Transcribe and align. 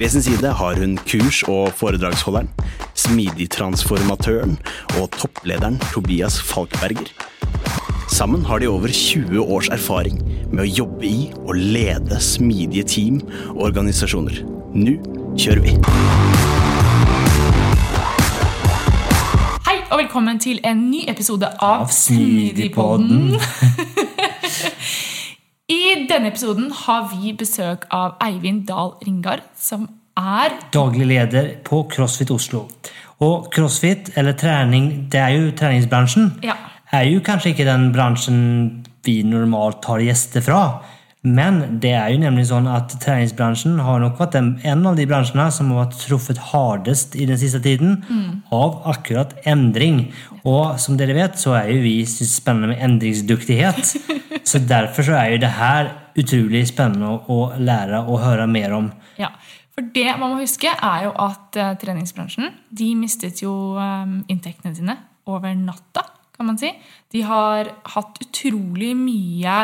Ved 0.00 0.08
sin 0.08 0.22
side 0.22 0.48
har 0.56 0.78
hun 0.80 0.94
kurs- 0.96 1.42
og 1.44 1.74
foredragsholderen, 1.76 2.48
smidigtransformatøren 2.94 4.54
og 5.00 5.10
topplederen 5.12 5.76
Tobias 5.92 6.38
Falkberger. 6.42 7.10
Sammen 8.08 8.44
har 8.44 8.58
de 8.58 8.68
over 8.68 8.88
20 8.88 9.42
års 9.44 9.68
erfaring 9.68 10.22
med 10.52 10.64
å 10.64 10.70
jobbe 10.78 11.04
i 11.04 11.28
og 11.44 11.52
lede 11.60 12.16
smidige 12.16 12.86
team 12.88 13.20
og 13.50 13.60
organisasjoner. 13.68 14.40
Nå 14.72 14.96
kjører 15.36 15.60
vi! 15.68 15.76
Hei 19.68 19.78
og 19.90 20.00
velkommen 20.00 20.40
til 20.40 20.64
en 20.64 20.86
ny 20.88 21.04
episode 21.12 21.52
av 21.60 21.92
Smidigpodden. 21.92 23.36
I 25.70 26.06
denne 26.10 26.32
episoden 26.32 26.72
har 26.74 27.04
vi 27.12 27.30
besøk 27.38 27.84
av 27.94 28.16
Eivind 28.24 28.64
Dahl 28.66 28.96
Ringard, 29.04 29.44
som 29.54 29.86
er 30.20 30.56
Daglig 30.74 31.06
leder 31.10 31.50
på 31.66 31.82
CrossFit 31.92 32.30
Oslo. 32.34 32.66
Og 33.20 33.50
CrossFit, 33.52 34.12
eller 34.16 34.36
trening, 34.38 35.08
det 35.12 35.20
er 35.20 35.34
jo 35.36 35.50
treningsbransjen, 35.56 36.42
Ja. 36.44 36.54
er 36.92 37.04
jo 37.10 37.20
kanskje 37.20 37.52
ikke 37.54 37.68
den 37.68 37.92
bransjen 37.92 38.84
vi 39.04 39.22
normalt 39.22 39.82
tar 39.82 40.00
gjester 40.00 40.42
fra. 40.44 40.62
Men 41.22 41.78
det 41.80 41.90
er 41.92 42.14
jo 42.14 42.18
nemlig 42.22 42.46
sånn 42.48 42.64
at 42.72 42.94
treningsbransjen 43.02 43.78
har 43.84 44.00
nok 44.00 44.16
vært 44.16 44.38
en, 44.38 44.86
av 44.86 44.96
de 44.96 45.04
bransjene 45.04 45.50
som 45.52 45.68
har 45.68 45.84
vært 45.84 45.98
truffet 46.00 46.38
hardest 46.48 47.14
i 47.14 47.26
den 47.28 47.36
siste 47.36 47.60
tiden 47.60 47.98
av 48.50 48.78
akkurat 48.88 49.34
endring. 49.44 50.06
Og 50.48 50.78
som 50.80 50.96
dere 50.96 51.12
vet, 51.18 51.36
så 51.36 51.58
er 51.58 51.74
jo 51.74 51.82
vi 51.84 52.06
spennende 52.08 52.72
med 52.72 52.80
endringsduktighet. 52.80 53.92
så 54.48 54.62
derfor 54.64 55.10
så 55.10 55.18
er 55.20 55.34
jo 55.34 55.42
det 55.44 55.52
her 55.60 55.92
utrolig 56.16 56.64
spennende 56.72 57.18
å 57.28 57.52
lære 57.60 58.00
og 58.06 58.22
høre 58.24 58.48
mer 58.48 58.72
om. 58.78 58.88
Ja, 59.20 59.28
For 59.80 59.88
det 59.96 60.10
man 60.20 60.34
må 60.34 60.42
huske, 60.42 60.68
er 60.68 61.06
jo 61.06 61.12
at 61.24 61.56
uh, 61.56 61.70
treningsbransjen 61.80 62.50
de 62.76 62.90
mistet 63.00 63.40
jo 63.40 63.52
um, 63.80 64.18
inntektene 64.28 64.76
sine 64.76 64.96
over 65.30 65.54
natta, 65.56 66.02
kan 66.36 66.50
man 66.50 66.58
si. 66.60 66.68
De 67.08 67.22
har 67.24 67.70
hatt 67.94 68.20
utrolig 68.20 68.90
mye 68.98 69.54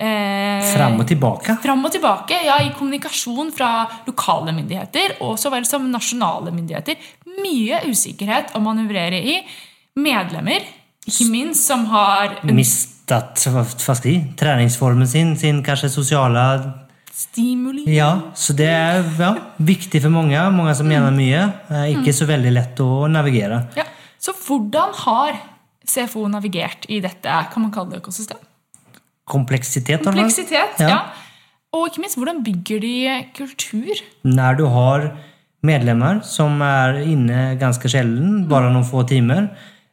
eh, 0.00 0.64
Fram 0.72 0.96
og 1.02 1.04
tilbake. 1.10 1.58
Fram 1.60 1.84
og 1.84 1.92
tilbake, 1.92 2.40
ja, 2.46 2.56
i 2.64 2.72
kommunikasjon 2.78 3.52
fra 3.52 3.84
lokale 4.06 4.56
myndigheter 4.56 5.18
og 5.26 5.36
så 5.40 5.52
vel 5.52 5.68
som 5.68 5.84
nasjonale 5.92 6.54
myndigheter. 6.54 6.96
Mye 7.36 7.84
usikkerhet 7.90 8.56
å 8.56 8.64
manøvrere 8.64 9.20
i. 9.20 9.38
Medlemmer, 10.00 10.64
ikke 11.04 11.28
minst, 11.28 11.68
som 11.68 11.84
har 11.92 12.38
mistet 12.48 13.48
hva 13.52 13.68
skal 13.68 14.04
jeg 14.04 14.28
treningsformen 14.38 15.08
sin, 15.08 15.36
sin 15.40 15.64
kanskje 15.66 15.92
sosiale 15.92 16.44
stimuli. 17.18 17.84
Ja, 17.90 18.10
så 18.38 18.54
det 18.56 18.68
er 18.70 19.02
ja, 19.18 19.32
viktig 19.58 20.02
for 20.04 20.14
mange. 20.14 20.38
Mange 20.54 20.74
som 20.78 20.88
mener 20.88 21.14
mye. 21.14 21.44
Er 21.70 21.92
ikke 21.92 22.14
så 22.14 22.28
veldig 22.28 22.52
lett 22.54 22.82
å 22.84 23.06
navigere. 23.10 23.64
Ja. 23.78 23.86
Så 24.22 24.34
hvordan 24.34 24.94
har 25.04 25.38
CFO 25.88 26.26
navigert 26.30 26.86
i 26.90 27.00
dette 27.02 27.40
kan 27.52 27.64
man 27.64 27.72
kalle 27.74 27.94
det 27.94 28.02
økosystem? 28.02 28.40
Kompleksitet. 29.28 30.04
Kompleksitet, 30.06 30.78
ja. 30.80 30.88
Ja. 30.88 31.00
Og 31.76 31.90
ikke 31.90 32.00
minst, 32.00 32.16
hvordan 32.16 32.40
bygger 32.44 32.80
de 32.80 32.94
kultur? 33.36 33.98
Når 34.24 34.60
du 34.60 34.64
har 34.72 35.10
medlemmer 35.66 36.22
som 36.24 36.62
er 36.64 37.02
inne 37.02 37.58
ganske 37.60 37.90
sjelden, 37.90 38.46
bare 38.48 38.70
noen 38.72 38.86
få 38.88 39.02
timer, 39.10 39.50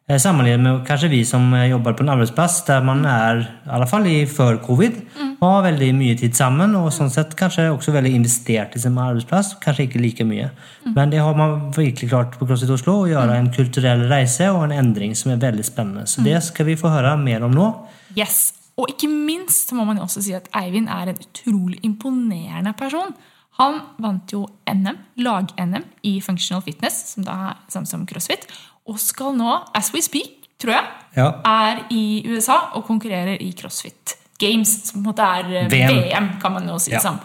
eh, 0.08 0.20
sammenlignet 0.22 0.64
med 0.64 0.86
kanskje 0.88 1.12
vi 1.12 1.24
som 1.28 1.50
eh, 1.54 1.68
jobber 1.74 1.98
på 1.98 2.06
en 2.06 2.14
arbeidsplass 2.16 2.62
der 2.70 2.86
man 2.86 3.04
er, 3.10 3.44
i 3.66 3.74
alle 3.76 3.90
fall 3.90 4.08
i 4.08 4.22
før 4.30 4.62
covid, 4.64 5.02
har 5.42 5.64
veldig 5.66 5.90
mye 5.98 6.16
tid 6.20 6.36
sammen, 6.38 6.76
og 6.80 6.92
sånn 6.94 7.12
sett 7.14 7.36
kanskje 7.40 7.68
også 7.72 7.94
veldig 7.96 8.14
investert 8.18 8.76
i 8.76 8.82
sin 8.82 8.98
arbeidsplass. 8.98 9.54
Kanskje 9.64 9.88
ikke 9.88 10.02
like 10.02 10.26
mye. 10.28 10.50
Men 10.96 11.10
det 11.14 11.20
har 11.24 11.36
man 11.38 11.72
virkelig 11.76 12.10
klart 12.10 12.38
på 12.40 12.48
CrossFit 12.48 12.74
Oslo, 12.76 13.02
å 13.04 13.10
gjøre 13.10 13.38
en 13.38 13.52
kulturell 13.56 14.06
reise 14.12 14.50
og 14.54 14.64
en 14.68 14.76
endring 14.76 15.16
som 15.16 15.32
er 15.34 15.42
veldig 15.44 15.66
spennende. 15.68 16.06
Så 16.08 16.24
det 16.26 16.42
skal 16.44 16.66
vi 16.70 16.78
få 16.80 16.92
høre 16.94 17.16
mer 17.22 17.44
om 17.48 17.56
nå. 17.56 17.70
Yes. 18.18 18.54
Og 18.76 18.90
ikke 18.92 19.08
minst 19.08 19.70
så 19.70 19.76
må 19.78 19.86
man 19.88 19.98
jo 20.02 20.04
også 20.04 20.22
si 20.26 20.34
at 20.36 20.50
Eivind 20.60 20.90
er 20.92 21.14
en 21.14 21.22
utrolig 21.22 21.80
imponerende 21.88 22.74
person. 22.76 23.14
Han 23.60 23.80
vant 24.04 24.34
jo 24.36 24.42
NM, 24.68 24.98
lag-NM 25.24 25.86
i 26.04 26.18
functional 26.20 26.64
fitness, 26.66 26.98
som 27.14 27.24
da 27.24 27.36
er 27.54 27.62
samme 27.72 27.88
som 27.88 28.04
crossfit, 28.10 28.44
og 28.86 29.00
skal 29.00 29.32
nå, 29.38 29.54
as 29.74 29.94
we 29.96 30.02
speak, 30.04 30.50
tror 30.60 30.76
jeg, 30.76 30.86
Ja. 31.16 31.30
er 31.46 31.86
i 31.90 32.24
USA 32.28 32.72
og 32.76 32.86
konkurrerer 32.86 33.40
i 33.42 33.54
crossfit 33.54 34.18
games, 34.40 34.74
som 34.90 35.02
på 35.04 35.10
en 35.10 35.14
måte 35.14 35.26
er 35.26 35.52
eh, 35.64 35.68
VM. 35.72 36.00
VM, 36.04 36.30
kan 36.42 36.52
man 36.54 36.68
jo 36.68 36.78
si 36.80 36.92
Ja. 36.92 36.98
det 36.98 37.02
som. 37.08 37.20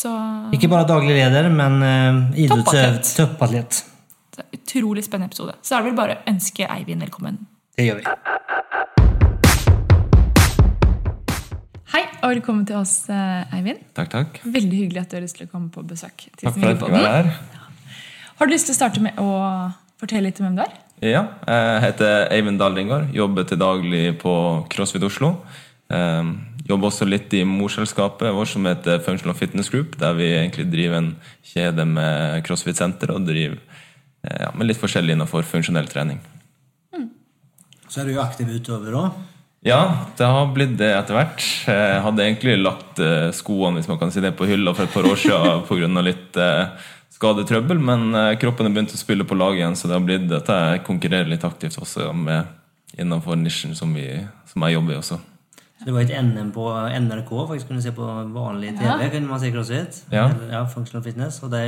Så 0.00 0.10
Ikke 0.56 0.68
bare 0.68 0.86
daglig 0.88 1.12
leder, 1.16 1.50
men 1.52 1.82
uh, 1.82 2.36
idrettsøv, 2.38 3.00
Toppatlet. 3.02 3.16
toppatlet. 3.16 3.84
utrolig 4.54 5.04
spennende 5.04 5.28
episode. 5.28 5.54
Så 5.62 5.74
da 5.76 5.82
vil 5.82 5.92
jeg 5.92 5.96
bare 5.98 6.16
ønske 6.30 6.66
Eivind 6.70 7.02
velkommen. 7.04 7.38
Det 7.76 7.84
gjør 7.86 8.00
vi. 8.00 8.04
Hei, 11.90 12.04
og 12.22 12.30
velkommen 12.30 12.64
til 12.66 12.76
oss, 12.78 13.08
eh, 13.10 13.56
Eivind. 13.58 13.80
Takk, 13.94 14.10
takk. 14.10 14.40
Veldig 14.44 14.78
hyggelig 14.84 15.00
at 15.02 15.10
du 15.10 15.16
har 15.18 15.24
lyst 15.24 15.36
til 15.36 15.48
å 15.48 15.50
komme 15.50 15.70
på 15.74 15.82
besøk. 15.84 16.16
til 16.36 16.46
Takk 16.48 16.54
for 16.54 16.70
at 16.70 16.80
jeg 16.80 17.04
her. 17.04 17.32
Har 18.38 18.46
du 18.46 18.52
lyst 18.54 18.66
til 18.70 18.74
å 18.76 18.78
starte 18.78 19.00
med 19.02 19.18
å 19.18 19.72
fortelle 20.00 20.30
litt 20.30 20.40
om 20.40 20.46
hvem 20.46 20.56
du 20.56 20.62
er? 20.62 20.76
Ja, 21.02 21.24
jeg 21.48 21.80
heter 21.82 22.28
Eivind 22.30 22.60
Dahlingard. 22.60 23.12
Jobber 23.12 23.44
til 23.44 23.58
daglig 23.58 24.18
på 24.20 24.32
CrossFit 24.70 25.02
Oslo. 25.02 25.34
Eh, 25.90 26.32
jobber 26.70 26.90
også 26.90 27.08
litt 27.08 27.32
i 27.34 27.44
morselskapet 27.48 28.34
vårt 28.34 28.52
som 28.52 28.66
heter 28.68 29.02
Functional 29.04 29.36
Fitness 29.38 29.70
Group, 29.72 29.96
der 30.00 30.14
vi 30.18 30.30
egentlig 30.32 30.68
driver 30.70 31.00
en 31.00 31.14
kjede 31.52 31.86
med 31.88 32.44
CrossFit-senter 32.46 33.14
og 33.14 33.26
driver 33.26 33.58
eh, 33.58 34.44
ja, 34.46 34.52
med 34.54 34.70
litt 34.70 34.80
forskjellig 34.80 35.16
innenfor 35.16 35.46
funksjonell 35.48 35.90
trening. 35.90 36.22
Så 37.90 38.02
er 38.02 38.06
du 38.06 38.14
jo 38.14 38.22
aktiv 38.22 38.50
utover, 38.54 38.94
òg. 38.94 39.18
Ja, 39.66 40.06
det 40.16 40.24
har 40.24 40.52
blitt 40.54 40.78
det 40.80 40.88
etter 40.94 41.18
hvert. 41.18 41.42
Jeg 41.68 41.98
hadde 42.04 42.24
egentlig 42.24 42.54
lagt 42.62 43.00
eh, 43.02 43.28
skoene 43.36 43.80
hvis 43.80 43.90
man 43.90 43.98
kan 44.00 44.12
si 44.14 44.22
det, 44.24 44.32
på 44.38 44.48
hylla 44.48 44.72
for 44.76 44.86
et 44.86 44.94
par 44.94 45.08
år 45.10 45.18
siden 45.20 45.66
pga. 45.68 46.04
litt 46.06 46.38
eh, 46.40 46.86
skadetrøbbel, 47.12 47.82
men 47.82 48.06
eh, 48.14 48.36
kroppen 48.40 48.68
har 48.68 48.76
begynt 48.76 48.94
å 48.96 49.00
spille 49.00 49.26
på 49.28 49.36
lag 49.36 49.58
igjen, 49.58 49.76
så 49.76 49.90
det 49.90 49.98
har 49.98 50.06
blitt 50.06 50.32
at 50.38 50.48
jeg 50.54 50.84
konkurrerer 50.86 51.28
litt 51.28 51.44
aktivt 51.44 51.76
også 51.82 52.12
med, 52.16 52.48
innenfor 52.96 53.36
nisjen 53.36 53.76
som, 53.76 53.92
vi, 53.92 54.06
som 54.48 54.64
jeg 54.64 54.78
jobber 54.78 54.96
i 54.96 55.00
også. 55.02 55.20
Det 55.80 55.94
var 55.94 56.04
et 56.04 56.12
NM 56.24 56.50
på 56.52 56.66
NRK. 57.00 57.30
faktisk 57.48 57.68
kunne 57.68 57.82
se 57.82 57.92
på 57.96 58.06
vanlig 58.34 58.74
TV. 58.78 58.88
Ja. 58.88 59.10
kunne 59.10 59.28
man 59.28 59.40
se 59.40 59.52
CrossFit. 59.52 60.02
Ja. 60.12 60.28
Eller, 60.28 60.52
ja, 60.52 60.64
Functional 60.68 61.04
Fitness. 61.04 61.42
Og 61.42 61.50
det, 61.50 61.62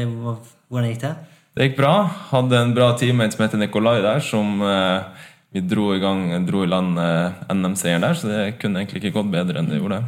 hvordan 0.69 0.91
gikk 0.91 1.05
det? 1.05 1.15
Det 1.57 1.69
gikk 1.69 1.79
bra. 1.81 1.95
Hadde 2.33 2.59
en 2.59 2.75
bra 2.77 2.93
teammate 2.97 3.37
som 3.37 3.45
heter 3.45 3.61
Nikolai 3.61 4.01
der, 4.05 4.21
som 4.25 4.61
eh, 4.65 5.29
vi 5.53 5.61
dro 5.69 5.91
i 5.95 6.01
gang, 6.01 6.31
dro 6.49 6.65
i 6.65 6.69
land 6.69 7.01
eh, 7.01 7.45
NM-seieren 7.53 8.05
der, 8.05 8.17
så 8.17 8.29
det 8.31 8.43
kunne 8.61 8.81
egentlig 8.81 9.03
ikke 9.03 9.19
gått 9.19 9.33
bedre 9.33 9.61
enn 9.61 9.69
det 9.69 9.81
gjorde. 9.81 10.03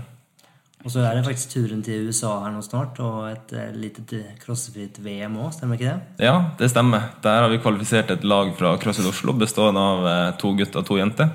Og 0.85 0.93
så 0.93 1.01
er 1.01 1.17
det 1.17 1.25
faktisk 1.25 1.55
turen 1.55 1.81
til 1.85 2.11
USA 2.11 2.35
her 2.45 2.53
nå 2.53 2.61
snart, 2.65 2.99
og 3.01 3.29
et 3.31 3.53
eh, 3.57 3.77
lite 3.77 4.21
CrossFit-VM 4.41 5.37
òg, 5.41 5.53
stemmer 5.57 5.81
ikke 5.81 5.93
det? 5.95 6.25
Ja, 6.27 6.35
det 6.61 6.69
stemmer. 6.73 7.11
Der 7.25 7.45
har 7.45 7.53
vi 7.53 7.61
kvalifisert 7.61 8.13
et 8.13 8.25
lag 8.25 8.53
fra 8.59 8.75
CrossFit 8.81 9.09
Oslo 9.09 9.37
bestående 9.37 9.81
av 9.81 10.09
eh, 10.11 10.35
to 10.41 10.53
gutter 10.57 10.81
og 10.81 10.89
to 10.89 11.01
jenter. 11.01 11.33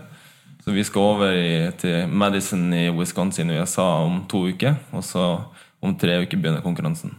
Så 0.69 0.73
vi 0.75 0.83
skal 0.85 1.01
over 1.01 1.31
i, 1.33 1.53
til 1.81 2.11
Madison 2.13 2.73
i 2.77 2.91
Wisconsin 2.93 3.49
i 3.49 3.55
USA 3.57 3.87
om 4.05 4.19
to 4.29 4.43
uker. 4.51 4.75
Og 4.93 5.01
så 5.03 5.23
om 5.81 5.95
tre 5.97 6.19
uker 6.21 6.37
begynner 6.37 6.61
konkurransen. 6.61 7.15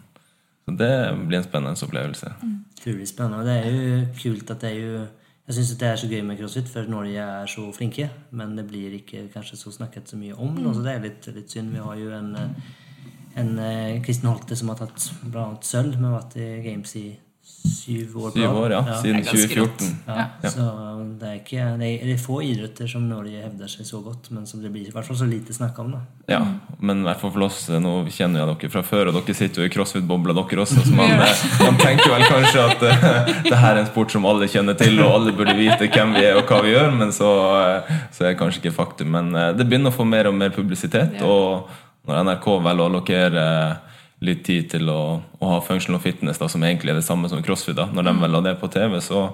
Så 0.63 0.75
det 0.79 0.91
blir 1.27 1.41
en 1.41 1.47
spennende 1.49 1.83
opplevelse. 1.83 2.31
Utrolig 2.77 3.09
spennende. 3.11 3.43
Det 3.49 3.57
er 3.57 3.73
jo 3.75 4.05
kult 4.21 4.53
at 4.55 4.63
det 4.63 4.71
er 4.71 4.79
jo 4.79 5.01
Jeg 5.49 5.57
syns 5.57 5.73
det 5.81 5.89
er 5.89 5.97
så 5.99 6.07
gøy 6.07 6.21
med 6.23 6.39
crossfit, 6.39 6.69
for 6.71 6.87
Norge 6.87 7.19
er 7.19 7.47
så 7.51 7.65
flinke. 7.75 8.07
Men 8.31 8.55
det 8.55 8.69
blir 8.69 8.95
ikke 9.01 9.25
kanskje 9.33 9.59
så 9.59 9.73
snakket 9.75 10.07
så 10.09 10.17
mye 10.17 10.37
om. 10.39 10.55
nå, 10.55 10.75
Så 10.75 10.85
det 10.85 10.93
er 10.93 11.03
litt, 11.03 11.27
litt 11.35 11.51
synd. 11.51 11.73
Vi 11.75 11.83
har 11.83 11.97
jo 11.99 12.13
en, 12.15 12.37
en 13.35 13.59
eh, 13.59 13.99
Kristin 14.05 14.31
Holte 14.31 14.55
som 14.55 14.71
har 14.71 14.79
tatt 14.79 15.11
annet 15.27 15.67
sølv, 15.67 15.99
men 15.99 16.15
vært 16.15 16.39
i 16.39 16.63
Games 16.69 16.95
i 17.03 17.19
syv 17.65 18.17
år. 18.17 18.31
Syv 18.31 18.57
år, 18.57 18.71
ja. 18.71 18.83
Siden 19.03 19.17
Det 19.17 19.29
er 19.29 19.33
ganske 19.33 19.49
2014. 19.49 19.97
Ja, 20.07 20.51
Så 20.51 20.67
det 21.21 21.29
er, 21.29 21.35
ikke, 21.41 21.65
det 21.81 22.13
er 22.15 22.21
få 22.21 22.39
idretter 22.45 22.89
som 22.89 23.05
Norge 23.09 23.43
hevder 23.43 23.69
seg 23.69 23.87
så 23.89 24.01
godt, 24.05 24.31
men 24.33 24.47
som 24.49 24.63
det 24.63 24.71
blir 24.73 24.89
i 24.89 24.95
hvert 24.95 25.07
fall 25.07 25.19
så 25.21 25.29
lite 25.29 25.55
snakk 25.57 25.79
om. 25.83 25.91
da. 25.93 26.01
Ja, 26.31 26.41
men 26.79 27.03
i 27.03 27.09
hvert 27.09 27.21
fall 27.21 27.35
for 27.35 27.47
oss, 27.49 27.59
nå 27.69 27.95
kjenner 28.09 28.41
jeg 28.41 28.51
dere 28.53 28.73
fra 28.73 28.85
før, 28.87 29.11
og 29.11 29.19
dere 29.19 29.37
sitter 29.37 29.65
jo 29.65 29.69
i 29.69 29.75
crossfit-bobla 29.75 30.37
dere 30.39 30.65
også, 30.65 30.87
så 30.87 30.97
man, 30.97 31.13
eh, 31.13 31.45
man 31.67 31.77
tenker 31.81 32.15
vel 32.15 32.25
kanskje 32.25 32.65
at 32.65 32.87
uh, 32.87 33.35
det 33.51 33.61
her 33.61 33.75
er 33.75 33.83
en 33.83 33.91
sport 33.91 34.17
som 34.17 34.29
alle 34.31 34.49
kjenner 34.51 34.79
til, 34.81 34.97
og 35.05 35.19
alle 35.19 35.37
burde 35.37 35.57
vite 35.59 35.91
hvem 35.91 36.17
vi 36.17 36.25
er 36.31 36.41
og 36.41 36.49
hva 36.49 36.63
vi 36.65 36.73
gjør, 36.73 36.91
men 36.97 37.13
så, 37.17 37.31
uh, 37.53 38.01
så 38.15 38.25
er 38.25 38.33
det 38.33 38.41
kanskje 38.41 38.65
ikke 38.65 38.77
faktum. 38.81 39.13
Men 39.19 39.35
uh, 39.37 39.51
det 39.57 39.69
begynner 39.69 39.93
å 39.93 39.99
få 40.01 40.09
mer 40.09 40.31
og 40.31 40.37
mer 40.41 40.55
publisitet, 40.57 41.21
og 41.21 41.69
når 42.09 42.25
NRK 42.25 42.51
velger 42.65 42.85
å 42.87 42.91
allokere 42.91 43.47
litt 44.21 44.45
tid 44.45 44.69
til 44.75 44.91
å, 44.93 45.01
å 45.21 45.51
ha 45.55 45.59
functional 45.65 46.01
fitness, 46.03 46.39
da, 46.41 46.49
som 46.53 46.65
egentlig 46.67 46.93
er 46.93 47.01
det 47.01 47.07
samme 47.07 47.31
som 47.33 47.43
crossfit, 47.45 47.79
da, 47.79 47.89
når 47.93 48.11
de 48.11 48.15
velger 48.21 48.47
det 48.47 48.55
på 48.61 48.69
TV, 48.73 48.99
så, 49.05 49.25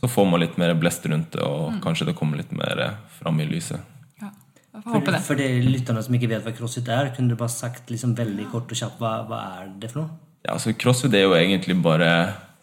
så 0.00 0.08
får 0.08 0.28
man 0.30 0.40
litt 0.40 0.56
mer 0.60 0.72
blest 0.80 1.04
rundt 1.10 1.34
det, 1.36 1.44
og 1.44 1.80
kanskje 1.84 2.08
det 2.08 2.16
kommer 2.18 2.40
litt 2.40 2.54
mer 2.56 2.80
eh, 2.86 2.98
fram 3.20 3.40
i 3.42 3.48
lyset. 3.48 3.84
Ja, 4.20 4.32
For, 4.80 5.12
for 5.26 5.40
de 5.40 5.48
lytterne 5.66 6.02
som 6.04 6.16
ikke 6.16 6.30
vet 6.32 6.46
hva 6.46 6.56
crossfit 6.56 6.88
er, 6.88 7.12
kunne 7.16 7.32
du 7.32 7.38
bare 7.40 7.52
sagt 7.52 7.92
liksom 7.92 8.16
veldig 8.18 8.48
kort 8.52 8.72
og 8.72 8.80
kjapt 8.80 9.02
hva, 9.02 9.18
hva 9.28 9.44
er 9.60 9.72
det 9.82 9.92
for 9.92 10.04
noe? 10.04 10.18
Ja, 10.40 10.54
altså 10.54 10.72
Crossfit 10.72 11.12
er 11.12 11.26
jo 11.26 11.36
egentlig 11.36 11.76
bare 11.84 12.08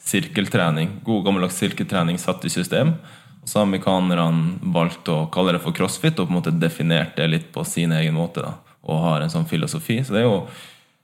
sirkeltrening. 0.02 0.98
God 1.06 1.28
gammeldags 1.28 1.60
sirkeltrening 1.62 2.18
satt 2.22 2.46
i 2.48 2.50
system. 2.50 2.96
Og 3.44 3.52
så 3.52 3.60
har 3.60 3.68
amerikanerne 3.68 4.72
valgt 4.74 5.10
å 5.14 5.28
kalle 5.34 5.54
det 5.56 5.62
for 5.64 5.76
crossfit 5.78 6.18
og 6.18 6.26
på 6.26 6.34
en 6.34 6.40
måte 6.40 6.56
definert 6.58 7.14
det 7.20 7.28
litt 7.30 7.52
på 7.54 7.64
sin 7.68 7.94
egen 7.96 8.18
måte. 8.18 8.42
da, 8.42 8.80
Og 8.88 9.04
har 9.04 9.22
en 9.22 9.32
sånn 9.32 9.46
filosofi. 9.48 10.00
Så 10.04 10.16
det 10.16 10.24
er 10.24 10.28
jo 10.28 10.42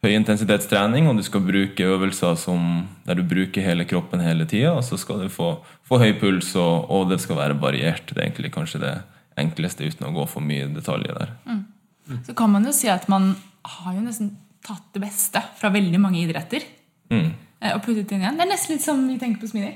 høyintensitetstrening, 0.04 1.08
og 1.10 1.18
du 1.18 1.24
skal 1.26 1.44
bruke 1.46 1.86
øvelser 1.88 2.36
som, 2.40 2.88
der 3.08 3.16
du 3.20 3.24
bruker 3.28 3.64
hele 3.66 3.86
kroppen 3.90 4.22
hele 4.24 4.46
tida. 4.50 4.74
Og 4.78 4.84
så 4.88 4.98
skal 5.02 5.24
du 5.24 5.30
få, 5.32 5.54
få 5.88 6.00
høy 6.02 6.14
puls, 6.20 6.54
og, 6.60 6.90
og 6.92 7.10
det 7.12 7.22
skal 7.24 7.40
være 7.40 7.60
variert. 7.62 8.06
Det 8.12 8.18
er 8.20 8.28
egentlig 8.30 8.52
kanskje 8.56 8.82
det 8.84 8.94
enkleste 9.42 9.88
uten 9.90 10.10
å 10.10 10.14
gå 10.14 10.28
for 10.30 10.46
mye 10.46 10.68
detaljer 10.76 11.16
der. 11.18 11.32
Så 12.28 12.36
kan 12.38 12.52
man 12.54 12.68
jo 12.68 12.74
si 12.76 12.90
at 12.92 13.08
man 13.12 13.32
har 13.64 13.96
jo 13.96 14.04
nesten 14.04 14.34
tatt 14.64 14.84
det 14.96 15.02
beste 15.04 15.42
fra 15.60 15.72
veldig 15.74 16.00
mange 16.04 16.20
idretter. 16.24 16.64
Mm. 17.12 17.32
eh, 17.64 17.74
Og 17.76 17.82
puttet 17.86 18.12
inn 18.16 18.22
igjen. 18.24 18.38
Det 18.40 18.46
er 18.46 18.52
nesten 18.52 18.76
litt 18.76 18.84
som 18.86 19.02
vi 19.08 19.18
tenker 19.20 19.42
på 19.42 19.50
Smidig. 19.52 19.74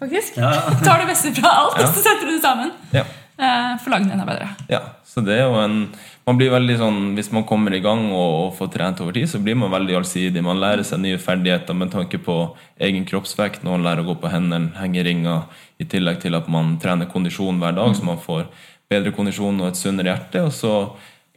faktisk. 0.00 0.36
Ja. 0.40 0.52
Tar 0.86 1.02
det 1.02 1.08
beste 1.10 1.32
fra 1.40 1.50
alt, 1.64 1.80
Ja. 1.80 1.88
og 1.88 1.94
så 1.96 2.04
setter 2.04 2.28
du 2.28 2.32
det 2.36 2.42
sammen. 2.44 2.70
Ja. 2.96 3.04
Eh, 3.40 3.90
den 3.90 4.10
enda 4.12 4.26
bedre. 4.28 4.48
Ja, 4.68 4.80
så 5.04 5.22
det 5.24 5.38
er 5.38 5.46
jo 5.48 5.60
en 5.60 5.84
man 6.28 6.38
blir 6.38 6.52
veldig 6.52 6.76
sånn, 6.78 6.98
Hvis 7.16 7.32
man 7.34 7.46
kommer 7.48 7.74
i 7.74 7.80
gang 7.82 8.04
og, 8.12 8.32
og 8.44 8.50
får 8.58 8.68
trent 8.74 9.00
over 9.02 9.16
tid, 9.16 9.26
så 9.26 9.40
blir 9.42 9.56
man 9.58 9.72
veldig 9.72 9.96
allsidig. 9.98 10.42
Man 10.44 10.60
lærer 10.60 10.84
seg 10.86 11.00
nye 11.02 11.18
ferdigheter 11.18 11.74
med 11.74 11.90
tanke 11.90 12.20
på 12.22 12.36
egen 12.78 13.06
kroppsvekt. 13.08 13.64
Noen 13.66 13.82
lærer 13.82 14.04
å 14.04 14.10
gå 14.12 14.18
på 14.20 14.30
hendene, 14.30 14.74
henge 14.78 15.02
ringer, 15.06 15.48
i 15.80 15.88
tillegg 15.88 16.20
til 16.22 16.36
at 16.36 16.46
man 16.52 16.76
trener 16.82 17.08
kondisjon 17.10 17.58
hver 17.58 17.74
dag, 17.78 17.96
så 17.96 18.04
man 18.06 18.20
får 18.20 18.44
bedre 18.92 19.14
kondisjon 19.16 19.58
og 19.62 19.70
et 19.70 19.80
sunnere 19.80 20.12
hjerte. 20.12 20.44
Og 20.44 20.54
så 20.54 20.74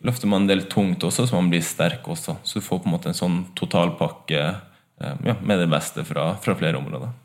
løfter 0.03 0.29
man 0.29 0.44
en 0.44 0.51
del 0.51 0.65
tungt 0.69 1.07
også, 1.07 1.25
så 1.29 1.39
man 1.39 1.49
blir 1.53 1.63
sterk 1.65 2.06
også. 2.11 2.38
Så 2.44 2.59
du 2.59 2.67
får 2.67 2.83
på 2.83 2.91
en 2.91 2.97
måte 2.97 3.09
en 3.13 3.17
sånn 3.17 3.39
totalpakke 3.57 4.44
eh, 4.44 5.15
ja, 5.25 5.39
med 5.39 5.63
det 5.63 5.71
beste 5.71 6.06
fra, 6.06 6.33
fra 6.44 6.59
flere 6.59 6.83
områder. 6.83 7.15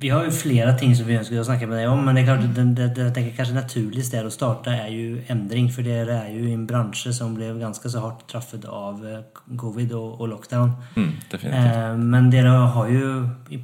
Vi 0.00 0.08
har 0.12 0.22
jo 0.24 0.30
flere 0.30 0.72
ting 0.78 0.92
som 0.94 1.08
vi 1.08 1.16
ønsker 1.18 1.40
å 1.40 1.44
snakke 1.48 1.66
med 1.66 1.80
deg 1.80 1.88
om, 1.90 2.04
men 2.06 2.14
det 2.14 2.22
er 2.22 2.26
klart, 2.28 2.44
det, 2.54 2.64
det, 2.78 2.84
det, 2.94 3.04
jeg 3.08 3.14
tenker 3.16 3.32
kanskje 3.40 3.56
naturlig 3.56 4.04
sted 4.06 4.26
å 4.28 4.30
starte 4.30 4.70
er 4.70 4.92
jo 4.94 5.16
endring, 5.34 5.66
for 5.74 5.82
dere 5.82 6.20
er 6.28 6.36
jo 6.36 6.44
i 6.46 6.52
en 6.54 6.68
bransje 6.70 7.10
som 7.16 7.32
ble 7.34 7.48
ganske 7.58 7.90
så 7.90 8.04
hardt 8.04 8.22
traffet 8.30 8.62
av 8.70 9.02
eh, 9.02 9.24
covid 9.58 9.96
og, 9.98 10.20
og 10.22 10.30
lockdown. 10.36 10.70
Mm. 10.94 11.08
Eh, 11.50 11.96
men 12.14 12.30
dere 12.30 12.52
har 12.76 12.92
jo 12.94 13.10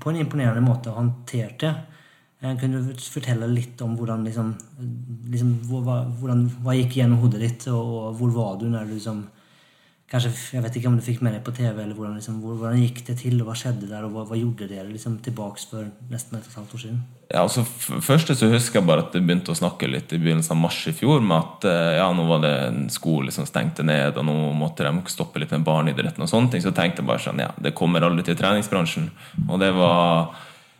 på 0.02 0.10
en 0.10 0.18
imponerende 0.24 0.64
måte 0.66 0.90
håndtert 0.96 1.60
det. 1.62 1.70
Eh, 2.42 2.56
Kunne 2.60 2.82
du 2.88 2.90
fortelle 3.14 3.46
litt 3.54 3.78
om 3.86 3.94
hvordan, 4.00 4.26
liksom, 4.26 4.50
liksom, 5.30 5.54
hvor- 5.70 6.10
hvordan 6.18 6.48
Hva 6.66 6.74
gikk 6.80 6.98
gjennom 6.98 7.22
hodet 7.22 7.44
ditt, 7.46 7.68
og, 7.70 7.94
og 8.08 8.18
hvor 8.18 8.34
var 8.40 8.58
du 8.58 8.66
når 8.74 8.90
du 8.90 8.96
liksom 8.98 9.22
Kanskje, 10.14 10.30
Jeg 10.54 10.62
vet 10.62 10.76
ikke 10.78 10.90
om 10.92 10.94
du 10.94 11.02
fikk 11.02 11.22
med 11.26 11.32
deg 11.34 11.40
på 11.42 11.50
TV, 11.50 11.74
eller 11.74 11.96
hvordan, 11.98 12.14
liksom, 12.20 12.36
hvordan 12.38 12.76
gikk 12.78 13.00
det 13.08 13.16
til, 13.18 13.34
og 13.42 13.48
hva 13.48 13.56
skjedde 13.58 13.88
der, 13.90 14.04
og 14.06 14.12
hva, 14.14 14.22
hva 14.28 14.36
gjorde 14.38 14.68
dere 14.70 14.86
liksom, 14.86 15.16
tilbake 15.24 15.58
for 15.66 15.88
nesten 16.12 16.38
et 16.38 16.46
og 16.46 16.52
et 16.52 16.58
halvt 16.60 16.76
år 16.76 16.82
siden? 16.84 17.00
Ja, 17.32 17.40
altså 17.42 17.64
Først 17.64 18.30
så 18.30 18.50
husker 18.52 18.78
jeg 18.78 18.86
bare 18.86 19.02
at 19.02 19.16
det 19.16 19.24
begynte 19.24 19.50
å 19.50 19.58
snakke 19.58 19.88
litt 19.90 20.14
i 20.14 20.20
begynnelsen 20.22 20.54
av 20.54 20.60
mars 20.60 20.78
i 20.86 20.94
fjor 20.94 21.18
med 21.24 21.34
at 21.40 21.66
eh, 21.66 21.96
ja, 21.98 22.06
nå 22.14 22.28
var 22.28 22.44
det 22.44 22.52
en 22.68 22.86
skole 22.94 23.34
som 23.34 23.48
stengte 23.48 23.82
ned, 23.82 24.14
og 24.14 24.28
nå 24.28 24.36
måtte 24.54 24.86
de 24.86 25.10
stoppe 25.10 25.42
litt 25.42 25.56
med 25.56 25.66
barneidretten 25.66 26.22
og 26.22 26.30
sånne 26.30 26.54
ting. 26.54 26.62
Så 26.62 26.70
tenkte 26.76 27.02
jeg 27.02 27.10
bare 27.10 27.24
sånn, 27.26 27.42
ja, 27.42 27.50
det 27.58 27.74
kommer 27.74 28.06
aldri 28.06 28.28
til 28.28 28.38
treningsbransjen. 28.38 29.10
Og 29.48 29.58
det 29.64 29.74
var 29.74 30.30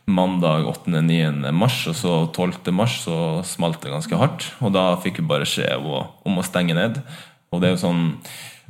mandag 0.07 0.71
8.-9. 0.71 1.51
mars, 1.59 1.83
og 1.91 1.99
så 1.99 2.17
12. 2.31 2.71
mars 2.77 3.03
så 3.09 3.19
smalt 3.43 3.83
det 3.83 3.97
ganske 3.99 4.23
hardt. 4.23 4.51
Og 4.63 4.77
da 4.79 4.93
fikk 5.03 5.25
vi 5.25 5.31
bare 5.35 5.49
skje 5.49 5.73
om 5.75 6.39
å 6.39 6.47
stenge 6.47 6.79
ned. 6.79 7.03
Og 7.51 7.63
det 7.63 7.73
er 7.73 7.75
jo 7.75 7.87
sånn 7.89 8.05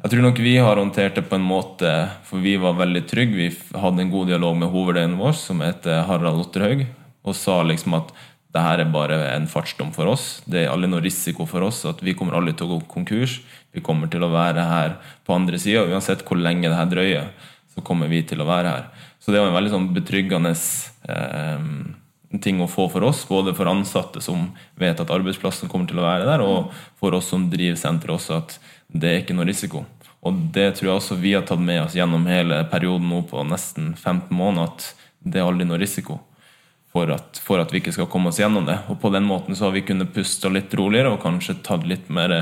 jeg 0.02 0.12
tror 0.12 0.24
nok 0.26 0.40
vi 0.42 0.56
har 0.60 0.76
håndtert 0.76 1.16
det 1.16 1.24
på 1.30 1.38
en 1.38 1.46
måte 1.46 1.90
For 2.28 2.42
vi 2.42 2.56
var 2.60 2.76
veldig 2.76 3.04
trygge. 3.08 3.38
Vi 3.38 3.78
hadde 3.80 4.04
en 4.04 4.12
god 4.12 4.28
dialog 4.32 4.58
med 4.60 4.72
hovedeieren 4.72 5.16
vår, 5.20 5.32
som 5.38 5.62
heter 5.64 6.02
Harald 6.08 6.42
Otterhaug, 6.42 6.84
og 7.24 7.36
sa 7.38 7.62
liksom 7.64 7.96
at 8.00 8.12
det 8.54 8.62
her 8.62 8.84
er 8.84 8.90
bare 8.94 9.16
en 9.32 9.48
fartsdom 9.50 9.90
for 9.94 10.12
oss. 10.12 10.42
Det 10.46 10.60
er 10.60 10.70
aldri 10.70 10.90
noe 10.92 11.02
risiko 11.02 11.46
for 11.50 11.64
oss. 11.66 11.80
at 11.90 12.02
Vi 12.06 12.14
kommer 12.14 12.36
aldri 12.38 12.52
til 12.54 12.68
å 12.68 12.76
gå 12.76 12.84
konkurs. 12.92 13.40
Vi 13.74 13.82
kommer 13.82 14.06
til 14.10 14.22
å 14.22 14.30
være 14.30 14.62
her 14.68 14.94
på 15.26 15.34
andre 15.34 15.58
sida. 15.58 15.82
Uansett 15.90 16.22
hvor 16.22 16.38
lenge 16.38 16.68
det 16.68 16.78
her 16.78 16.90
drøyer, 16.92 17.32
så 17.74 17.82
kommer 17.82 18.06
vi 18.12 18.22
til 18.22 18.44
å 18.44 18.46
være 18.46 18.76
her. 18.76 18.86
Så 19.18 19.32
det 19.32 19.40
var 19.40 19.50
en 19.50 19.56
veldig 19.56 19.72
sånn 19.72 19.90
betryggende 19.96 20.52
eh, 20.54 21.66
ting 22.42 22.60
å 22.62 22.70
få 22.70 22.88
for 22.92 23.04
oss, 23.06 23.22
både 23.28 23.54
for 23.56 23.70
ansatte 23.70 24.22
som 24.24 24.48
vet 24.80 25.00
at 25.00 25.12
arbeidsplassen 25.12 25.70
kommer 25.70 25.90
til 25.90 26.00
å 26.00 26.06
være 26.06 26.28
der, 26.28 26.44
og 26.44 26.72
for 27.00 27.14
oss 27.16 27.30
som 27.32 27.48
driver 27.52 27.78
senteret 27.80 28.16
også, 28.16 28.40
at 28.42 28.58
det 28.88 29.10
er 29.10 29.22
ikke 29.22 29.36
noe 29.36 29.48
risiko. 29.48 29.84
Og 30.24 30.44
det 30.54 30.70
tror 30.76 30.88
jeg 30.88 30.98
også 30.98 31.20
vi 31.20 31.34
har 31.36 31.44
tatt 31.46 31.60
med 31.60 31.82
oss 31.82 31.96
gjennom 31.96 32.24
hele 32.30 32.62
perioden 32.70 33.10
nå 33.12 33.24
på 33.28 33.42
nesten 33.46 33.92
15 33.94 34.32
måneder, 34.34 34.70
at 34.70 35.10
det 35.24 35.40
er 35.40 35.48
aldri 35.48 35.66
noe 35.68 35.80
risiko 35.80 36.20
for 36.94 37.10
at, 37.10 37.40
for 37.42 37.60
at 37.60 37.72
vi 37.74 37.82
ikke 37.82 37.92
skal 37.96 38.08
komme 38.10 38.30
oss 38.30 38.38
gjennom 38.38 38.68
det. 38.68 38.78
Og 38.92 39.00
på 39.02 39.10
den 39.12 39.26
måten 39.26 39.56
så 39.58 39.66
har 39.66 39.74
vi 39.74 39.84
kunnet 39.86 40.14
puste 40.14 40.50
litt 40.52 40.72
roligere 40.78 41.10
og 41.12 41.22
kanskje 41.24 41.58
tatt 41.66 41.84
litt 41.90 42.06
mer 42.12 42.32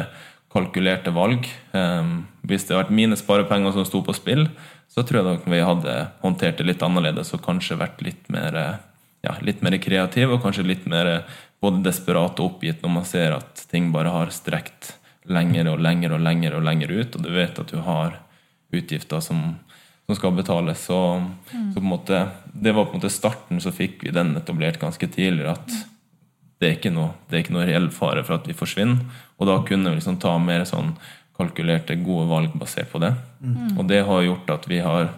kalkulerte 0.53 1.15
valg. 1.17 1.49
Um, 1.73 2.27
hvis 2.45 2.67
det 2.67 2.75
hadde 2.75 2.85
vært 2.85 2.99
mine 2.99 3.19
sparepenger 3.19 3.73
som 3.75 3.87
sto 3.89 4.03
på 4.05 4.15
spill, 4.17 4.45
så 4.93 5.05
tror 5.09 5.23
jeg 5.23 5.29
nok 5.31 5.47
vi 5.49 5.63
hadde 5.65 5.95
håndtert 6.21 6.61
det 6.61 6.69
litt 6.69 6.85
annerledes 6.85 7.33
og 7.33 7.45
kanskje 7.47 7.81
vært 7.81 8.03
litt 8.05 8.29
mer, 8.33 8.59
ja, 9.23 9.37
litt 9.41 9.63
mer 9.63 9.79
kreativ 9.83 10.35
og 10.35 10.43
kanskje 10.43 10.67
litt 10.67 10.89
mer 10.91 11.23
både 11.63 11.85
desperat 11.87 12.41
og 12.43 12.57
oppgitt 12.57 12.83
når 12.83 12.95
man 12.97 13.07
ser 13.07 13.37
at 13.37 13.67
ting 13.71 13.93
bare 13.95 14.13
har 14.13 14.35
strekt 14.35 14.97
lenger 15.31 15.71
og 15.71 15.83
lenger 15.83 16.17
og 16.17 16.25
lenger 16.25 16.57
og 16.59 16.65
lenger 16.67 16.91
ut, 16.91 17.15
og 17.15 17.23
du 17.23 17.31
vet 17.31 17.61
at 17.63 17.71
du 17.71 17.79
har 17.87 18.19
utgifter 18.75 19.23
som, 19.23 19.45
som 20.09 20.19
skal 20.19 20.35
betales. 20.35 20.89
Så, 20.89 20.99
så 21.53 21.79
på 21.79 21.85
en 21.85 21.93
måte, 21.93 22.25
det 22.53 22.75
var 22.75 22.89
på 22.89 22.97
en 22.97 23.03
måte 23.03 23.13
starten, 23.13 23.63
så 23.63 23.71
fikk 23.75 24.03
vi 24.03 24.15
den 24.15 24.35
etablert 24.41 24.81
ganske 24.83 25.07
tidligere. 25.07 25.55
at 25.55 25.93
det 26.63 26.69
er 26.69 26.77
ikke 26.79 26.95
noe, 26.95 27.11
det 27.29 27.37
er 27.37 27.45
ikke 27.45 27.55
noe 27.57 27.67
reell 27.67 27.89
fare 27.95 28.23
for 28.27 28.39
at 28.39 28.47
vi 28.47 28.55
forsvinner. 28.55 29.03
Og 29.39 29.49
da 29.51 29.59
kunne 29.67 29.91
vi 29.91 29.99
liksom 29.99 30.19
ta 30.23 30.37
mer 30.39 30.67
sånn 30.69 30.95
kalkulerte, 31.39 31.97
gode 32.03 32.29
valg 32.31 32.53
basert 32.59 32.91
på 32.93 33.01
det. 33.03 33.15
Og 33.79 33.87
det 33.91 34.03
har 34.07 34.27
gjort 34.27 34.53
at 34.55 34.69
vi 34.71 34.79
har 34.85 35.09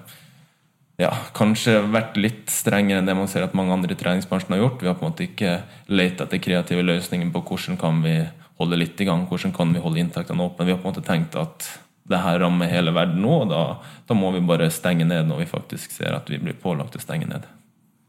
ja, 1.00 1.10
kanskje 1.34 1.80
vært 1.90 2.18
litt 2.20 2.52
strengere 2.52 3.00
enn 3.02 3.08
det 3.08 3.16
man 3.18 3.30
ser 3.30 3.46
at 3.46 3.54
mange 3.58 3.74
andre 3.74 3.96
i 3.96 3.98
treningsbransjen 3.98 4.54
har 4.54 4.62
gjort. 4.62 4.82
Vi 4.82 4.90
har 4.90 4.98
på 4.98 5.06
en 5.06 5.10
måte 5.10 5.26
ikke 5.26 5.56
lett 5.90 6.20
etter 6.22 6.42
kreative 6.42 6.84
løsninger 6.86 7.32
på 7.34 7.42
hvordan 7.48 7.80
kan 7.80 8.02
vi 8.04 8.20
holde 8.60 8.78
litt 8.78 9.00
i 9.02 9.08
gang, 9.08 9.24
hvordan 9.26 9.54
kan 9.56 9.74
vi 9.74 9.82
holde 9.82 10.02
inntektene 10.02 10.46
åpne. 10.46 10.68
Vi 10.68 10.74
har 10.74 10.78
på 10.78 10.86
en 10.86 10.94
måte 10.94 11.06
tenkt 11.06 11.34
at 11.40 11.66
det 12.04 12.20
her 12.20 12.38
rammer 12.42 12.68
hele 12.68 12.92
verden 12.94 13.22
nå, 13.24 13.40
og 13.42 13.50
da, 13.50 13.62
da 14.06 14.16
må 14.16 14.30
vi 14.34 14.44
bare 14.44 14.68
stenge 14.72 15.06
ned 15.08 15.26
når 15.30 15.42
vi 15.42 15.50
faktisk 15.50 15.94
ser 15.96 16.14
at 16.14 16.28
vi 16.30 16.38
blir 16.42 16.56
pålagt 16.60 16.96
å 16.98 17.02
stenge 17.02 17.26
ned. 17.30 17.46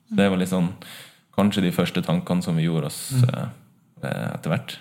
Så 0.10 0.18
det 0.20 0.28
var 0.30 0.44
sånn 0.50 0.74
kanskje 1.36 1.66
de 1.66 1.74
første 1.76 2.04
tankene 2.06 2.44
som 2.46 2.60
vi 2.60 2.68
gjorde 2.68 2.92
oss 2.92 3.00
eh, 3.16 3.48
eh, 4.04 4.28
etter 4.36 4.52
hvert. 4.52 4.78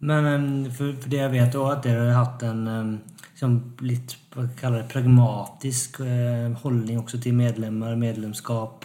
Men 0.00 0.26
em, 0.26 0.48
for, 0.72 0.96
for 0.96 1.12
det 1.12 1.20
jeg 1.20 1.32
vet 1.36 1.54
også 1.54 1.76
at 1.76 1.86
dere 1.86 2.08
har 2.08 2.18
hatt 2.24 2.44
en 2.48 2.62
em, 2.72 2.92
liksom 3.40 3.60
litt 3.80 4.16
hva 4.34 4.44
kaller 4.58 4.82
det, 4.82 4.90
pragmatisk 4.92 6.00
eh, 6.04 6.50
holdning 6.62 7.00
også 7.00 7.20
til 7.22 7.34
medlemmer, 7.34 7.96
medlemskap 7.96 8.84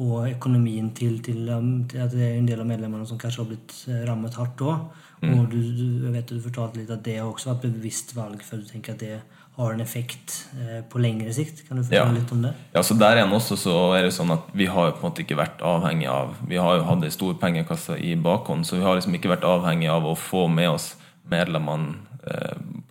og 0.00 0.28
økonomien 0.30 0.92
til, 0.96 1.18
til, 1.20 1.50
til 1.90 2.00
at 2.00 2.14
det 2.14 2.22
er 2.24 2.38
en 2.38 2.46
del 2.48 2.62
av 2.62 2.68
medlemmene 2.68 3.06
som 3.06 3.18
kanskje 3.20 3.42
har 3.42 3.50
blitt 3.50 3.74
eh, 3.90 4.04
rammet 4.08 4.38
hardt 4.38 4.62
òg. 4.62 4.86
Og 5.22 5.44
du, 5.52 5.58
du, 5.58 5.86
jeg 6.06 6.12
vet 6.16 6.30
du 6.32 6.40
fortalte 6.42 6.80
litt 6.80 6.90
at 6.90 7.04
det 7.06 7.20
også 7.22 7.52
vært 7.52 7.68
et 7.68 7.76
bevisst 7.76 8.14
valg, 8.16 8.40
for 8.42 8.58
du 8.58 8.66
tenker 8.66 8.96
at 8.96 9.02
det 9.02 9.18
har 9.58 9.74
en 9.74 9.82
effekt 9.84 10.38
eh, 10.56 10.80
på 10.88 11.02
lengre 11.02 11.34
sikt. 11.34 11.66
Kan 11.68 11.78
du 11.78 11.94
Ja. 11.94 12.06
litt 12.10 12.32
om 12.32 12.42
det? 12.42 12.54
Ja, 12.74 12.82
så 12.82 12.96
Der 12.98 13.18
igjen 13.18 13.34
også 13.34 13.58
så 13.58 13.74
er 13.98 14.02
det 14.06 14.14
sånn 14.14 14.32
at 14.32 14.48
vi 14.54 14.66
har 14.66 14.94
på 14.94 15.02
en 15.02 15.10
måte 15.10 15.22
ikke 15.22 15.38
vært 15.38 15.60
avhengig 15.60 16.08
av 16.08 16.38
Vi 16.48 16.56
har 16.56 16.78
jo 16.78 16.86
hatt 16.88 17.04
ei 17.04 17.10
stor 17.10 17.34
pengekasse 17.34 17.98
i 17.98 18.14
bakhånd, 18.16 18.66
så 18.66 18.78
vi 18.78 18.82
har 18.82 18.96
liksom 18.96 19.14
ikke 19.14 19.34
vært 19.36 19.44
avhengig 19.44 19.90
av 19.90 20.06
å 20.06 20.16
få 20.16 20.48
med 20.48 20.70
oss 20.70 20.94
medlemmene 21.30 22.11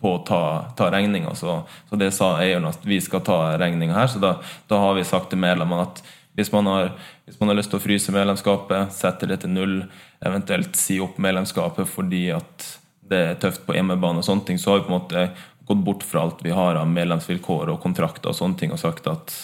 på 0.00 0.10
å 0.16 0.22
ta, 0.26 0.42
ta 0.76 0.90
regninga. 0.92 1.34
Så, 1.38 1.62
så 1.88 1.98
det 2.00 2.10
sa 2.16 2.34
eieren 2.42 2.68
at 2.68 2.82
vi 2.84 3.00
skal 3.00 3.22
ta 3.24 3.38
regninga 3.60 3.96
her, 3.96 4.10
så 4.10 4.20
da, 4.22 4.34
da 4.68 4.82
har 4.82 4.98
vi 4.98 5.06
sagt 5.08 5.32
til 5.32 5.40
medlemmene 5.40 5.86
at 5.88 6.02
hvis 6.36 6.52
man, 6.52 6.66
har, 6.66 6.92
hvis 7.28 7.38
man 7.40 7.52
har 7.52 7.58
lyst 7.58 7.72
til 7.72 7.80
å 7.80 7.84
fryse 7.84 8.12
medlemskapet, 8.14 8.92
sette 8.96 9.28
det 9.28 9.42
til 9.42 9.52
null, 9.52 9.74
eventuelt 10.24 10.78
si 10.80 10.96
opp 11.04 11.18
medlemskapet 11.20 11.88
fordi 11.88 12.30
at 12.32 12.68
det 13.12 13.18
er 13.32 13.40
tøft 13.40 13.66
på 13.66 13.76
hjemmebane, 13.76 14.22
og 14.22 14.26
sånne 14.26 14.46
ting, 14.48 14.60
så 14.60 14.72
har 14.72 14.80
vi 14.80 14.86
på 14.86 14.94
en 14.94 14.98
måte 14.98 15.24
gått 15.68 15.82
bort 15.84 16.06
fra 16.06 16.24
alt 16.24 16.40
vi 16.44 16.54
har 16.56 16.78
av 16.80 16.88
medlemsvilkår 16.88 17.74
og 17.74 17.82
kontrakter 17.82 18.32
og 18.32 18.38
sånne 18.38 18.60
ting, 18.60 18.72
og 18.72 18.80
sagt 18.80 19.08
at 19.12 19.34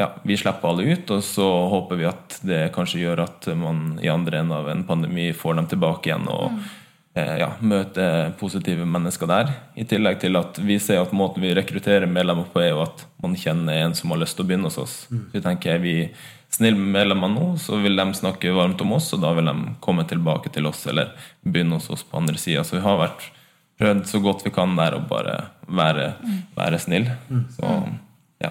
ja, 0.00 0.10
vi 0.24 0.36
slipper 0.36 0.70
alle 0.70 0.92
ut, 0.92 1.10
og 1.12 1.24
så 1.24 1.46
håper 1.72 2.00
vi 2.00 2.08
at 2.08 2.38
det 2.46 2.60
kanskje 2.76 3.02
gjør 3.02 3.24
at 3.26 3.48
man 3.58 3.98
i 4.00 4.08
andre 4.12 4.40
enden 4.40 4.56
av 4.56 4.68
en 4.72 4.84
pandemi 4.88 5.30
får 5.36 5.58
dem 5.58 5.68
tilbake 5.72 6.08
igjen 6.08 6.28
og 6.30 6.46
eh, 6.52 6.70
ja, 7.14 7.48
møte 7.60 8.04
positive 8.38 8.84
mennesker 8.86 9.26
der. 9.26 9.48
I 9.74 9.84
tillegg 9.88 10.20
til 10.22 10.36
at 10.38 10.58
vi 10.62 10.76
ser 10.82 11.00
at 11.02 11.14
måten 11.16 11.42
vi 11.42 11.54
rekrutterer 11.56 12.06
medlemmer 12.10 12.46
på, 12.52 12.60
er 12.62 12.70
jo 12.70 12.84
at 12.84 13.02
man 13.22 13.34
kjenner 13.36 13.80
en 13.84 13.94
som 13.98 14.12
har 14.14 14.20
lyst 14.22 14.36
til 14.38 14.46
å 14.46 14.50
begynne 14.50 14.70
hos 14.70 14.78
oss. 14.78 14.94
Så 15.10 15.32
vi 15.34 15.42
tenker 15.44 15.74
er 15.74 15.82
vi 15.82 15.94
snille 16.50 16.78
med 16.78 16.94
medlemmene 17.00 17.34
nå, 17.34 17.48
så 17.62 17.78
vil 17.82 17.98
de 17.98 18.06
snakke 18.18 18.54
varmt 18.54 18.80
om 18.82 18.94
oss, 18.96 19.10
og 19.14 19.22
da 19.22 19.32
vil 19.36 19.50
de 19.50 19.74
komme 19.82 20.06
tilbake 20.10 20.50
til 20.54 20.66
oss 20.70 20.84
eller 20.90 21.12
begynne 21.46 21.78
hos 21.78 21.90
oss 21.94 22.02
på 22.06 22.18
andre 22.22 22.38
sida. 22.38 22.64
Så 22.66 22.78
vi 22.78 22.84
har 22.86 22.98
vært 23.02 23.26
prøvd 23.80 24.06
så 24.10 24.20
godt 24.22 24.42
vi 24.46 24.50
kan 24.54 24.74
der 24.78 24.98
å 24.98 25.02
bare 25.10 25.36
være, 25.66 26.08
være 26.56 26.78
snill. 26.82 27.06
Så 27.56 27.74
ja. 28.42 28.50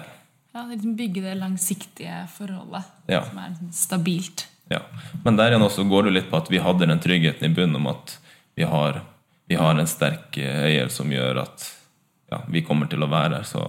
Ja, 0.52 0.64
liksom 0.66 0.96
Bygge 0.98 1.22
det 1.22 1.36
langsiktige 1.38 2.24
forholdet 2.36 2.84
Ja. 3.08 3.22
som 3.24 3.38
er 3.38 3.52
liksom 3.52 3.72
stabilt. 3.72 4.46
Ja. 4.70 4.80
Men 5.24 5.36
der 5.38 5.52
igjen 5.52 5.62
også 5.66 5.84
går 5.88 6.08
det 6.08 6.12
litt 6.16 6.30
på 6.30 6.36
at 6.40 6.50
vi 6.50 6.58
hadde 6.62 6.86
den 6.90 7.00
tryggheten 7.02 7.46
i 7.50 7.54
bunnen 7.54 7.76
om 7.80 7.86
at 7.92 8.16
vi 8.60 8.66
har, 8.68 9.00
vi 9.48 9.54
har 9.54 9.74
en 9.74 9.86
sterk 9.88 10.36
eh, 10.36 10.64
eier 10.66 10.90
som 10.92 11.08
gjør 11.12 11.38
at 11.46 11.64
ja, 12.30 12.42
vi 12.52 12.60
kommer 12.60 12.90
til 12.92 13.00
å 13.00 13.08
være 13.08 13.38
her. 13.40 13.46
Så 13.48 13.62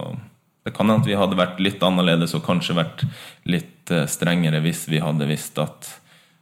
det 0.66 0.74
kan 0.76 0.84
hende 0.84 1.00
at 1.00 1.08
vi 1.08 1.16
hadde 1.16 1.38
vært 1.38 1.62
litt 1.64 1.80
annerledes 1.80 2.34
og 2.36 2.44
kanskje 2.44 2.76
vært 2.76 3.06
litt 3.48 3.88
eh, 3.88 4.04
strengere 4.04 4.60
hvis 4.60 4.84
vi 4.92 5.00
hadde 5.00 5.30
visst 5.30 5.56
at 5.62 5.88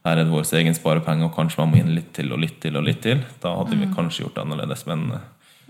her 0.03 0.17
er 0.17 0.25
det 0.25 0.33
vår 0.33 0.49
egen 0.57 0.75
sparepenge, 0.75 1.27
og 1.27 1.35
kanskje 1.37 1.61
man 1.61 1.71
må 1.71 1.79
inn 1.79 1.93
litt 1.95 2.09
til 2.17 2.33
og 2.33 2.41
litt 2.41 2.57
til 2.59 2.75
og 2.75 2.83
litt 2.89 2.99
til. 3.05 3.21
Da 3.39 3.53
hadde 3.55 3.77
vi 3.79 3.87
kanskje 3.95 4.25
gjort 4.25 4.35
det 4.35 4.43
annerledes. 4.43 4.83
Men 4.91 5.07
eh, 5.15 5.25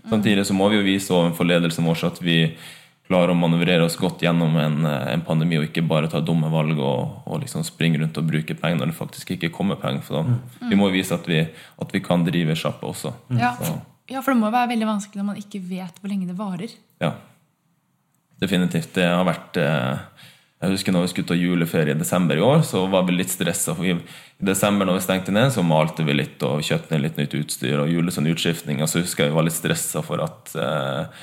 samtidig 0.10 0.48
så 0.50 0.58
må 0.58 0.72
vi 0.74 0.82
jo 0.82 0.88
vise 0.88 1.14
overfor 1.14 1.52
ledelsen 1.52 1.86
vår 1.86 2.08
at 2.10 2.22
vi 2.26 2.40
klarer 3.10 3.34
å 3.34 3.38
manøvrere 3.40 3.84
oss 3.86 3.98
godt 4.00 4.22
gjennom 4.24 4.54
en, 4.62 4.86
eh, 4.86 5.08
en 5.14 5.24
pandemi 5.28 5.58
og 5.60 5.66
ikke 5.70 5.84
bare 5.88 6.08
ta 6.12 6.22
dumme 6.24 6.50
valg 6.54 6.78
og, 6.80 7.24
og 7.28 7.42
liksom 7.44 7.64
springe 7.68 8.00
rundt 8.00 8.18
og 8.22 8.28
bruke 8.30 8.56
penger 8.56 8.80
når 8.80 8.92
det 8.94 9.00
faktisk 9.00 9.34
ikke 9.36 9.52
kommer 9.52 9.76
penger. 9.82 10.02
For 10.08 10.22
da, 10.22 10.38
Vi 10.70 10.78
må 10.80 10.88
jo 10.90 10.96
vise 11.00 11.18
at 11.18 11.28
vi, 11.28 11.42
at 11.46 11.92
vi 11.96 12.00
kan 12.04 12.24
drive 12.28 12.56
sjappa 12.56 12.88
også. 12.92 13.14
Ja. 13.36 13.56
Ja, 14.12 14.20
for 14.20 14.34
det 14.34 14.42
må 14.42 14.50
jo 14.50 14.56
være 14.56 14.74
veldig 14.74 14.88
vanskelig 14.90 15.22
når 15.22 15.28
man 15.32 15.38
ikke 15.40 15.62
vet 15.64 16.00
hvor 16.02 16.10
lenge 16.12 16.28
det 16.28 16.38
varer. 16.40 16.72
ja. 17.02 17.14
Definitivt. 18.42 18.94
Det 18.96 19.04
har 19.06 19.22
vært 19.28 19.58
eh, 19.62 20.00
Jeg 20.64 20.72
husker 20.74 20.94
når 20.96 21.04
vi 21.06 21.10
skulle 21.12 21.30
ta 21.30 21.36
juleferie 21.38 21.94
i 21.94 21.98
desember 22.00 22.38
i 22.38 22.42
år, 22.42 22.64
så 22.66 22.84
var 22.90 23.04
vi 23.06 23.14
litt 23.14 23.30
stressa. 23.30 23.76
I 23.86 23.96
desember 24.42 24.86
når 24.90 24.98
vi 25.00 25.04
stengte 25.06 25.34
ned, 25.34 25.52
så 25.54 25.62
malte 25.66 26.02
vi 26.06 26.16
litt 26.18 26.42
og 26.46 26.62
kjøpte 26.66 26.94
ned 26.96 27.04
litt 27.06 27.20
nytt 27.22 27.36
utstyr 27.38 27.84
og 27.84 27.90
jule, 27.94 28.14
sånn 28.14 28.30
utskiftning. 28.34 28.82
Og 28.82 28.90
så 28.90 29.02
husker 29.04 29.26
jeg 29.28 29.34
vi 29.34 29.38
var 29.38 29.46
litt 29.46 29.58
stressa 29.58 30.02
for 30.06 30.22
at 30.26 30.54
eh, 30.58 31.22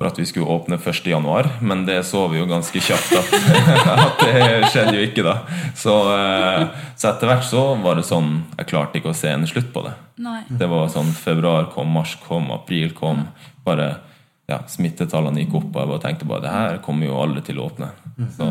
for 0.00 0.08
at 0.08 0.18
vi 0.18 0.24
skulle 0.24 0.48
åpne 0.48 0.78
1. 0.80 1.06
januar, 1.06 1.46
men 1.60 1.82
det 1.84 1.98
så 2.08 2.22
vi 2.32 2.38
jo 2.38 2.46
ganske 2.48 2.80
kjapt 2.80 3.10
at, 3.18 3.34
at 4.06 4.22
det 4.24 4.70
skjedde 4.72 4.94
jo 4.96 5.02
ikke 5.04 5.24
da. 5.26 5.34
Så, 5.76 5.96
eh, 6.14 6.62
så 6.96 7.10
etter 7.10 7.28
hvert 7.28 7.44
så 7.44 7.64
var 7.82 8.00
det 8.00 8.06
sånn 8.08 8.30
Jeg 8.56 8.70
klarte 8.70 8.96
ikke 8.96 9.12
å 9.12 9.18
se 9.18 9.28
en 9.28 9.44
slutt 9.50 9.68
på 9.74 9.82
det. 9.84 9.92
Nei. 10.24 10.38
Det 10.48 10.70
var 10.72 10.88
sånn 10.88 11.12
februar 11.12 11.68
kom, 11.74 11.92
mars 11.92 12.16
kom, 12.24 12.48
april 12.56 12.94
kom. 12.96 13.26
Bare 13.66 13.90
ja, 14.48 14.62
Smittetallene 14.72 15.44
gikk 15.44 15.60
opp, 15.60 15.68
og 15.68 15.78
jeg 15.82 15.92
bare 15.92 16.04
tenkte 16.06 16.32
bare 16.32 16.46
det 16.46 16.56
her 16.56 16.80
kommer 16.88 17.10
jo 17.10 17.20
alle 17.20 17.44
til 17.44 17.60
å 17.60 17.68
åpne. 17.68 17.92
Så 18.38 18.48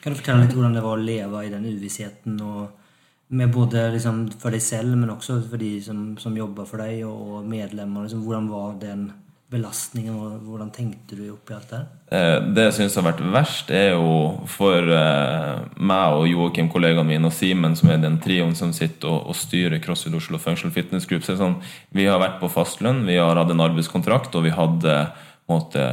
Kan 0.00 0.16
du 0.16 0.22
fortelle 0.22 0.46
litt 0.46 0.56
hvordan 0.56 0.80
det 0.80 0.88
var 0.88 0.96
å 0.96 1.04
leve 1.12 1.44
i 1.44 1.52
den 1.52 1.68
uvissheten 1.68 2.40
og 2.40 3.36
med 3.36 3.52
både 3.52 3.90
liksom 3.92 4.24
for 4.40 4.56
deg 4.56 4.64
selv, 4.64 4.96
men 4.96 5.12
også 5.12 5.42
for 5.50 5.60
de 5.60 5.74
som, 5.84 6.14
som 6.16 6.32
jobber 6.32 6.64
for 6.64 6.80
deg, 6.80 7.04
og 7.04 7.44
medlemmer? 7.44 8.08
Liksom, 8.08 8.24
hvordan 8.24 8.48
var 8.48 8.78
den 8.80 9.10
belastningen, 9.48 10.12
og 10.12 10.42
hvordan 10.44 10.68
tenkte 10.74 11.16
du 11.16 11.22
oppi 11.32 11.54
alt 11.56 11.70
det 11.70 11.78
her? 11.78 11.86
Eh, 12.12 12.40
Det 12.54 12.64
jeg 12.66 12.74
syns 12.78 12.98
har 13.00 13.06
vært 13.06 13.22
verst, 13.32 13.70
er 13.70 13.94
jo 13.94 14.44
for 14.46 14.92
eh, 14.92 15.62
meg 15.80 16.18
og 16.18 16.28
Joakim, 16.28 16.68
kollegaen 16.68 17.08
mine, 17.08 17.30
og 17.30 17.32
Simen, 17.32 17.76
som 17.76 17.90
er 17.90 18.02
den 18.02 18.20
trioen 18.20 18.54
som 18.58 18.74
sitter 18.76 19.08
og, 19.08 19.30
og 19.32 19.38
styrer 19.38 19.80
CrossFit 19.80 20.14
Oslo 20.14 20.38
Functional 20.38 20.74
Fitness 20.74 21.08
Group. 21.08 21.24
Så 21.24 21.38
sånn, 21.40 21.56
vi 21.96 22.04
har 22.04 22.20
vært 22.20 22.40
på 22.42 22.52
fastlønn, 22.52 23.06
vi 23.08 23.16
har 23.16 23.40
hatt 23.40 23.50
en 23.54 23.64
arbeidskontrakt, 23.64 24.36
og 24.36 24.44
vi 24.44 24.54
hadde 24.54 24.94
en 25.08 25.48
måte 25.48 25.90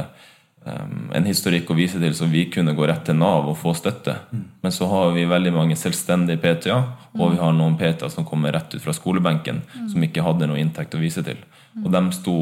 en 0.66 1.26
historikk 1.26 1.68
å 1.70 1.76
vise 1.78 1.98
til, 2.02 2.14
så 2.16 2.26
vi 2.26 2.46
kunne 2.50 2.74
gå 2.74 2.86
rett 2.88 3.04
til 3.06 3.14
Nav 3.18 3.46
og 3.46 3.54
få 3.60 3.70
støtte. 3.78 4.16
Men 4.64 4.72
så 4.74 4.88
har 4.90 5.12
vi 5.14 5.22
veldig 5.30 5.52
mange 5.54 5.76
selvstendige 5.78 6.40
PT-er, 6.42 6.88
og 7.14 7.36
vi 7.36 7.38
har 7.38 7.54
noen 7.54 7.76
PT-er 7.78 8.10
som 8.10 8.26
kommer 8.26 8.54
rett 8.56 8.74
ut 8.74 8.82
fra 8.82 8.94
skolebenken, 8.96 9.62
som 9.92 10.02
ikke 10.02 10.24
hadde 10.26 10.48
noe 10.50 10.58
inntekt 10.58 10.96
å 10.98 11.02
vise 11.02 11.22
til. 11.26 11.38
Og 11.84 11.86
de 11.92 12.02
sto 12.16 12.36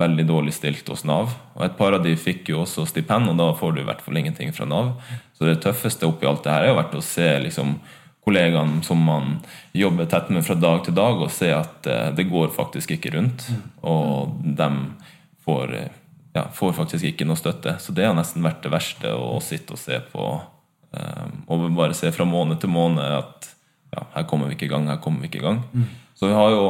veldig 0.00 0.26
dårlig 0.28 0.54
stilt 0.56 0.88
hos 0.90 1.04
Nav. 1.08 1.34
Og 1.56 1.64
et 1.66 1.76
par 1.78 1.94
av 1.96 2.04
de 2.04 2.16
fikk 2.18 2.50
jo 2.52 2.62
også 2.64 2.86
stipend, 2.88 3.30
og 3.30 3.38
da 3.40 3.50
får 3.56 3.76
du 3.76 3.82
i 3.82 3.86
hvert 3.88 4.02
fall 4.04 4.20
ingenting 4.20 4.52
fra 4.56 4.66
Nav. 4.68 4.94
Så 5.36 5.48
det 5.48 5.60
tøffeste 5.64 6.08
oppi 6.08 6.28
alt 6.28 6.44
det 6.44 6.54
her 6.54 6.66
er 6.66 6.72
jo 6.72 6.78
vært 6.80 6.96
å 6.98 7.04
se 7.04 7.28
liksom 7.44 7.78
kollegaene 8.24 8.82
som 8.84 9.00
man 9.00 9.38
jobber 9.72 10.08
tett 10.10 10.28
med 10.32 10.44
fra 10.44 10.56
dag 10.60 10.82
til 10.84 10.96
dag, 10.96 11.22
og 11.24 11.32
se 11.32 11.48
at 11.56 11.88
eh, 11.88 12.10
det 12.16 12.28
går 12.28 12.52
faktisk 12.56 12.92
ikke 12.96 13.14
rundt. 13.16 13.46
Og 13.86 14.34
de 14.44 14.68
får, 15.46 15.74
eh, 15.78 15.94
ja, 16.36 16.44
får 16.54 16.76
faktisk 16.82 17.12
ikke 17.12 17.28
noe 17.28 17.40
støtte. 17.40 17.78
Så 17.80 17.94
det 17.96 18.08
har 18.08 18.16
nesten 18.18 18.44
vært 18.44 18.62
det 18.66 18.74
verste 18.74 19.14
å 19.16 19.38
sitte 19.44 19.76
og 19.76 19.80
se 19.82 20.00
på. 20.12 20.30
eh, 20.96 21.26
og 21.48 21.70
bare 21.76 21.94
se 21.96 22.10
fra 22.12 22.26
måned 22.28 22.60
til 22.60 22.72
måned 22.72 23.04
at 23.20 23.50
ja, 23.94 24.04
her 24.14 24.24
kommer 24.30 24.50
vi 24.50 24.54
ikke 24.58 24.68
i 24.68 24.74
gang, 24.74 24.86
her 24.90 25.00
kommer 25.02 25.24
vi 25.24 25.30
ikke 25.30 25.40
i 25.40 25.46
gang. 25.48 25.64
Så 26.14 26.28
vi 26.28 26.36
har 26.36 26.50
jo 26.52 26.64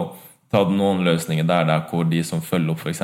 tatt 0.51 0.71
noen 0.75 1.05
løsninger 1.07 1.47
der, 1.47 1.67
der 1.69 1.85
hvor 1.91 2.07
de 2.09 2.23
som 2.27 2.43
følger 2.43 2.75
opp 2.75 2.85
f.eks. 2.85 3.03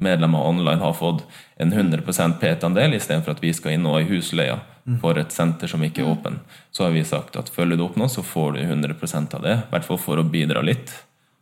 medlemmer 0.00 0.46
online, 0.48 0.80
har 0.80 0.96
fått 0.96 1.24
en 1.60 1.72
100% 1.72 2.38
PT-andel 2.40 2.96
istedenfor 2.96 3.36
at 3.36 3.42
vi 3.42 3.52
skal 3.56 3.76
inn 3.76 3.88
og 3.88 4.00
i 4.00 4.08
husleia 4.08 4.60
for 5.00 5.18
et 5.20 5.32
senter 5.32 5.70
som 5.70 5.82
ikke 5.84 6.02
er 6.02 6.10
åpen. 6.10 6.40
Så 6.72 6.86
har 6.86 6.94
vi 6.94 7.04
sagt 7.04 7.36
at 7.36 7.52
følger 7.52 7.78
du 7.78 7.84
opp 7.84 7.98
nå, 8.00 8.08
så 8.08 8.24
får 8.26 8.56
du 8.56 8.62
100% 8.64 9.36
av 9.36 9.44
det. 9.44 9.56
I 9.60 9.72
hvert 9.74 9.86
fall 9.86 10.00
for 10.00 10.20
å 10.20 10.26
bidra 10.26 10.64
litt. 10.64 10.94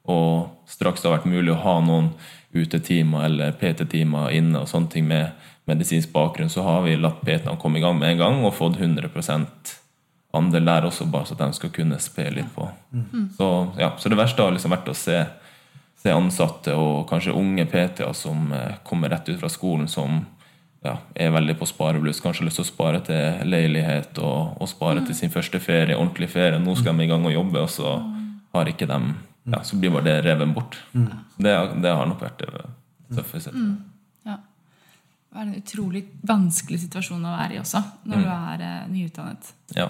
Og 0.08 0.50
straks 0.68 1.02
det 1.02 1.08
har 1.08 1.18
vært 1.18 1.30
mulig 1.30 1.54
å 1.54 1.62
ha 1.62 1.78
noen 1.84 2.10
utetimer 2.56 3.28
eller 3.28 3.54
PT-timer 3.60 4.32
inne 4.37 4.64
og 4.64 4.70
sånne 4.70 4.92
ting 4.92 5.08
med 5.08 5.37
medisinsk 5.68 6.12
bakgrunn, 6.14 6.50
så 6.50 6.64
har 6.64 6.82
vi 6.87 6.96
latt 6.96 7.20
PT-ene 7.25 7.58
komme 7.60 7.78
i 7.78 7.84
gang 7.84 7.98
med 7.98 8.14
en 8.14 8.22
gang 8.22 8.38
og 8.44 8.56
fått 8.56 8.78
100 8.80 9.10
andel 10.38 10.71
der 10.71 10.87
også, 10.88 11.07
bare 11.11 11.28
så 11.28 11.37
de 11.38 11.50
skal 11.57 11.73
kunne 11.75 11.99
spe 12.02 12.28
litt 12.33 12.49
på. 12.54 12.68
Så, 13.37 13.50
ja, 13.78 13.92
så 13.99 14.11
det 14.11 14.18
verste 14.18 14.45
har 14.45 14.54
liksom 14.54 14.75
vært 14.75 14.90
å 14.90 14.97
se, 14.97 15.18
se 15.99 16.14
ansatte 16.14 16.75
og 16.78 17.07
kanskje 17.11 17.37
unge 17.37 17.66
PT-er 17.68 18.14
som 18.16 18.52
eh, 18.54 18.80
kommer 18.87 19.12
rett 19.12 19.28
ut 19.28 19.40
fra 19.40 19.50
skolen, 19.52 19.88
som 19.90 20.23
ja, 20.85 20.97
er 21.14 21.33
veldig 21.35 21.59
på 21.59 21.66
sparebluss. 21.66 22.21
Kanskje 22.23 22.45
har 22.45 22.50
lyst 22.50 22.61
til 22.61 22.66
å 22.66 22.71
spare 22.71 23.00
til 23.07 23.50
leilighet 23.50 24.18
og, 24.23 24.59
og 24.62 24.71
spare 24.71 25.02
til 25.07 25.16
sin 25.18 25.33
første 25.35 25.61
ferie, 25.62 25.97
ordentlig 25.97 26.30
ferie. 26.33 26.61
Nå 26.62 26.76
skal 26.78 26.97
de 26.97 27.07
i 27.07 27.11
gang 27.11 27.26
og 27.26 27.35
jobbe, 27.35 27.64
og 27.64 27.73
så 27.73 27.97
har 28.54 28.71
ikke 28.71 28.88
dem 28.90 29.14
ja, 29.49 29.62
Så 29.64 29.78
blir 29.80 29.90
bare 29.90 30.04
det 30.04 30.16
revet 30.26 30.50
bort. 30.52 30.76
Det, 30.92 31.52
det 31.80 31.92
har 31.97 32.09
nok 32.09 32.21
vært 32.21 32.42
det 32.42 32.66
tøffeste. 33.16 33.52
Ja. 34.28 34.37
Det 35.28 35.38
er 35.38 35.47
en 35.47 35.54
utrolig 35.57 36.02
vanskelig 36.28 36.83
situasjon 36.83 37.25
å 37.25 37.33
være 37.33 37.57
i 37.57 37.61
også, 37.62 37.80
når 38.09 38.26
du 38.26 38.28
er 38.35 38.64
eh, 38.66 38.83
nyutdannet. 38.92 39.49
Ja. 39.76 39.88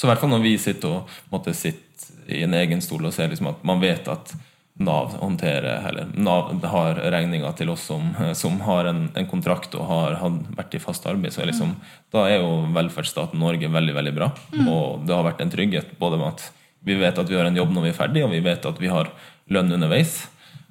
Så 0.00 0.06
i 0.06 0.08
hvert 0.08 0.22
fall 0.22 0.32
når 0.32 0.44
vi 0.46 0.54
sitter 0.56 0.94
og 0.96 1.16
måtte 1.28 1.52
sitte 1.52 2.30
i 2.32 2.40
en 2.46 2.54
egen 2.56 2.80
stol 2.80 3.04
og 3.04 3.12
ser 3.12 3.28
liksom 3.28 3.50
at 3.50 3.66
man 3.68 3.82
vet 3.82 4.06
at 4.08 4.32
Nav 4.80 5.10
håndterer, 5.20 5.82
eller 5.90 6.06
Nav 6.16 6.54
har 6.72 6.96
regninga 7.12 7.50
til 7.52 7.68
oss 7.68 7.82
som, 7.90 8.14
som 8.32 8.54
har 8.64 8.88
en, 8.88 9.02
en 9.12 9.28
kontrakt 9.28 9.74
og 9.76 9.84
har, 9.90 10.16
har 10.22 10.38
vært 10.56 10.78
i 10.78 10.80
fast 10.80 11.04
arbeid, 11.10 11.34
så 11.34 11.42
er 11.42 11.50
liksom, 11.50 11.74
da 12.14 12.22
er 12.30 12.40
jo 12.40 12.62
velferdsstaten 12.72 13.42
Norge 13.42 13.68
veldig 13.68 13.96
veldig 13.98 14.14
bra. 14.16 14.30
Og 14.62 15.04
det 15.04 15.12
har 15.12 15.26
vært 15.26 15.44
en 15.44 15.52
trygghet 15.52 15.92
både 16.00 16.22
med 16.22 16.30
at 16.30 16.46
vi 16.88 16.96
vet 16.96 17.20
at 17.20 17.28
vi 17.28 17.36
har 17.36 17.50
en 17.50 17.60
jobb 17.60 17.76
når 17.76 17.90
vi 17.90 17.92
er 17.92 18.00
ferdig, 18.00 18.24
og 18.24 18.32
vi 18.32 18.40
vet 18.40 18.72
at 18.72 18.80
vi 18.80 18.88
har 18.88 19.12
lønn 19.52 19.76
underveis. 19.76 20.22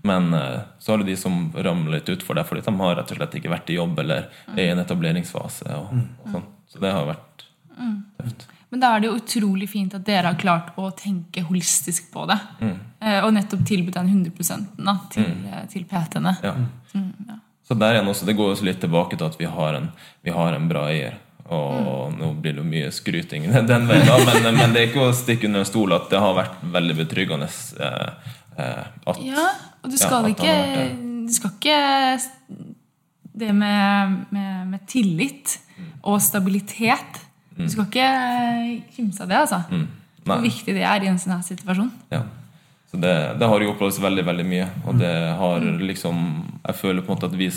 Men 0.01 0.33
eh, 0.33 0.62
så 0.81 0.95
har 0.95 1.03
det 1.03 1.12
de 1.12 1.17
som 1.19 1.51
ramler 1.53 2.00
litt 2.00 2.09
utfor 2.09 2.39
det 2.39 2.48
fordi 2.50 2.65
de 2.65 2.74
har 2.81 2.98
rett 2.98 3.12
og 3.13 3.19
slett 3.19 3.36
ikke 3.38 3.51
vært 3.51 3.69
i 3.69 3.77
jobb 3.77 4.00
eller 4.01 4.29
er 4.55 4.63
i 4.63 4.71
en 4.74 4.81
etableringsfase. 4.81 5.69
Og, 5.75 5.91
og 6.24 6.33
sånn. 6.33 6.48
Så 6.71 6.81
det 6.81 6.98
har 6.98 7.05
vært 7.12 7.45
tøft. 8.17 8.50
Men 8.69 8.83
da 8.83 8.91
er 8.93 9.01
det 9.01 9.09
jo 9.09 9.17
utrolig 9.17 9.69
fint 9.71 9.95
at 9.97 10.05
dere 10.05 10.29
har 10.29 10.39
klart 10.39 10.75
å 10.77 10.91
tenke 10.93 11.41
holistisk 11.47 12.11
på 12.13 12.27
det. 12.29 12.38
Mm. 12.61 12.75
Og 13.25 13.31
nettopp 13.33 13.63
tilbudt 13.65 13.95
den 13.97 14.11
100 14.11 14.59
da, 14.77 14.93
til, 15.09 15.25
mm. 15.25 15.69
til 15.71 15.88
PT-ene. 15.89 16.35
Ja. 16.45 16.53
Så 17.69 17.77
der 17.77 17.97
igjen 17.97 18.07
også, 18.09 18.25
Det 18.25 18.33
går 18.38 18.51
også 18.51 18.65
litt 18.65 18.79
tilbake 18.81 19.17
til 19.17 19.25
at 19.25 19.39
vi 19.39 19.45
har 19.49 19.75
en, 19.77 19.89
vi 20.25 20.33
har 20.33 20.53
en 20.53 20.69
bra 20.69 20.88
eier. 20.89 21.17
Og 21.49 22.13
nå 22.13 22.31
blir 22.41 22.53
det 22.53 22.61
jo 22.61 22.67
mye 22.67 22.89
skryting 22.93 23.47
den 23.71 23.88
veien, 23.89 24.05
da, 24.05 24.17
men, 24.25 24.49
men 24.57 24.73
det 24.73 24.81
er 24.81 24.91
ikke 24.91 25.07
å 25.07 25.13
stikke 25.17 25.49
under 25.49 25.63
en 25.63 25.69
stol 25.69 25.95
at 25.97 26.09
det 26.11 26.21
har 26.21 26.35
vært 26.38 26.59
veldig 26.75 26.97
betryggende 26.99 27.47
eh, 27.85 28.33
eh, 28.57 28.83
at 29.09 29.23
Ja, 29.25 29.47
og 29.81 29.89
du 29.89 29.97
skal 29.97 30.27
ja, 30.29 30.35
ikke 30.35 30.53
Du 31.25 31.33
skal 31.33 31.55
ikke 31.55 31.79
Det 33.41 33.49
med, 33.55 34.19
med, 34.35 34.67
med 34.75 34.85
tillit 34.89 35.57
og 36.03 36.19
stabilitet 36.21 37.21
Du 37.60 37.72
skal 37.72 37.88
ikke 37.89 38.10
kimse 38.96 39.24
av 39.24 39.32
det, 39.32 39.39
altså. 39.44 39.62
Mm. 39.72 39.88
Hvor 40.28 40.44
viktig 40.44 40.75
det 40.75 40.86
er 40.86 41.04
i 41.04 41.10
en 41.12 41.20
sånn 41.20 41.36
her 41.36 41.46
situasjon. 41.46 41.92
Ja. 42.13 42.24
Så 42.89 42.98
det, 42.98 43.13
det 43.38 43.50
har 43.51 43.62
jo 43.62 43.74
opplevd 43.74 44.01
veldig 44.01 44.25
veldig 44.25 44.46
mye. 44.50 44.68
Og 44.88 44.98
det 44.98 45.13
har 45.38 45.66
liksom 45.84 46.24
Jeg 46.66 46.80
føler 46.80 47.06
på 47.06 47.12
en 47.12 47.18
måte 47.18 47.30
at 47.30 47.38
vi 47.38 47.50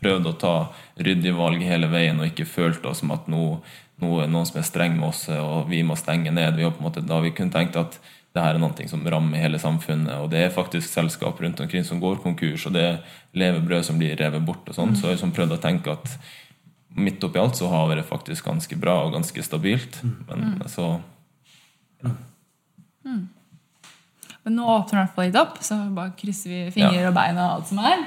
prøvde 0.00 0.32
å 0.32 0.38
ta 0.40 0.54
ryddige 0.96 1.36
valg 1.36 1.60
hele 1.64 1.90
veien 1.92 2.20
og 2.20 2.30
ikke 2.30 2.48
følte 2.48 2.88
oss 2.88 3.02
som 3.02 3.12
at 3.12 3.26
nå, 3.28 3.58
nå 4.00 4.12
er 4.22 4.30
noen 4.32 4.48
som 4.48 4.56
er 4.60 4.64
streng 4.64 4.96
med 4.96 5.10
oss, 5.10 5.26
og 5.28 5.68
vi 5.68 5.82
må 5.84 5.96
stenge 6.00 6.32
ned. 6.32 6.56
Vi 6.56 6.64
har 6.64 6.72
på 6.72 6.80
en 6.80 6.88
måte, 6.88 7.04
da 7.04 7.18
har 7.18 7.26
vi 7.26 7.34
kun 7.36 7.52
tenkt 7.52 7.76
at 7.76 7.98
det 8.30 8.44
her 8.44 8.54
er 8.54 8.62
noe 8.62 8.86
som 8.88 9.02
rammer 9.10 9.42
hele 9.42 9.58
samfunnet, 9.58 10.14
og 10.22 10.30
det 10.32 10.44
er 10.44 10.54
faktisk 10.54 10.86
selskap 10.86 11.40
rundt 11.42 11.60
omkring 11.60 11.84
som 11.84 12.00
går 12.00 12.20
konkurs, 12.22 12.64
og 12.68 12.76
det 12.76 12.84
er 12.86 13.00
levebrød 13.36 13.88
som 13.88 13.98
blir 13.98 14.14
revet 14.16 14.44
bort 14.46 14.70
og 14.70 14.76
sånn. 14.76 14.94
Så 14.94 15.04
jeg 15.04 15.10
har 15.10 15.18
liksom 15.18 15.34
prøvd 15.34 15.56
å 15.56 15.62
tenke 15.64 15.96
at 15.98 16.14
midt 16.96 17.24
oppi 17.24 17.38
alt 17.38 17.56
så 17.56 17.68
har 17.70 17.88
vi 17.88 18.00
det 18.00 18.08
faktisk 18.08 18.44
ganske 18.50 18.76
bra 18.80 19.02
og 19.06 19.14
ganske 19.14 19.42
stabilt. 19.42 20.00
Men 20.28 20.62
så 20.68 20.96
Men 24.42 24.54
nå 24.56 24.64
åpner 24.64 24.88
det 24.88 24.96
i 24.96 25.04
hvert 25.04 25.16
fall 25.16 25.26
litt 25.28 25.36
opp, 25.36 25.58
så 25.60 25.76
bare 25.92 26.14
krysser 26.16 26.48
vi 26.50 26.60
fingre 26.72 27.10
og 27.10 27.14
bein 27.14 27.36
og 27.36 27.58
alt 27.58 27.68
som 27.68 27.80
er. 27.84 28.06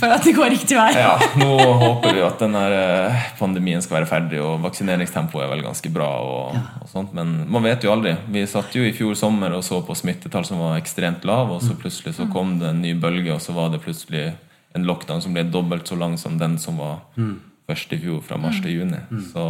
For 0.00 0.14
at 0.14 0.24
det 0.24 0.32
går 0.32 0.48
riktig 0.54 0.78
vei. 0.78 0.88
Ja, 0.96 1.12
nå 1.36 1.50
håper 1.82 2.16
vi 2.16 2.22
at 2.24 2.40
denne 2.40 2.62
eh, 2.72 3.26
pandemien 3.36 3.84
skal 3.84 3.98
være 3.98 4.08
ferdig, 4.08 4.40
og 4.40 4.64
vaksineringstempoet 4.64 5.44
er 5.44 5.52
vel 5.52 5.62
ganske 5.66 5.92
bra. 5.92 6.08
Og, 6.24 6.58
og 6.80 6.88
sånt, 6.88 7.12
Men 7.14 7.36
man 7.52 7.68
vet 7.68 7.84
jo 7.84 7.92
aldri. 7.92 8.16
Vi 8.32 8.46
satt 8.48 8.72
jo 8.74 8.82
i 8.82 8.94
fjor 8.96 9.12
sommer 9.20 9.54
og 9.58 9.62
så 9.66 9.82
på 9.84 9.94
smittetall 10.00 10.48
som 10.48 10.64
var 10.64 10.80
ekstremt 10.80 11.28
lave, 11.28 11.60
og 11.60 11.62
så 11.62 11.76
plutselig 11.76 12.16
så 12.16 12.30
kom 12.32 12.56
det 12.62 12.72
en 12.72 12.80
ny 12.82 12.96
bølge, 12.96 13.36
og 13.36 13.44
så 13.44 13.52
var 13.52 13.70
det 13.74 13.84
plutselig 13.84 14.30
en 14.74 14.88
lockdown 14.88 15.20
som 15.22 15.36
ble 15.36 15.44
dobbelt 15.52 15.86
så 15.86 16.00
lang 16.00 16.16
som 16.18 16.40
den 16.40 16.56
som 16.58 16.80
var 16.80 17.04
først 17.14 17.53
i 17.68 17.98
fjor, 17.98 18.20
fra 18.22 18.36
mars 18.36 18.60
til 18.62 18.80
juni. 18.80 18.98
Så 19.32 19.44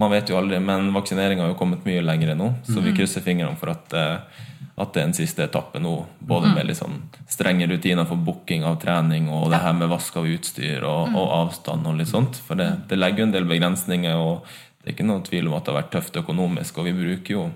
man 0.00 0.10
vet 0.12 0.28
jo 0.28 0.38
aldri. 0.38 0.60
Men 0.60 0.92
vaksineringa 0.94 1.44
har 1.44 1.52
jo 1.52 1.58
kommet 1.58 1.84
mye 1.84 2.04
lenger 2.04 2.34
nå, 2.34 2.52
så 2.64 2.80
vi 2.84 2.94
krysser 2.96 3.24
fingrene 3.24 3.56
for 3.60 3.74
at 3.74 3.96
eh, 3.96 4.44
at 4.76 4.92
det 4.92 5.00
er 5.00 5.06
en 5.08 5.16
siste 5.16 5.44
etappe 5.46 5.80
nå, 5.80 5.94
både 6.28 6.50
med 6.52 6.66
litt 6.68 6.76
sånn 6.76 6.98
strenge 7.32 7.64
rutiner 7.70 8.04
for 8.08 8.20
booking 8.20 8.66
av 8.68 8.76
trening 8.82 9.30
og 9.32 9.48
det 9.48 9.62
her 9.62 9.72
med 9.76 9.88
vask 9.88 10.18
av 10.20 10.28
utstyr 10.28 10.84
og, 10.84 11.14
og 11.16 11.32
avstand 11.38 11.88
og 11.88 11.96
litt 11.96 12.10
sånt. 12.10 12.36
For 12.44 12.60
det, 12.60 12.68
det 12.90 12.98
legger 12.98 13.24
jo 13.24 13.28
en 13.30 13.32
del 13.32 13.48
begrensninger, 13.48 14.20
og 14.20 14.44
det 14.82 14.90
er 14.90 14.96
ikke 14.98 15.08
noen 15.08 15.24
tvil 15.24 15.48
om 15.48 15.56
at 15.56 15.64
det 15.64 15.72
har 15.72 15.78
vært 15.80 15.94
tøft 15.96 16.20
økonomisk. 16.20 16.76
Og 16.76 16.90
vi 16.90 16.94
bruker 16.98 17.36
jo 17.38 17.46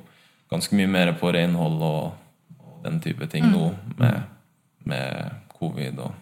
ganske 0.50 0.80
mye 0.80 0.88
mer 0.96 1.12
på 1.20 1.34
renhold 1.36 1.84
og, 1.84 2.16
og 2.56 2.80
den 2.86 2.96
type 3.04 3.28
ting 3.28 3.50
nå 3.52 3.68
med, 4.00 4.24
med 4.88 5.36
covid 5.60 6.00
og 6.06 6.16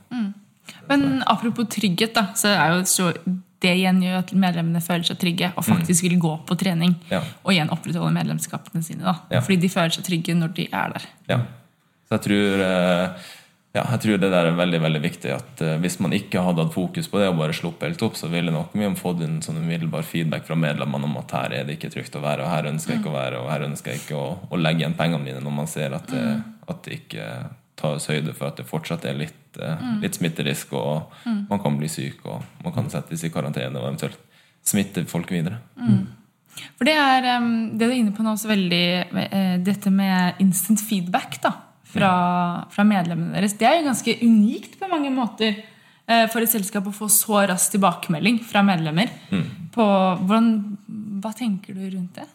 Men 0.90 1.22
apropos 1.30 1.70
trygghet, 1.70 2.10
da, 2.16 2.26
så 2.34 2.50
er 2.58 2.74
jo 2.74 2.82
så 2.90 3.12
det 3.62 3.72
igjen 3.74 3.98
gjør 4.04 4.20
at 4.20 4.34
medlemmene 4.38 4.82
føler 4.84 5.06
seg 5.08 5.18
trygge 5.18 5.50
og 5.56 5.66
faktisk 5.66 6.06
vil 6.06 6.18
gå 6.22 6.34
på 6.46 6.56
trening. 6.60 6.94
Ja. 7.10 7.24
Og 7.42 7.54
igjen 7.54 7.72
opprettholde 7.74 8.14
medlemskapene 8.14 8.84
sine. 8.86 9.02
da. 9.02 9.16
Ja. 9.34 9.42
Fordi 9.42 9.58
de 9.64 9.72
føler 9.72 9.96
seg 9.96 10.06
trygge 10.06 10.36
når 10.38 10.54
de 10.54 10.68
er 10.70 10.94
der. 10.94 11.08
Ja. 11.32 11.40
Så 12.06 12.16
jeg 12.16 12.24
tror, 12.28 12.62
eh, 12.64 13.26
ja, 13.76 13.82
jeg 13.82 14.00
tror 14.04 14.20
det 14.22 14.30
der 14.32 14.46
er 14.48 14.56
veldig 14.56 14.80
veldig 14.80 15.02
viktig. 15.02 15.32
at 15.34 15.62
eh, 15.66 15.76
Hvis 15.82 15.98
man 16.00 16.14
ikke 16.14 16.40
hadde 16.40 16.64
hatt 16.64 16.72
fokus 16.72 17.10
på 17.10 17.18
det 17.18 17.28
og 17.28 17.40
bare 17.42 17.56
sluppet 17.56 17.90
helt 17.90 18.02
opp, 18.06 18.16
så 18.16 18.30
ville 18.30 18.54
nok 18.54 18.74
mye 18.78 18.92
om 18.92 18.96
fått 18.96 19.26
en 19.26 19.40
sånn 19.42 19.58
umiddelbar 19.58 20.06
feedback 20.06 20.46
fra 20.46 20.56
medlemmene 20.56 21.10
om 21.10 21.18
at 21.18 21.34
her 21.36 21.58
er 21.58 21.64
det 21.66 21.76
ikke 21.76 21.90
trygt 21.92 22.16
å 22.16 22.22
være, 22.22 22.46
og 22.46 22.54
her 22.54 22.70
ønsker 22.70 22.94
jeg 22.94 23.02
ikke 23.02 23.10
å 23.10 23.18
være, 23.18 23.42
og 23.42 23.50
her 23.52 23.66
ønsker 23.66 23.92
jeg 23.92 24.04
ikke 24.04 24.16
å, 24.22 24.28
å 24.48 24.61
legge 24.61 24.85
igjen 24.85 24.96
pengene 24.98 25.24
mine 25.24 25.42
når 25.42 25.56
man 25.59 25.66
ser 25.70 25.98
at 25.98 26.06
det, 26.14 26.26
at 26.68 26.85
det 26.87 27.00
ikke 27.02 27.26
tas 27.78 28.08
høyde 28.10 28.34
for 28.36 28.50
at 28.50 28.60
det 28.60 28.66
fortsatt 28.68 29.06
er 29.08 29.18
litt, 29.18 29.58
mm. 29.58 30.00
litt 30.02 30.18
smitterisk, 30.18 30.74
og 30.76 31.14
man 31.48 31.62
kan 31.62 31.78
bli 31.78 31.90
syk, 31.90 32.24
og 32.26 32.64
man 32.64 32.74
kan 32.74 32.90
settes 32.92 33.24
i 33.24 33.32
karantene 33.34 33.78
og 33.78 33.88
eventuelt 33.88 34.18
smitte 34.66 35.04
folk 35.08 35.30
videre. 35.32 35.60
For 36.78 36.88
det 36.88 36.94
er 36.98 37.24
det 37.24 37.38
du 37.78 37.86
er 37.86 37.96
inne 38.00 38.14
på 38.14 38.24
nå 38.24 38.34
også 38.34 38.50
veldig 38.50 38.84
eh, 39.28 39.56
Dette 39.62 39.92
med 39.94 40.40
instant 40.42 40.82
feedback 40.82 41.38
da, 41.44 41.52
fra, 41.86 42.12
fra 42.72 42.86
medlemmene 42.86 43.36
deres. 43.36 43.54
Det 43.58 43.68
er 43.68 43.78
jo 43.78 43.88
ganske 43.88 44.16
unikt 44.24 44.78
på 44.80 44.90
mange 44.90 45.12
måter 45.14 45.52
eh, 45.54 46.26
for 46.32 46.42
et 46.42 46.50
selskap 46.50 46.88
å 46.90 46.94
få 46.94 47.10
så 47.12 47.44
rask 47.50 47.76
tilbakemelding 47.76 48.42
fra 48.46 48.64
medlemmer. 48.66 49.12
På 49.74 49.86
hvordan, 50.24 50.50
hva 51.22 51.32
tenker 51.36 51.78
du 51.78 51.86
rundt 51.86 52.18
det? 52.18 52.26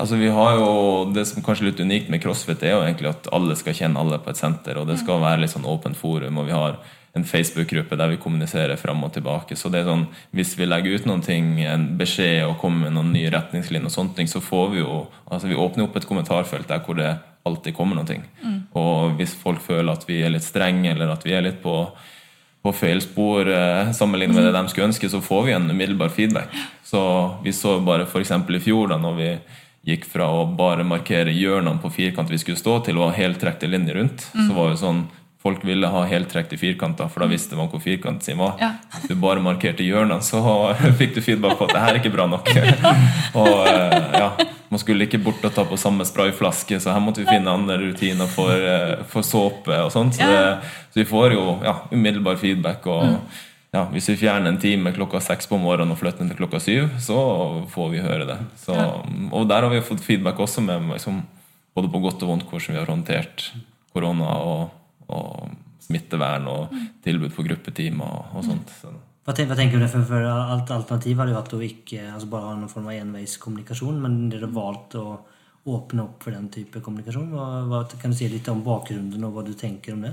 Altså 0.00 0.16
vi 0.16 0.28
har 0.32 0.56
jo, 0.56 1.12
Det 1.12 1.26
som 1.28 1.42
kanskje 1.44 1.66
er 1.66 1.70
litt 1.70 1.80
unikt 1.84 2.08
med 2.08 2.22
CrossFit, 2.22 2.62
er 2.62 2.76
jo 2.76 2.82
egentlig 2.84 3.10
at 3.10 3.28
alle 3.32 3.56
skal 3.56 3.76
kjenne 3.76 4.00
alle 4.00 4.18
på 4.18 4.32
et 4.32 4.40
senter. 4.40 4.78
og 4.78 4.86
Det 4.88 4.98
skal 4.98 5.20
være 5.20 5.42
litt 5.42 5.52
sånn 5.52 5.68
åpent 5.68 5.96
forum. 5.96 6.38
og 6.38 6.46
Vi 6.46 6.52
har 6.52 6.78
en 7.14 7.24
Facebook-gruppe 7.24 7.96
der 7.96 8.08
vi 8.08 8.16
kommuniserer 8.16 8.76
fram 8.76 9.04
og 9.04 9.12
tilbake. 9.12 9.54
så 9.54 9.70
det 9.70 9.80
er 9.80 9.90
sånn, 9.90 10.06
Hvis 10.32 10.56
vi 10.56 10.66
legger 10.66 10.94
ut 10.94 11.06
noen 11.06 11.22
ting, 11.22 11.60
en 11.60 11.98
beskjed 11.98 12.46
og 12.48 12.58
kommer 12.58 12.90
med 12.90 12.94
noen 12.94 13.12
nye 13.12 13.30
retningslinjer, 13.30 13.84
og 13.84 13.92
sånne 13.92 14.16
ting, 14.16 14.26
så 14.26 14.40
får 14.40 14.70
vi 14.70 14.78
jo, 14.78 15.08
altså 15.30 15.48
vi 15.48 15.54
åpner 15.54 15.84
opp 15.84 15.96
et 15.96 16.08
kommentarfelt 16.08 16.68
der 16.68 16.80
hvor 16.80 16.96
det 16.96 17.18
alltid 17.44 17.74
kommer 17.74 17.96
noe. 17.96 18.22
Og 18.74 19.16
hvis 19.18 19.34
folk 19.34 19.60
føler 19.60 19.92
at 19.92 20.08
vi 20.08 20.22
er 20.22 20.30
litt 20.30 20.42
strenge, 20.44 20.90
eller 20.90 21.10
at 21.10 21.24
vi 21.24 21.32
er 21.32 21.42
litt 21.42 21.62
på 21.62 21.92
på 22.62 22.70
feil 22.72 23.00
spor 23.02 23.48
eh, 23.50 23.90
sammenlignet 23.90 24.36
med 24.36 24.44
det 24.46 24.52
de 24.54 24.68
skulle 24.70 24.86
ønske, 24.86 25.08
så 25.10 25.20
får 25.20 25.42
vi 25.48 25.54
en 25.56 25.70
umiddelbar 25.70 26.12
feedback. 26.14 26.52
Så 26.86 27.00
vi 27.42 27.50
så 27.52 27.80
bare 27.82 28.06
f.eks. 28.06 28.30
i 28.30 28.60
fjor, 28.62 28.92
da 28.92 28.98
når 29.02 29.16
vi 29.18 29.30
gikk 29.86 30.06
fra 30.06 30.28
å 30.30 30.44
bare 30.56 30.84
markere 30.86 31.32
hjørnene 31.34 31.82
på 31.82 31.90
firkant 31.90 32.30
vi 32.30 32.38
skulle 32.38 32.60
stå, 32.60 32.78
til 32.86 33.00
å 33.00 33.08
ha 33.08 33.16
heltrekte 33.16 33.70
linjer 33.70 33.98
rundt. 33.98 34.28
Så 34.30 34.52
var 34.54 34.72
jo 34.72 34.78
sånn 34.84 35.04
Folk 35.42 35.64
ville 35.66 35.88
ha 35.90 36.04
heltrekte 36.06 36.54
firkanter, 36.54 37.08
for 37.10 37.24
da 37.24 37.26
visste 37.26 37.56
man 37.58 37.66
hvor 37.66 37.80
firkanten 37.82 38.22
sin 38.22 38.38
var. 38.38 38.52
Ja. 38.62 38.68
Hvis 38.92 39.08
du 39.10 39.16
bare 39.18 39.42
markerte 39.42 39.82
hjørnene, 39.82 40.22
så 40.22 40.38
fikk 41.00 41.16
du 41.16 41.18
feedback 41.18 41.56
på 41.58 41.66
at 41.66 41.72
det 41.74 41.80
her 41.82 41.96
er 41.96 41.98
ikke 41.98 42.12
bra 42.14 42.28
nok. 42.30 42.46
og 43.42 43.66
eh, 43.66 44.20
ja, 44.22 44.28
Man 44.70 44.80
skulle 44.80 45.08
ikke 45.08 45.18
bort 45.20 45.42
og 45.42 45.50
ta 45.56 45.64
på 45.66 45.80
samme 45.82 46.06
sprayflaske, 46.06 46.78
så 46.78 46.94
her 46.94 47.02
måtte 47.02 47.24
vi 47.24 47.32
finne 47.32 47.50
andre 47.50 47.80
rutiner 47.82 48.30
for, 48.30 48.54
eh, 48.54 49.02
for 49.10 49.26
såpe 49.26 49.82
og 49.82 49.90
sånt. 49.90 50.14
Så, 50.14 50.30
det, 50.30 50.70
så 50.94 51.02
vi 51.02 51.10
får 51.10 51.34
jo 51.34 51.56
ja, 51.66 51.74
umiddelbar 51.90 52.38
feedback. 52.38 52.86
og 52.86 53.18
ja, 53.72 53.86
Hvis 53.88 54.10
vi 54.10 54.18
fjerner 54.20 54.52
en 54.52 54.60
time 54.60 54.92
klokka 54.92 55.20
seks 55.24 55.48
på 55.48 55.56
morgenen 55.60 55.94
og 55.94 56.00
flytter 56.00 56.24
den 56.24 56.32
til 56.32 56.40
klokka 56.42 56.60
syv, 56.60 56.90
så 57.00 57.18
får 57.72 57.92
vi 57.94 58.02
høre 58.04 58.26
det. 58.28 58.38
Så, 58.60 58.76
og 59.32 59.46
der 59.48 59.64
har 59.64 59.72
vi 59.72 59.80
fått 59.84 60.04
feedback 60.04 60.40
også 60.44 60.64
med 60.64 60.90
liksom, 60.92 61.22
både 61.72 61.88
på 61.92 62.02
godt 62.04 62.24
og 62.26 62.34
vondt 62.34 62.44
hvordan 62.50 62.76
vi 62.76 62.80
har 62.82 62.92
håndtert 62.92 63.46
korona 63.92 64.34
og, 64.44 64.74
og 65.08 65.54
smittevern 65.82 66.50
og 66.52 66.76
tilbud 67.04 67.32
på 67.32 67.46
gruppetimer 67.48 68.12
og, 68.12 68.36
og 68.36 68.46
sånt. 68.50 68.74
Så. 68.82 68.92
Hva, 69.22 69.34
tenker 69.36 69.78
du? 69.78 69.86
For, 69.86 70.02
for 70.04 70.26
alt 70.26 70.72
alternativ 70.74 71.20
hadde 71.20 71.32
jo 71.32 71.38
vært 71.38 71.54
å 71.54 71.62
ikke 71.62 72.06
altså 72.10 72.28
bare 72.32 72.48
ha 72.50 72.56
noen 72.58 72.72
form 72.72 72.88
av 72.90 72.98
enveiskommunikasjon, 72.98 74.00
men 74.02 74.26
dere 74.32 74.48
har 74.48 74.56
valgt 74.56 74.98
å 74.98 75.06
åpne 75.70 76.08
opp 76.08 76.24
for 76.26 76.34
den 76.34 76.48
type 76.50 76.82
kommunikasjon. 76.82 77.30
Hva, 77.30 77.46
hva, 77.70 77.82
kan 78.00 78.12
du 78.12 78.18
si 78.18 78.28
litt 78.28 78.50
om 78.50 78.64
bakgrunnen 78.66 79.28
og 79.28 79.36
hva 79.36 79.46
du 79.46 79.52
tenker 79.58 79.94
om 79.94 80.02
det? 80.08 80.12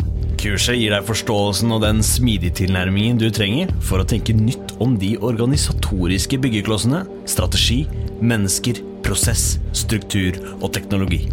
Kurset 0.41 0.73
gir 0.73 0.89
deg 0.89 1.03
forståelsen 1.05 1.69
og 1.69 1.83
den 1.83 1.99
smidige 2.01 2.55
tilnærmingen 2.63 3.19
du 3.21 3.27
trenger 3.29 3.69
for 3.85 4.01
å 4.01 4.05
tenke 4.09 4.33
nytt 4.33 4.71
om 4.81 4.95
de 4.97 5.11
organisatoriske 5.21 6.39
byggeklossene, 6.41 7.03
strategi, 7.29 7.83
mennesker, 8.25 8.79
prosess, 9.05 9.59
struktur 9.77 10.39
og 10.55 10.71
teknologi. 10.73 11.27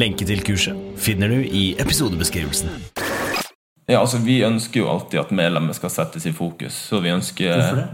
Lenke 0.00 0.24
til 0.24 0.40
kurset 0.46 0.96
finner 0.96 1.34
du 1.34 1.42
i 1.44 1.66
episodebeskrivelsen. 1.84 2.72
Ja, 3.90 4.00
altså 4.00 4.22
Vi 4.24 4.38
ønsker 4.48 4.80
jo 4.80 4.88
alltid 4.88 5.20
at 5.20 5.36
medlemmer 5.36 5.76
skal 5.76 5.92
settes 5.92 6.24
i 6.24 6.32
fokus. 6.32 6.80
Så 6.88 7.02
vi 7.04 7.12
ønsker 7.12 7.52
Hvorfor 7.52 7.82
det? 7.82 7.86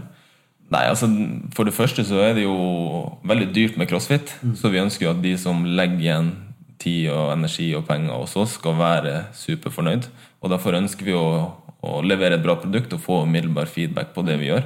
Nei, 0.71 0.85
altså 0.87 1.11
For 1.51 1.67
det 1.67 1.75
første 1.75 2.07
så 2.07 2.23
er 2.23 2.39
det 2.39 2.47
jo 2.47 2.55
veldig 3.27 3.51
dyrt 3.51 3.75
med 3.75 3.91
crossfit. 3.91 4.31
Så 4.55 4.71
vi 4.71 4.79
ønsker 4.79 5.09
jo 5.09 5.11
at 5.11 5.21
de 5.27 5.35
som 5.43 5.67
legger 5.67 5.99
igjen 5.99 6.31
tid 6.81 7.09
og 7.13 7.33
energi 7.33 7.69
og 7.77 7.85
penger 7.87 8.15
hos 8.15 8.35
oss, 8.39 8.57
skal 8.59 8.77
være 8.79 9.15
superfornøyd. 9.37 10.09
Og 10.43 10.51
derfor 10.51 10.77
ønsker 10.79 11.07
vi 11.07 11.15
å, 11.17 11.25
å 11.83 12.01
levere 12.03 12.37
et 12.37 12.45
bra 12.45 12.57
produkt 12.59 12.95
og 12.95 13.03
få 13.03 13.23
umiddelbar 13.27 13.71
feedback 13.71 14.13
på 14.15 14.25
det 14.27 14.37
vi 14.41 14.51
gjør. 14.51 14.65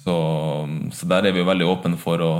Så, 0.00 0.14
så 0.96 1.08
der 1.10 1.28
er 1.28 1.36
vi 1.36 1.44
veldig 1.44 1.68
åpne 1.68 2.00
for 2.00 2.24
å 2.24 2.32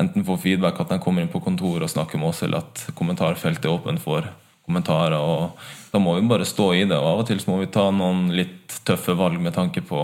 enten 0.00 0.24
få 0.24 0.36
feedback 0.40 0.80
at 0.80 0.92
de 0.92 1.00
kommer 1.02 1.24
inn 1.24 1.32
på 1.32 1.42
kontoret 1.44 1.86
og 1.86 1.92
snakker 1.92 2.20
med 2.20 2.32
oss, 2.32 2.42
eller 2.44 2.64
at 2.64 2.86
kommentarfeltet 2.96 3.68
er 3.68 3.74
åpent 3.74 4.02
for 4.02 4.28
kommentarer. 4.66 5.18
og 5.18 5.58
Da 5.92 5.98
må 5.98 6.14
vi 6.16 6.28
bare 6.28 6.48
stå 6.48 6.72
i 6.74 6.84
det. 6.84 6.96
og 6.96 7.06
Av 7.06 7.22
og 7.22 7.28
til 7.28 7.42
må 7.48 7.58
vi 7.60 7.70
ta 7.72 7.90
noen 7.90 8.30
litt 8.36 8.80
tøffe 8.86 9.16
valg 9.18 9.40
med 9.40 9.56
tanke 9.56 9.82
på 9.82 10.00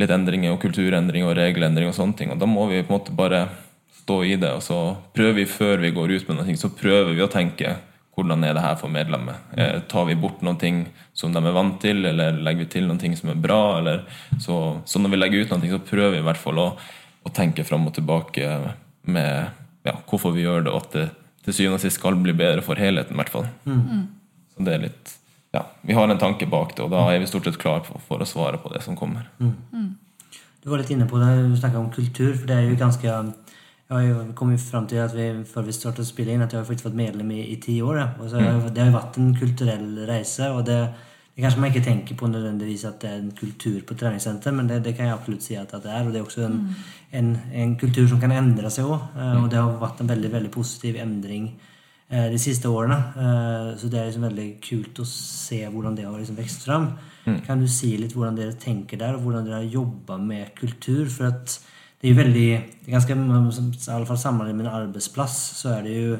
litt 0.00 0.10
endringer 0.10 0.54
og 0.54 0.62
kulturendringer 0.62 1.30
og 1.30 1.38
regelendringer 1.38 1.92
og 1.92 1.98
sånne 1.98 2.18
ting. 2.18 2.30
og 2.32 2.38
Da 2.38 2.46
må 2.46 2.66
vi 2.70 2.82
på 2.82 2.92
en 2.92 2.98
måte 2.98 3.14
bare 3.14 3.48
stå 4.04 4.20
i 4.24 4.36
det. 4.36 4.52
Og 4.52 4.62
så 4.62 4.78
prøver 5.16 5.40
vi 5.40 5.48
før 5.50 5.82
vi 5.82 5.92
går 5.96 6.14
ut 6.14 6.30
med 6.30 6.40
noe, 6.40 6.56
så 6.60 6.70
prøver 6.72 7.12
vi 7.16 7.24
å 7.24 7.32
tenke 7.32 7.76
hvordan 8.14 8.44
er 8.46 8.54
det 8.54 8.62
her 8.62 8.76
for 8.78 8.92
medlemmet? 8.94 9.48
Eh, 9.58 9.80
tar 9.90 10.04
vi 10.06 10.14
bort 10.14 10.42
noe 10.46 10.70
som 11.18 11.32
de 11.34 11.40
er 11.40 11.56
vant 11.56 11.80
til, 11.82 12.04
eller 12.06 12.36
legger 12.46 12.62
vi 12.62 12.70
til 12.76 12.86
noe 12.86 13.16
som 13.18 13.32
er 13.32 13.40
bra? 13.42 13.80
Eller, 13.80 14.04
så, 14.38 14.78
så, 14.86 15.02
når 15.02 15.10
vi 15.10 15.18
legger 15.18 15.42
ut 15.42 15.54
noe, 15.56 15.72
så 15.72 15.82
prøver 15.82 16.14
vi 16.14 16.22
i 16.22 16.28
hvert 16.28 16.38
fall 16.38 16.60
å, 16.62 16.68
å 17.24 17.34
tenke 17.34 17.66
fram 17.66 17.88
og 17.88 17.96
tilbake 17.96 18.52
med 19.02 19.50
ja, 19.84 19.96
hvorfor 20.06 20.36
vi 20.36 20.44
gjør 20.44 20.68
det, 20.68 20.72
og 20.72 20.86
at 20.86 20.94
det 20.94 21.08
til 21.44 21.56
syvende 21.58 21.76
og 21.76 21.82
sist 21.82 21.98
skal 21.98 22.16
bli 22.16 22.32
bedre 22.36 22.62
for 22.64 22.80
helheten. 22.80 23.16
I 23.16 23.20
hvert 23.20 23.32
fall. 23.34 23.50
Mm. 23.66 24.06
Så 24.54 24.64
det 24.64 24.76
er 24.76 24.86
litt 24.86 25.12
ja, 25.54 25.66
Vi 25.86 25.94
har 25.94 26.08
en 26.08 26.18
tanke 26.18 26.46
bak 26.50 26.72
det, 26.76 26.86
og 26.86 26.94
da 26.94 27.04
er 27.12 27.20
vi 27.22 27.28
stort 27.30 27.46
sett 27.46 27.60
klare 27.60 27.84
for, 27.86 28.00
for 28.08 28.22
å 28.22 28.26
svare 28.28 28.58
på 28.62 28.72
det 28.72 28.80
som 28.86 28.96
kommer. 28.98 29.28
Mm. 29.42 29.90
Du 30.64 30.70
var 30.72 30.80
litt 30.80 30.90
inne 30.94 31.06
på 31.10 31.20
det, 31.20 31.28
du 31.50 31.58
snakka 31.60 31.82
om 31.82 31.90
kultur, 31.92 32.32
for 32.32 32.48
det 32.48 32.56
er 32.56 32.70
jo 32.70 32.78
ganske 32.80 33.18
jeg 33.84 33.96
har 33.96 34.04
jo 34.08 34.56
fram 34.56 34.86
til 34.88 34.96
at 34.96 35.12
vi, 35.12 35.26
før 35.44 35.66
vi 35.66 35.72
startet 35.76 36.06
å 36.06 36.08
spille 36.08 36.32
inn, 36.32 36.42
at 36.42 36.52
jeg 36.52 36.62
har 36.62 36.68
faktisk 36.68 36.88
vært 36.88 37.02
medlem 37.02 37.30
i, 37.36 37.42
i 37.52 37.56
ti 37.60 37.80
år. 37.84 38.00
Og 38.18 38.30
så, 38.30 38.40
mm. 38.40 38.70
Det 38.72 38.80
har 38.80 38.88
jo 38.88 38.96
vært 38.96 39.18
en 39.20 39.34
kulturell 39.36 39.90
reise. 40.08 40.48
og 40.50 40.64
det, 40.64 40.78
det 41.34 41.44
kanskje 41.44 41.60
man 41.60 41.70
ikke 41.70 41.84
tenker 41.84 42.16
på 42.16 42.30
nødvendigvis 42.30 42.86
at 42.88 42.96
det 43.02 43.10
er 43.10 43.18
en 43.20 43.34
kultur 43.36 43.82
på 43.84 43.96
treningssenter, 44.00 44.56
men 44.56 44.70
det, 44.70 44.80
det 44.86 44.94
kan 44.96 45.10
jeg 45.10 45.18
absolutt 45.18 45.44
si 45.44 45.58
at, 45.60 45.76
det 45.84 45.92
er. 45.92 46.06
Og 46.06 46.14
det 46.14 46.22
er 46.22 46.24
også 46.24 46.46
en, 46.46 46.56
mm. 46.62 46.88
en, 47.20 47.28
en 47.64 47.76
kultur 47.76 48.08
som 48.08 48.22
kan 48.22 48.32
endre 48.32 48.72
seg 48.72 48.88
òg. 48.88 49.04
Eh, 49.12 49.28
mm. 49.34 49.42
Og 49.42 49.52
det 49.52 49.60
har 49.60 49.76
vært 49.84 50.00
en 50.00 50.12
veldig 50.14 50.32
veldig 50.38 50.52
positiv 50.54 50.96
endring 51.04 51.50
eh, 52.08 52.30
de 52.32 52.40
siste 52.40 52.72
årene. 52.72 52.98
Eh, 53.20 53.68
så 53.82 53.92
det 53.92 54.00
er 54.00 54.08
liksom 54.08 54.26
veldig 54.30 54.48
kult 54.64 55.04
å 55.04 55.08
se 55.12 55.60
hvordan 55.66 56.00
det 56.00 56.08
har 56.08 56.16
liksom 56.16 56.40
vokst 56.40 56.64
fram. 56.70 56.88
Mm. 57.28 57.38
Kan 57.44 57.60
du 57.60 57.68
si 57.68 57.92
litt 58.00 58.16
hvordan 58.16 58.40
dere 58.40 58.56
tenker 58.56 59.04
der, 59.04 59.18
og 59.18 59.28
hvordan 59.28 59.44
dere 59.44 59.60
har 59.60 59.76
jobba 59.76 60.16
med 60.24 60.56
kultur? 60.56 61.04
For 61.12 61.28
at 61.34 61.58
det 62.04 62.08
är 62.08 62.12
ju 62.12 62.22
väldigt, 62.22 62.86
ganska, 62.86 63.12
i 63.12 63.94
alla 63.94 64.06
fall 64.06 64.18
sammanhanget 64.18 64.56
med 64.56 64.66
en 64.66 64.72
arbetsplats 64.72 65.58
så 65.60 65.68
är 65.68 65.82
det 65.82 65.88
ju 65.88 66.18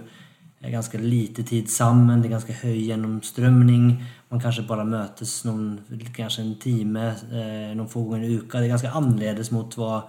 ganska 0.61 0.99
lite 0.99 1.43
tid 1.43 1.71
sammen, 1.71 2.23
det 2.23 2.29
är 2.29 2.31
ganska 2.31 2.53
hög 2.53 2.77
genomströmning, 2.77 4.05
man 4.29 4.41
kanske 4.41 4.63
bara 4.63 4.85
mötes 4.85 5.45
någon, 5.45 5.81
kanske 6.17 6.43
en 6.43 6.55
time, 6.59 7.09
eh, 7.09 7.77
någon 7.77 7.89
få 7.89 8.03
gånger 8.03 8.25
i 8.25 8.33
uka. 8.33 8.59
Det 8.59 8.65
är 8.65 8.69
ganska 8.69 8.91
annerledes 8.91 9.51
mot 9.51 9.77
vad 9.77 10.03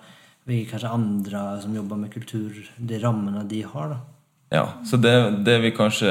vi 0.43 0.65
kanske 0.65 0.87
andra 0.87 1.61
som 1.61 1.75
jobbar 1.75 1.97
med 1.97 2.13
kultur, 2.13 2.71
de 2.77 2.99
rammene 2.99 3.43
de 3.43 3.61
har. 3.61 3.89
da. 3.89 3.99
Ja, 4.49 4.73
så 4.91 4.97
det, 4.97 5.43
det, 5.45 5.59
vi 5.59 5.71
kanskje 5.71 6.07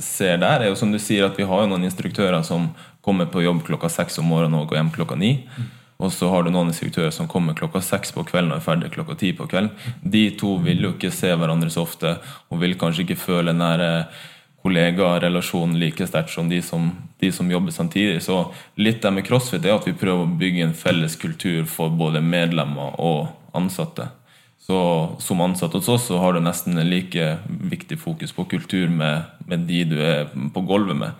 ser 0.00 0.38
der, 0.38 0.60
er 0.60 0.72
jo 0.72 0.80
som 0.80 0.92
du 0.92 0.98
sier 0.98 1.28
at 1.28 1.36
vi 1.38 1.44
har 1.44 1.62
jo 1.62 1.68
noen 1.68 1.84
instruktører 1.84 2.42
som 2.42 2.70
kommer 3.04 3.26
på 3.26 3.44
jobb 3.44 3.66
klokka 3.66 3.88
seks 3.88 4.18
om 4.18 4.32
morgenen 4.32 4.62
og 4.62 4.68
går 4.68 4.80
hjem 4.80 4.94
klokka 4.96 5.14
ni. 5.20 5.42
Mm. 5.58 5.72
Og 6.02 6.10
så 6.12 6.28
har 6.32 6.42
du 6.42 6.50
noen 6.50 6.72
instruktører 6.72 7.12
som 7.14 7.28
kommer 7.30 7.56
klokka 7.56 7.80
seks 7.84 8.12
på 8.14 8.24
kvelden 8.26 8.52
og 8.52 8.58
er 8.58 8.66
ferdig 8.66 8.92
klokka 8.94 9.14
ti 9.20 9.32
på 9.36 9.46
kvelden. 9.50 9.70
De 10.02 10.24
to 10.38 10.56
vil 10.64 10.82
jo 10.82 10.94
ikke 10.96 11.12
se 11.14 11.30
hverandre 11.30 11.70
så 11.70 11.84
ofte 11.86 12.16
og 12.50 12.62
vil 12.62 12.74
kanskje 12.78 13.06
ikke 13.06 13.20
føle 13.20 13.54
nære 13.54 13.90
kollegarelasjonen 14.64 15.76
like 15.78 16.06
sterkt 16.08 16.32
som 16.32 16.48
som 16.62 16.90
de 17.20 17.32
som 17.32 17.50
jobber 17.50 17.70
samtidig. 17.70 18.22
Så 18.22 18.52
litt 18.76 19.02
der 19.02 19.10
med 19.10 19.26
crossfit 19.26 19.64
er 19.64 19.76
at 19.76 19.86
vi 19.86 19.92
prøver 19.92 20.24
å 20.24 20.36
bygge 20.40 20.64
en 20.64 20.74
felles 20.74 21.16
kultur 21.16 21.64
for 21.64 21.90
både 21.90 22.20
medlemmer 22.20 22.98
og 22.98 23.28
ansatte. 23.52 24.08
Så 24.66 25.16
Som 25.18 25.40
ansatt 25.40 25.72
hos 25.72 25.88
oss 25.88 26.06
så 26.06 26.18
har 26.18 26.32
du 26.32 26.40
nesten 26.40 26.80
like 26.88 27.38
viktig 27.46 27.98
fokus 27.98 28.32
på 28.32 28.44
kultur 28.44 28.88
med, 28.88 29.22
med 29.46 29.66
de 29.68 29.84
du 29.84 30.00
er 30.00 30.24
på 30.54 30.60
gulvet 30.60 30.96
med. 30.96 31.12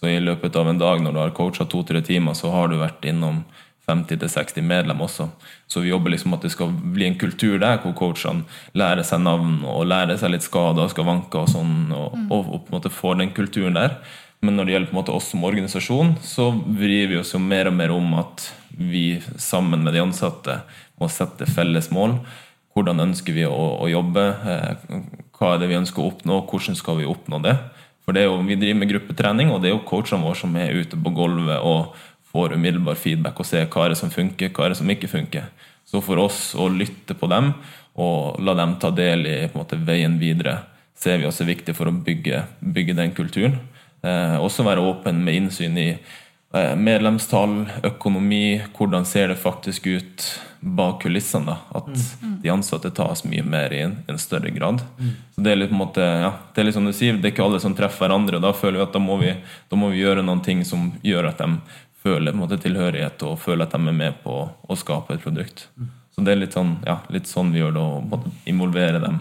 Så 0.00 0.08
i 0.08 0.20
løpet 0.20 0.56
av 0.56 0.68
en 0.68 0.78
dag 0.78 1.02
når 1.02 1.12
du 1.12 1.18
har 1.18 1.30
coacha 1.36 1.64
to-tre 1.64 2.00
timer, 2.00 2.32
så 2.32 2.50
har 2.50 2.68
du 2.68 2.78
vært 2.80 3.04
innom 3.04 3.44
50-60 3.86 4.64
medlemmer 4.66 5.06
også. 5.06 5.28
Så 5.70 5.80
vi 5.80 5.92
jobber 5.92 6.10
liksom 6.10 6.34
at 6.34 6.42
det 6.42 6.52
skal 6.54 6.72
bli 6.74 7.06
en 7.06 7.18
kultur 7.18 7.58
der 7.62 7.78
hvor 7.82 7.94
coachene 7.98 8.46
lærer 8.74 9.06
seg 9.06 9.22
navn 9.22 9.60
og 9.62 9.86
lærer 9.86 10.18
seg 10.18 10.34
litt 10.34 10.46
skader 10.46 10.86
og 10.86 10.94
skavanker 10.94 11.44
og 11.44 11.52
sånn, 11.52 11.76
og, 11.94 12.16
mm. 12.16 12.30
og, 12.30 12.48
og, 12.50 12.64
på 12.64 12.72
en 12.72 12.78
måte 12.78 12.94
får 12.94 13.20
den 13.22 13.34
kulturen 13.36 13.78
der. 13.78 14.00
Men 14.44 14.58
når 14.58 14.66
det 14.66 14.74
gjelder 14.74 14.90
på 14.90 14.96
en 14.96 15.00
måte 15.00 15.14
oss 15.16 15.30
som 15.32 15.46
organisasjon, 15.48 16.16
så 16.22 16.50
vrir 16.52 17.12
vi 17.12 17.20
oss 17.20 17.32
jo 17.34 17.40
mer 17.42 17.70
og 17.70 17.78
mer 17.78 17.94
om 17.94 18.18
at 18.20 18.50
vi 18.76 19.20
sammen 19.40 19.86
med 19.86 19.96
de 19.96 20.02
ansatte 20.02 20.58
må 21.00 21.08
sette 21.12 21.48
felles 21.48 21.88
mål. 21.94 22.18
Hvordan 22.76 23.06
ønsker 23.06 23.32
vi 23.32 23.46
å, 23.48 23.62
å 23.80 23.86
jobbe? 23.88 24.26
Eh, 24.52 24.98
hva 25.38 25.54
er 25.54 25.62
det 25.62 25.70
vi 25.70 25.78
ønsker 25.78 26.02
å 26.02 26.10
oppnå? 26.10 26.42
Hvordan 26.50 26.76
skal 26.76 27.00
vi 27.00 27.08
oppnå 27.08 27.40
det? 27.44 27.54
For 28.04 28.14
det 28.14 28.22
er 28.22 28.28
jo, 28.28 28.42
Vi 28.46 28.58
driver 28.58 28.78
med 28.82 28.90
gruppetrening, 28.92 29.48
og 29.50 29.62
det 29.62 29.70
er 29.70 29.74
jo 29.74 29.86
coachene 29.88 30.22
våre 30.22 30.38
som 30.38 30.54
er 30.60 30.76
ute 30.76 30.98
på 31.00 31.14
gulvet 31.16 31.58
og 31.58 31.96
får 32.36 32.56
umiddelbar 32.56 32.98
feedback 33.00 33.40
og 33.40 33.48
ser 33.48 33.68
hva 33.72 33.86
er 33.86 33.94
det 33.94 34.00
som 34.02 34.12
funker, 34.12 34.52
hva 34.52 34.66
er 34.66 34.74
det 34.74 34.80
som 34.80 34.92
ikke 34.92 35.10
funker. 35.10 35.48
Så 35.86 36.02
for 36.04 36.20
oss 36.20 36.50
å 36.58 36.68
lytte 36.68 37.14
på 37.16 37.28
dem 37.30 37.52
og 37.96 38.40
la 38.44 38.56
dem 38.58 38.76
ta 38.80 38.90
del 38.92 39.24
i 39.30 39.36
måte, 39.54 39.78
veien 39.80 40.18
videre, 40.20 40.58
ser 40.96 41.20
vi 41.20 41.28
også 41.28 41.46
er 41.46 41.54
viktig 41.54 41.76
for 41.76 41.88
å 41.88 41.94
bygge, 41.94 42.42
bygge 42.60 42.96
den 42.98 43.14
kulturen. 43.16 43.60
Eh, 44.04 44.36
også 44.36 44.66
være 44.66 44.84
åpen 44.84 45.22
med 45.24 45.38
innsyn 45.40 45.78
i 45.80 45.88
eh, 45.94 46.74
medlemstall, 46.76 47.62
økonomi, 47.88 48.58
hvordan 48.76 49.08
ser 49.08 49.32
det 49.32 49.40
faktisk 49.40 49.88
ut 49.88 50.26
bak 50.60 51.00
kulissene. 51.04 51.46
Da. 51.46 51.80
At 51.80 51.88
mm. 51.88 52.36
de 52.42 52.52
ansatte 52.52 52.90
tas 52.96 53.24
mye 53.28 53.44
mer 53.46 53.72
i 53.72 53.82
en, 53.86 53.96
en 54.10 54.20
større 54.20 54.50
grad. 54.50 54.82
Mm. 54.98 55.14
Så 55.34 55.44
Det 55.44 55.52
er 55.52 55.60
litt 55.60 55.72
på 55.72 55.78
en 55.78 55.82
måte, 55.84 56.04
ja, 56.04 56.32
det 56.52 56.62
er 56.62 56.68
litt 56.68 56.76
som 56.76 56.88
du 56.88 56.92
sier, 56.96 57.16
det 57.16 57.30
er 57.30 57.36
ikke 57.36 57.46
alle 57.46 57.62
som 57.62 57.76
treffer 57.76 58.06
hverandre. 58.06 58.40
og 58.40 58.44
Da 58.44 58.52
føler 58.56 58.80
vi 58.80 58.86
at 58.88 58.96
da 58.96 59.02
må 59.02 59.18
vi, 59.22 59.32
da 59.70 59.80
må 59.80 59.92
vi 59.92 60.02
gjøre 60.02 60.24
noen 60.26 60.42
ting 60.44 60.64
som 60.68 60.90
gjør 61.06 61.30
at 61.32 61.40
de 61.40 61.50
en 62.14 62.38
måte, 62.38 62.58
tilhørighet 62.62 63.22
og 63.26 63.38
føler 63.42 63.66
at 63.66 63.74
de 63.74 63.80
er 63.80 64.00
med 64.04 64.20
på 64.22 64.38
å 64.46 64.78
skape 64.78 65.16
et 65.16 65.24
produkt. 65.24 65.66
Så 66.14 66.24
det 66.24 66.32
er 66.32 66.40
litt 66.40 66.54
sånn, 66.56 66.78
ja, 66.86 67.00
litt 67.12 67.28
sånn 67.28 67.52
vi 67.52 67.60
gjør 67.60 67.74
det, 67.76 67.82
å 67.82 68.20
involvere 68.48 69.02
dem 69.02 69.18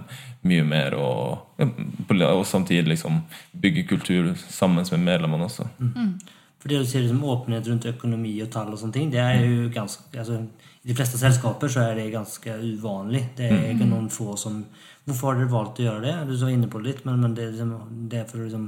mye 0.48 0.64
mer. 0.64 0.96
Og, 0.96 1.60
og 1.60 2.46
samtidig 2.48 2.94
liksom 2.94 3.20
bygge 3.52 3.84
kultur 3.90 4.32
sammen 4.48 4.86
med 4.92 5.04
medlemmene 5.04 5.50
også. 5.50 5.68
Mm. 5.82 6.16
For 6.62 6.72
det 6.72 6.80
du 6.82 6.88
sier 6.90 7.04
liksom 7.04 7.26
åpenhet 7.30 7.68
rundt 7.70 7.90
økonomi 7.92 8.32
og 8.42 8.50
tall 8.54 8.72
og 8.74 8.80
sånne 8.82 8.96
ting, 8.96 9.12
det 9.14 9.20
er 9.22 9.44
jo 9.44 9.68
ganske 9.74 10.08
altså, 10.18 10.40
I 10.82 10.90
de 10.90 10.96
fleste 10.98 11.20
selskaper 11.22 11.70
så 11.70 11.84
er 11.84 12.00
det 12.00 12.08
ganske 12.14 12.56
uvanlig. 12.64 13.22
Det 13.38 13.52
er 13.52 13.68
ikke 13.74 13.90
noen 13.90 14.10
få 14.14 14.34
som 14.40 14.64
Hvorfor 15.06 15.30
har 15.30 15.38
dere 15.38 15.52
valgt 15.52 15.78
å 15.78 15.84
gjøre 15.86 16.02
det? 16.02 16.14
Du 16.26 16.32
så 16.34 16.48
inne 16.50 16.66
på 16.66 16.80
det 16.82 16.88
litt, 16.88 17.02
men, 17.06 17.20
men 17.22 17.36
det, 17.38 17.52
liksom, 17.52 17.76
det 18.10 18.24
er 18.24 18.26
for 18.26 18.42
å 18.42 18.48
liksom 18.48 18.64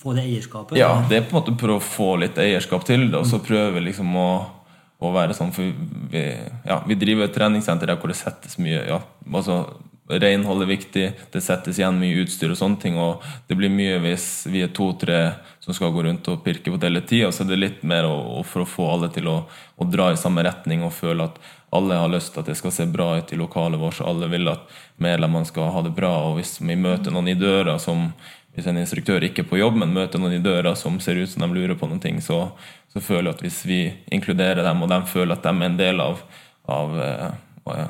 få 0.00 0.14
det 0.16 0.24
eierskapet? 0.24 0.78
Ja, 0.80 0.94
det 1.08 1.18
er 1.18 1.28
på 1.28 1.36
en 1.36 1.42
måte 1.42 1.58
prøve 1.60 1.80
å 1.80 1.84
få 1.84 2.14
litt 2.22 2.38
eierskap 2.40 2.86
til 2.88 3.10
det, 3.10 3.20
og 3.20 3.28
så 3.28 3.42
prøve 3.44 3.82
liksom 3.84 4.16
å, 4.16 4.30
å 5.00 5.12
være 5.14 5.36
sånn 5.36 5.52
For 5.56 5.68
vi, 6.12 6.24
ja, 6.66 6.80
vi 6.88 6.98
driver 6.98 7.28
et 7.28 7.36
treningssenter 7.36 7.92
der 7.92 8.00
hvor 8.00 8.12
det 8.12 8.18
settes 8.20 8.58
mye 8.62 8.82
ja, 8.88 9.00
altså 9.28 9.62
Renhold 10.10 10.64
er 10.64 10.70
viktig, 10.70 11.04
det 11.30 11.42
settes 11.44 11.78
igjen 11.78 12.00
mye 12.00 12.24
utstyr 12.24 12.50
og 12.50 12.58
sånne 12.58 12.80
ting. 12.82 12.96
Og 12.98 13.22
det 13.46 13.54
blir 13.58 13.70
mye 13.70 14.00
hvis 14.02 14.48
vi 14.50 14.64
er 14.64 14.72
to-tre 14.74 15.20
som 15.62 15.76
skal 15.76 15.92
gå 15.94 16.02
rundt 16.02 16.26
og 16.32 16.42
pirke 16.42 16.72
på 16.72 16.80
det 16.80 16.88
hele 16.88 17.04
tida. 17.06 17.30
Så 17.30 17.46
det 17.46 17.54
er 17.54 17.62
litt 17.62 17.84
mer 17.86 18.08
å, 18.08 18.42
for 18.42 18.64
å 18.64 18.68
få 18.68 18.88
alle 18.90 19.10
til 19.14 19.30
å, 19.30 19.36
å, 19.46 19.86
dra 19.86 20.10
i 20.10 20.18
samme 20.18 20.42
retning 20.46 20.82
og 20.82 20.96
føle 20.96 21.28
at 21.30 21.38
alle 21.76 22.00
har 22.00 22.10
lyst 22.10 22.32
til 22.34 22.42
at 22.42 22.50
det 22.50 22.58
skal 22.58 22.74
se 22.74 22.88
bra 22.90 23.12
ut 23.20 23.30
i 23.30 23.38
lokalet 23.38 23.78
vårt, 23.78 24.00
og 24.02 24.10
alle 24.10 24.26
vil 24.32 24.50
at 24.50 24.66
medlemmene 24.98 25.46
skal 25.46 25.70
ha 25.70 25.84
det 25.86 25.94
bra. 25.94 26.10
Og 26.26 26.40
hvis 26.40 26.56
vi 26.58 26.74
møter 26.74 27.14
noen 27.14 27.30
i 27.30 27.38
døra 27.38 27.78
som 27.78 28.08
hvis 28.60 28.68
en 28.70 28.78
instruktør 28.78 29.24
ikke 29.24 29.44
er 29.44 29.48
på 29.48 29.58
jobb, 29.58 29.78
men 29.80 29.94
møter 29.96 30.20
noen 30.20 30.36
i 30.36 30.44
døra 30.44 30.74
som 30.76 31.00
ser 31.00 31.16
ut 31.16 31.30
som 31.30 31.46
de 31.46 31.56
lurer 31.56 31.78
på 31.80 31.88
noen 31.88 32.02
ting, 32.02 32.20
så, 32.20 32.50
så 32.92 33.00
føler 33.00 33.30
jeg 33.30 33.38
at 33.38 33.44
hvis 33.46 33.60
vi 33.66 33.80
inkluderer 34.12 34.62
dem, 34.66 34.82
og 34.84 34.90
de 34.92 35.00
føler 35.08 35.36
at 35.36 35.46
de 35.46 35.54
er 35.54 35.70
en 35.70 35.78
del 35.80 36.02
av, 36.04 36.20
av 36.68 36.98
uh, 37.00 37.30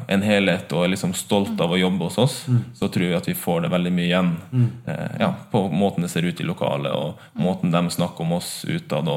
en 0.07 0.23
helhet 0.23 0.73
og 0.75 0.85
er 0.85 0.93
liksom 0.95 1.15
stolt 1.19 1.61
av 1.61 1.75
å 1.75 1.81
jobbe 1.81 2.07
hos 2.07 2.19
oss, 2.23 2.37
mm. 2.47 2.61
så 2.79 2.91
tror 2.93 3.09
jeg 3.09 3.19
at 3.19 3.31
vi 3.31 3.39
får 3.39 3.65
det 3.65 3.73
veldig 3.75 3.95
mye 3.99 4.09
igjen 4.09 4.35
mm. 4.53 4.69
uh, 4.87 5.09
ja, 5.25 5.31
på 5.51 5.67
måten 5.75 6.07
det 6.07 6.13
ser 6.15 6.29
ut 6.29 6.41
i 6.41 6.47
lokalet, 6.47 6.95
og 6.95 7.41
måten 7.41 7.75
de 7.75 7.85
snakker 7.91 8.27
om 8.27 8.39
oss 8.39 8.61
utad. 8.69 9.11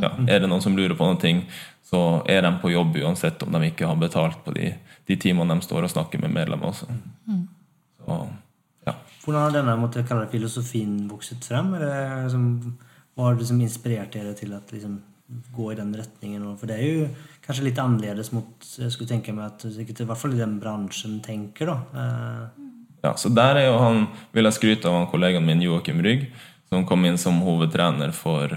ja, 0.00 0.14
Er 0.26 0.40
det 0.40 0.48
noen 0.48 0.64
som 0.64 0.78
lurer 0.78 0.96
på 0.96 1.06
noen 1.06 1.20
ting, 1.20 1.44
så 1.90 2.22
er 2.30 2.44
de 2.46 2.54
på 2.62 2.70
jobb 2.70 2.96
uansett 3.02 3.42
om 3.42 3.52
de 3.52 3.66
ikke 3.66 3.88
har 3.90 3.98
betalt 3.98 4.44
på 4.44 4.54
de, 4.54 4.72
de 5.10 5.16
timene 5.18 5.56
de 5.58 5.66
står 5.66 5.88
og 5.88 5.90
snakker 5.90 6.22
med 6.22 6.30
medlemmer 6.30 6.70
også. 6.70 6.86
Mm. 7.26 7.48
Hvordan 9.24 9.42
har 9.44 9.54
denne 9.54 9.76
måtte 9.80 10.00
jeg 10.00 10.08
kalle 10.08 10.24
det, 10.24 10.32
filosofien 10.32 10.94
vokset 11.10 11.44
frem? 11.44 11.74
Eller, 11.76 12.24
liksom, 12.24 12.46
hva 13.14 13.28
har 13.28 13.36
liksom 13.36 13.60
inspirert 13.60 14.14
dere 14.16 14.32
til 14.38 14.54
å 14.56 14.62
liksom, 14.72 14.96
gå 15.56 15.68
i 15.72 15.76
den 15.78 15.92
retningen? 15.98 16.46
For 16.60 16.70
det 16.70 16.78
er 16.78 16.88
jo 16.88 17.10
kanskje 17.44 17.66
litt 17.68 17.80
annerledes 17.82 18.32
mot 18.32 18.70
jeg 18.80 18.92
skulle 18.94 19.10
tenke 19.10 19.34
meg 19.36 19.50
at 19.50 19.66
i 19.68 19.84
hvert 20.08 20.20
fall 20.20 20.36
i 20.36 20.40
den 20.40 20.56
bransjen 20.62 21.20
tenker. 21.24 21.74
da. 21.74 21.78
Eh. 22.00 22.66
Ja, 23.04 23.14
så 23.16 23.32
der 23.32 23.60
er 23.60 23.70
jo 23.70 23.76
han, 23.80 24.06
vil 24.32 24.48
jeg 24.48 24.58
skryte 24.58 24.88
av 24.88 24.98
han 24.98 25.08
kollegaen 25.12 25.46
min 25.46 25.62
Joakim 25.64 26.02
Rygg, 26.04 26.28
som 26.68 26.84
kom 26.88 27.04
inn 27.08 27.18
som 27.20 27.40
hovedtrener 27.44 28.12
for 28.16 28.52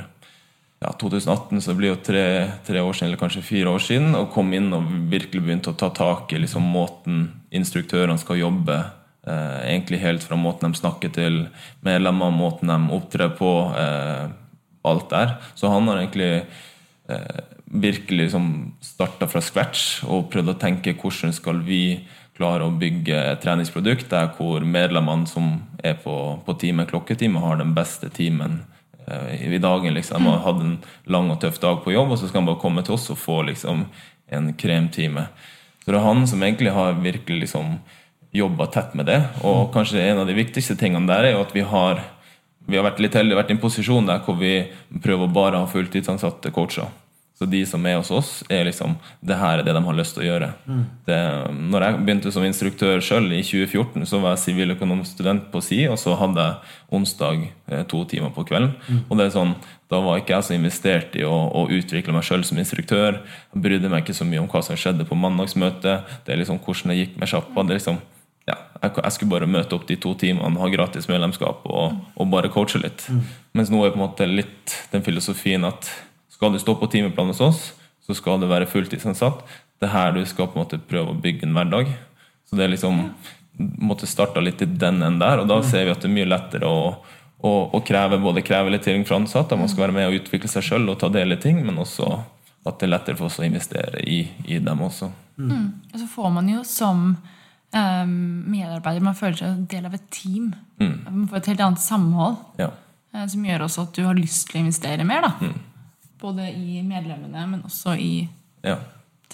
ja, 0.83 0.91
2018, 0.99 1.61
så 1.61 1.71
det 1.71 1.77
blir 1.79 1.93
jo 1.93 1.99
tre, 2.03 2.25
tre 2.67 2.81
år 2.83 2.95
siden, 2.95 3.11
eller 3.11 3.21
kanskje 3.21 3.45
fire 3.45 3.71
år 3.71 3.83
siden, 3.83 4.11
og 4.19 4.31
kom 4.35 4.51
inn 4.55 4.67
og 4.75 4.89
virkelig 5.11 5.43
begynte 5.43 5.71
å 5.71 5.79
ta 5.79 5.89
tak 5.95 6.33
i 6.35 6.41
liksom, 6.43 6.65
måten 6.75 7.25
instruktørene 7.55 8.19
skal 8.19 8.41
jobbe. 8.41 8.79
Eh, 9.27 9.59
egentlig 9.71 10.01
helt 10.03 10.23
fra 10.23 10.35
måten 10.35 10.71
de 10.71 10.79
snakker 10.81 11.13
til 11.15 11.45
medlemmer, 11.85 12.33
måten 12.35 12.71
de 12.71 12.95
opptrer 12.95 13.35
på. 13.37 13.51
Eh, 13.77 14.31
alt 14.83 15.09
der. 15.09 15.35
Så 15.55 15.67
han 15.67 15.87
har 15.87 15.97
egentlig 15.97 16.43
eh, 17.07 17.39
virkelig 17.65 18.25
liksom 18.25 18.73
starta 18.81 19.27
fra 19.27 19.41
scratch 19.41 20.03
og 20.03 20.29
prøvd 20.33 20.53
å 20.53 20.59
tenke 20.59 20.95
hvordan 20.99 21.33
skal 21.35 21.63
vi 21.65 22.03
klare 22.37 22.65
å 22.65 22.73
bygge 22.73 23.17
et 23.31 23.43
treningsprodukt 23.43 24.09
der 24.11 24.31
hvor 24.37 24.65
medlemmene 24.65 25.29
som 25.29 25.55
er 25.83 25.97
på, 26.01 26.15
på 26.45 26.55
time, 26.59 26.87
klokketime, 26.89 27.41
har 27.41 27.59
den 27.61 27.75
beste 27.77 28.09
timen 28.13 28.61
eh, 29.07 29.47
i 29.53 29.61
dagen. 29.61 29.93
Liksom. 29.95 30.23
De 30.23 30.33
har 30.33 30.45
hatt 30.47 30.63
en 30.63 30.77
lang 31.05 31.31
og 31.31 31.39
tøff 31.43 31.61
dag 31.63 31.83
på 31.85 31.93
jobb, 31.95 32.13
og 32.13 32.19
så 32.19 32.29
skal 32.29 32.43
de 32.43 32.51
bare 32.51 32.63
komme 32.63 32.83
til 32.85 32.97
oss 32.97 33.11
og 33.13 33.21
få 33.21 33.41
liksom, 33.51 33.87
en 34.33 34.53
kremtime. 34.57 35.27
Så 35.83 35.91
det 35.91 35.99
er 35.99 36.07
han 36.07 36.25
som 36.27 36.43
egentlig 36.43 36.73
har 36.73 36.95
virkelig 37.03 37.45
liksom, 37.45 37.77
jobba 38.33 38.67
tett 38.73 38.95
med 38.97 39.07
det. 39.09 39.19
Og 39.45 39.69
kanskje 39.73 40.01
en 40.01 40.23
av 40.23 40.29
de 40.29 40.35
viktigste 40.37 40.77
tingene 40.79 41.09
der 41.09 41.29
er 41.29 41.35
jo 41.37 41.45
at 41.45 41.53
vi 41.55 41.65
har 41.67 42.01
vi 42.65 42.77
har 42.79 42.85
vært 42.85 43.01
litt 43.03 43.15
heldige, 43.17 43.35
vært 43.35 43.49
i 43.51 43.57
en 43.57 43.63
posisjon 43.63 44.05
der 44.07 44.21
hvor 44.23 44.37
vi 44.39 44.53
prøver 45.03 45.27
å 45.27 45.35
bare 45.35 45.59
ha 45.59 45.67
fulltidsansatte 45.67 46.53
coacher. 46.55 46.87
Så 47.33 47.47
de 47.49 47.63
som 47.65 47.81
er 47.89 47.97
hos 47.97 48.11
oss, 48.13 48.29
er 48.47 48.61
liksom 48.67 48.93
det 49.25 49.35
her 49.35 49.57
er 49.59 49.65
det 49.65 49.73
de 49.73 49.81
har 49.83 49.95
lyst 49.97 50.13
til 50.15 50.21
å 50.23 50.27
gjøre. 50.27 50.51
Mm. 50.69 50.83
Det, 51.07 51.17
når 51.73 51.85
jeg 51.85 51.97
begynte 52.05 52.31
som 52.31 52.45
instruktør 52.45 53.01
sjøl 53.03 53.31
i 53.33 53.41
2014, 53.43 54.05
så 54.07 54.19
var 54.21 54.35
jeg 54.35 54.43
siviløkonomstudent 54.43 55.49
på 55.51 55.63
SI, 55.65 55.81
og 55.89 55.97
så 55.99 56.13
hadde 56.21 56.45
jeg 56.45 56.77
onsdag 56.93 57.47
eh, 57.49 57.83
to 57.89 58.03
timer 58.07 58.31
på 58.35 58.45
kvelden. 58.47 58.77
Mm. 58.85 59.01
Og 59.09 59.17
det 59.19 59.27
er 59.27 59.37
sånn, 59.39 59.55
Da 59.93 59.99
var 60.01 60.17
ikke 60.17 60.33
jeg 60.33 60.45
så 60.47 60.53
investert 60.55 61.17
i 61.19 61.25
å, 61.27 61.33
å 61.53 61.67
utvikle 61.69 62.15
meg 62.15 62.23
sjøl 62.25 62.41
som 62.47 62.57
instruktør. 62.57 63.19
Jeg 63.53 63.61
brydde 63.65 63.91
meg 63.91 64.01
ikke 64.01 64.15
så 64.17 64.25
mye 64.25 64.41
om 64.41 64.47
hva 64.49 64.63
som 64.65 64.79
skjedde 64.79 65.05
på 65.05 65.17
mandagsmøtet. 65.17 66.15
Det 66.25 66.33
er 66.33 66.39
liksom 66.39 66.61
hvordan 66.63 66.93
det 66.93 67.01
gikk 67.01 67.19
med 67.21 67.29
sjappa. 67.29 67.61
det 67.61 67.75
er 67.75 67.81
liksom 67.81 67.99
ja, 68.49 68.55
jeg, 68.81 69.11
skulle 69.15 69.31
bare 69.31 69.47
møte 69.47 69.77
opp 69.77 69.85
de 69.87 69.95
to 69.99 70.13
timene, 70.19 70.59
ha 70.59 70.71
gratis 70.71 71.07
medlemskap 71.07 71.63
og, 71.69 71.99
og 72.19 72.31
bare 72.31 72.51
coache 72.51 72.81
litt. 72.81 73.05
Mm. 73.07 73.21
Mens 73.55 73.71
nå 73.71 73.83
er 73.83 73.93
på 73.93 73.99
en 73.99 74.05
måte 74.05 74.27
litt 74.27 74.75
den 74.91 75.05
filosofien 75.05 75.63
at 75.67 75.87
skal 76.33 76.51
du 76.51 76.59
stå 76.59 76.75
på 76.75 76.89
timeplan 76.91 77.31
hos 77.31 77.43
oss, 77.43 77.61
så 78.03 78.15
skal 78.17 78.41
det 78.41 78.51
være 78.51 78.67
fulltidsansatt. 78.67 79.45
Det 79.79 79.87
er 79.87 79.95
her 79.95 80.11
du 80.17 80.23
skal 80.27 80.49
på 80.49 80.57
en 80.57 80.65
måte 80.65 80.81
prøve 80.89 81.13
å 81.13 81.21
bygge 81.23 81.47
en 81.47 81.55
hverdag. 81.55 81.93
Så 82.49 82.59
det 82.59 82.65
er 82.65 82.73
liksom 82.73 83.05
måtte 83.79 84.09
starta 84.09 84.41
litt 84.43 84.61
i 84.61 84.67
den 84.67 84.99
enden 84.99 85.21
der, 85.21 85.43
og 85.43 85.47
da 85.47 85.59
mm. 85.61 85.67
ser 85.69 85.85
vi 85.85 85.93
at 85.93 86.01
det 86.01 86.09
er 86.09 86.15
mye 86.15 86.29
lettere 86.29 86.69
å, 86.69 86.87
å, 87.45 87.51
å 87.77 87.81
kreve 87.85 88.17
både 88.19 88.41
kreve 88.45 88.73
litt 88.73 88.87
fra 89.07 89.19
ansatte, 89.19 89.55
man 89.55 89.69
skal 89.69 89.85
være 89.85 89.95
med 89.95 90.09
og 90.09 90.17
utvikle 90.17 90.49
seg 90.49 90.65
sjøl 90.65 90.89
og 90.89 90.97
ta 90.99 91.09
del 91.13 91.35
i 91.35 91.39
ting, 91.39 91.61
men 91.65 91.77
også 91.79 92.09
at 92.63 92.79
det 92.79 92.87
er 92.87 92.93
lettere 92.95 93.19
for 93.19 93.29
oss 93.29 93.37
å 93.39 93.45
investere 93.45 94.01
i, 94.07 94.23
i 94.49 94.57
dem 94.63 94.81
også. 94.81 95.11
Mm. 95.37 95.69
Og 95.91 95.99
så 95.99 96.07
får 96.09 96.33
man 96.33 96.49
jo 96.49 96.63
som 96.65 97.13
medarbeider. 97.73 99.03
Man 99.03 99.17
føler 99.17 99.39
seg 99.39 99.51
en 99.51 99.67
del 99.71 99.87
av 99.89 99.97
et 99.97 100.07
team. 100.13 100.51
Mm. 100.81 100.95
Man 101.07 101.27
får 101.31 101.41
et 101.41 101.51
helt 101.53 101.63
annet 101.67 101.83
samhold. 101.83 102.39
Ja. 102.61 102.71
Uh, 103.13 103.25
som 103.29 103.45
gjør 103.45 103.65
også 103.67 103.87
at 103.87 103.95
du 103.97 104.03
har 104.07 104.17
lyst 104.17 104.49
til 104.49 104.59
å 104.59 104.63
investere 104.65 105.07
mer. 105.07 105.27
Da. 105.27 105.33
Mm. 105.41 106.03
Både 106.23 106.49
i 106.51 106.81
medlemmene, 106.85 107.47
men 107.49 107.63
også 107.67 107.95
i 107.99 108.13
ja. 108.63 108.77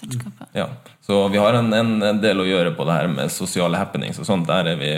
selskapet. 0.00 0.48
Ja. 0.56 0.68
Så 1.04 1.22
vi 1.32 1.40
har 1.42 1.58
en, 1.58 1.72
en, 1.76 2.22
del 2.22 2.42
å 2.42 2.48
gjøre 2.48 2.74
på 2.76 2.86
det 2.88 2.96
her 2.98 3.10
med 3.12 3.32
sosiale 3.34 3.78
happenings 3.80 4.18
og 4.18 4.28
sånt. 4.28 4.48
Der 4.50 4.72
er 4.72 4.80
vi 4.80 4.94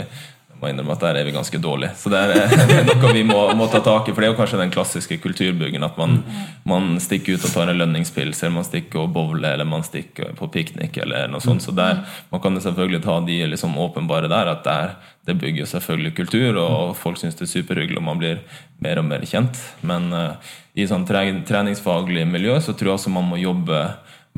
må 0.62 0.70
innrømme 0.70 0.94
at 0.94 1.02
der 1.02 1.18
er 1.18 1.26
vi 1.26 1.34
ganske 1.34 1.58
dårlige. 1.58 1.92
Så 1.98 2.10
det 2.12 2.20
er 2.22 2.86
noe 2.86 3.12
vi 3.14 3.24
må, 3.26 3.40
må, 3.58 3.66
ta 3.70 3.82
tak 3.84 4.08
i. 4.08 4.14
For 4.14 4.22
det 4.22 4.28
er 4.28 4.32
jo 4.32 4.38
kanskje 4.38 4.60
den 4.60 4.74
klassiske 4.74 5.18
kulturbyggen 5.22 5.82
at 5.86 5.98
man, 6.00 6.20
man 6.68 6.94
stikker 7.02 7.36
ut 7.36 7.46
og 7.48 7.54
tar 7.54 7.72
en 7.72 7.80
lønningspils, 7.82 8.42
eller 8.42 8.56
man 8.60 8.68
stikker 8.68 9.02
og 9.02 9.12
bowler, 9.16 9.56
eller 9.56 9.68
man 9.68 9.86
stikker 9.86 10.36
på 10.38 10.48
piknik, 10.54 11.00
eller 11.02 11.30
noe 11.32 11.42
sånt. 11.42 11.64
Så 11.66 11.74
der, 11.76 12.04
man 12.30 12.44
kan 12.44 12.60
selvfølgelig 12.62 13.02
ta 13.04 13.18
de 13.26 13.40
liksom 13.50 13.74
åpenbare 13.82 14.30
der, 14.30 14.52
at 14.54 14.62
der, 14.68 14.94
det 15.26 15.38
bygger 15.42 15.68
selvfølgelig 15.70 16.14
kultur, 16.18 16.62
og 16.62 16.96
folk 16.98 17.18
syns 17.20 17.38
det 17.38 17.48
er 17.48 17.54
superhyggelig, 17.56 17.98
og 17.98 18.08
man 18.08 18.22
blir 18.22 18.42
mer 18.82 19.02
og 19.02 19.08
mer 19.10 19.26
kjent. 19.28 19.58
Men 19.86 20.10
uh, 20.14 20.54
i 20.78 20.86
sånn 20.88 21.04
treningsfaglig 21.08 22.24
miljø 22.28 22.56
så 22.62 22.74
tror 22.74 22.94
jeg 22.94 23.00
også 23.00 23.12
man 23.12 23.28
må 23.28 23.40
jobbe 23.42 23.84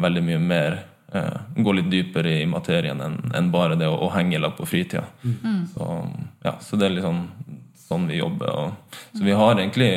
veldig 0.01 0.23
mye 0.27 0.41
mer 0.43 0.77
eh, 0.81 0.94
gå 1.57 1.73
litt 1.73 1.91
dypere 1.91 2.39
i 2.41 2.47
materien 2.51 3.01
enn 3.05 3.19
en 3.35 3.51
bare 3.55 3.79
det 3.79 3.89
å, 3.91 4.11
henge 4.15 4.41
lag 4.43 4.57
på 4.59 4.67
fritida. 4.67 5.05
Mm. 5.23 5.65
Så, 5.75 5.89
ja, 6.47 6.57
så, 6.61 6.79
det 6.81 6.89
er 6.89 6.97
litt 6.97 7.07
sånn, 7.07 7.25
sånn 7.87 8.09
vi 8.11 8.21
jobber. 8.21 8.51
Og, 8.51 8.97
så 9.15 9.27
vi 9.27 9.37
har 9.39 9.59
egentlig 9.59 9.93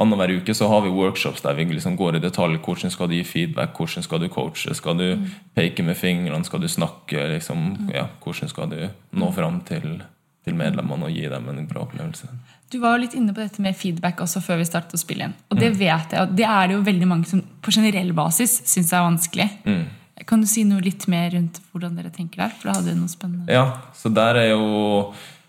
Annenhver 0.00 0.30
uke 0.40 0.54
så 0.56 0.66
har 0.70 0.80
vi 0.82 0.90
workshops 0.90 1.44
der 1.44 1.54
vi 1.54 1.66
liksom 1.68 1.98
går 2.00 2.16
i 2.16 2.22
detalj. 2.22 2.56
Hvordan 2.64 2.90
skal 2.90 3.10
du 3.10 3.14
gi 3.18 3.26
feedback? 3.28 3.76
Hvordan 3.76 4.02
skal 4.02 4.22
du 4.22 4.30
coache? 4.32 4.72
Skal 4.74 4.96
du 4.98 5.04
mm. 5.20 5.26
peke 5.54 5.84
med 5.86 5.98
fingrene? 6.00 6.44
Skal 6.48 6.62
du 6.64 6.68
snakke? 6.68 7.20
Liksom, 7.34 7.60
mm. 7.76 7.92
ja, 7.94 8.06
hvordan 8.24 8.50
skal 8.50 8.72
du 8.72 8.80
nå 9.20 9.28
fram 9.36 9.60
til, 9.68 10.00
til 10.42 10.56
medlemmene 10.58 11.06
og 11.06 11.12
gi 11.12 11.28
dem 11.30 11.46
en 11.52 11.68
bra 11.68 11.84
opplevelse? 11.84 12.32
Du 12.72 12.80
var 12.80 12.96
jo 12.96 13.04
litt 13.04 13.14
inne 13.18 13.34
på 13.36 13.44
dette 13.44 13.62
med 13.62 13.76
feedback 13.76 14.24
også 14.24 14.40
før 14.40 14.62
vi 14.62 14.66
startet 14.66 14.96
å 14.96 15.00
spille 15.00 15.26
igjen. 15.26 15.36
Og 15.52 15.60
det 15.60 15.74
mm. 15.74 15.78
vet 15.84 16.14
jeg, 16.16 16.24
og 16.24 16.36
det 16.40 16.48
er 16.48 16.70
det 16.70 16.78
jo 16.78 16.84
veldig 16.88 17.08
mange 17.10 17.28
som 17.28 17.44
på 17.62 17.74
generell 17.76 18.14
basis 18.16 18.62
syns 18.72 18.94
er 18.96 19.04
vanskelig. 19.04 19.48
Mm. 19.68 19.84
Kan 20.26 20.42
du 20.42 20.48
si 20.50 20.64
noe 20.68 20.82
litt 20.84 21.06
mer 21.10 21.30
rundt 21.34 21.60
hvordan 21.72 21.96
dere 21.98 22.12
tenker 22.14 22.44
der? 22.44 22.54
For 22.58 22.70
da 22.70 22.78
hadde 22.78 22.94
du 22.94 23.00
noe 23.00 23.10
spennende. 23.10 23.46
Ja, 23.52 23.66
så 23.96 24.12
der 24.12 24.38
er 24.42 24.48
jo 24.52 24.62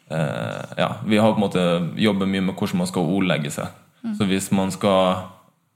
eh, 0.10 0.74
Ja, 0.80 0.90
vi 1.06 1.22
har 1.22 1.34
på 1.34 1.42
en 1.42 1.46
måte 1.46 1.64
jobbet 2.00 2.32
mye 2.32 2.48
med 2.50 2.58
hvordan 2.58 2.84
man 2.84 2.90
skal 2.90 3.08
ordlegge 3.16 3.54
seg. 3.54 3.72
Mm. 4.04 4.18
Så 4.18 4.28
hvis 4.28 4.50
man 4.56 4.74
skal 4.74 5.24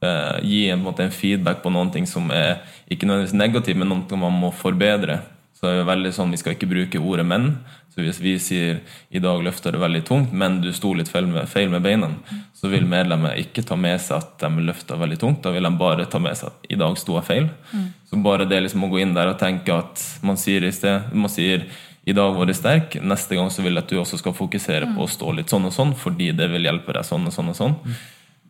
eh, 0.04 0.38
gi 0.44 0.62
en, 0.74 0.86
en, 0.86 1.02
en, 1.06 1.14
feedback 1.14 1.64
på 1.64 1.72
noen 1.74 1.92
ting 1.94 2.08
som 2.10 2.32
er 2.34 2.62
ikke 2.90 3.08
nødvendigvis 3.08 3.38
negativ, 3.38 3.80
men 3.80 3.92
noe 3.94 4.22
man 4.22 4.40
må 4.42 4.52
forbedre, 4.56 5.22
så 5.58 5.70
er 5.70 5.80
det 5.80 5.90
veldig 5.90 6.14
sånn 6.14 6.34
vi 6.34 6.40
skal 6.42 6.58
ikke 6.58 6.70
bruke 6.70 7.02
ordet 7.02 7.26
'menn'. 7.26 7.56
Så 7.98 8.04
hvis 8.06 8.20
vi 8.22 8.36
sier 8.38 8.82
'i 9.10 9.20
dag 9.20 9.42
løfter 9.42 9.72
det 9.74 9.80
veldig 9.82 10.04
tungt', 10.06 10.32
men 10.32 10.62
du 10.62 10.70
sto 10.72 10.94
litt 10.94 11.10
feil 11.10 11.26
med, 11.26 11.50
feil 11.50 11.70
med 11.70 11.82
beina, 11.82 12.12
så 12.54 12.70
vil 12.70 12.86
medlemmet 12.86 13.40
ikke 13.42 13.66
ta 13.66 13.76
med 13.76 13.98
seg 14.00 14.20
at 14.20 14.36
de 14.44 14.62
løfta 14.62 14.94
veldig 14.96 15.18
tungt. 15.18 15.42
Da 15.42 15.50
vil 15.50 15.64
de 15.64 15.72
bare 15.78 16.06
ta 16.06 16.20
med 16.20 16.38
seg 16.38 16.52
at 16.52 16.68
'i 16.70 16.78
dag 16.78 16.96
sto 16.96 17.16
jeg 17.18 17.26
feil'. 17.26 17.50
Mm. 17.74 17.88
Så 18.06 18.22
bare 18.22 18.46
det 18.46 18.62
liksom 18.62 18.84
å 18.84 18.90
gå 18.92 19.02
inn 19.02 19.16
der 19.16 19.30
og 19.30 19.40
tenke 19.40 19.74
at 19.74 20.20
man 20.22 20.38
sier 20.38 20.64
i 20.64 20.72
sted 20.72 21.12
man 21.12 21.30
sier 21.30 21.66
i 22.06 22.14
dag 22.14 22.36
var 22.36 22.46
det 22.46 22.54
sterk, 22.54 23.02
neste 23.02 23.36
gang 23.36 23.50
så 23.50 23.64
vil 23.64 23.74
jeg 23.74 23.84
at 23.84 23.90
du 23.90 23.98
også 23.98 24.18
skal 24.22 24.34
fokusere 24.34 24.94
på 24.96 25.02
å 25.02 25.10
stå 25.10 25.34
litt 25.34 25.50
sånn 25.50 25.66
og 25.66 25.74
sånn, 25.74 25.96
fordi 25.96 26.32
det 26.38 26.48
vil 26.54 26.64
hjelpe 26.64 26.94
deg 26.94 27.04
sånn 27.04 27.26
og 27.26 27.34
sånn 27.34 27.50
og 27.50 27.56
sånn. 27.58 27.76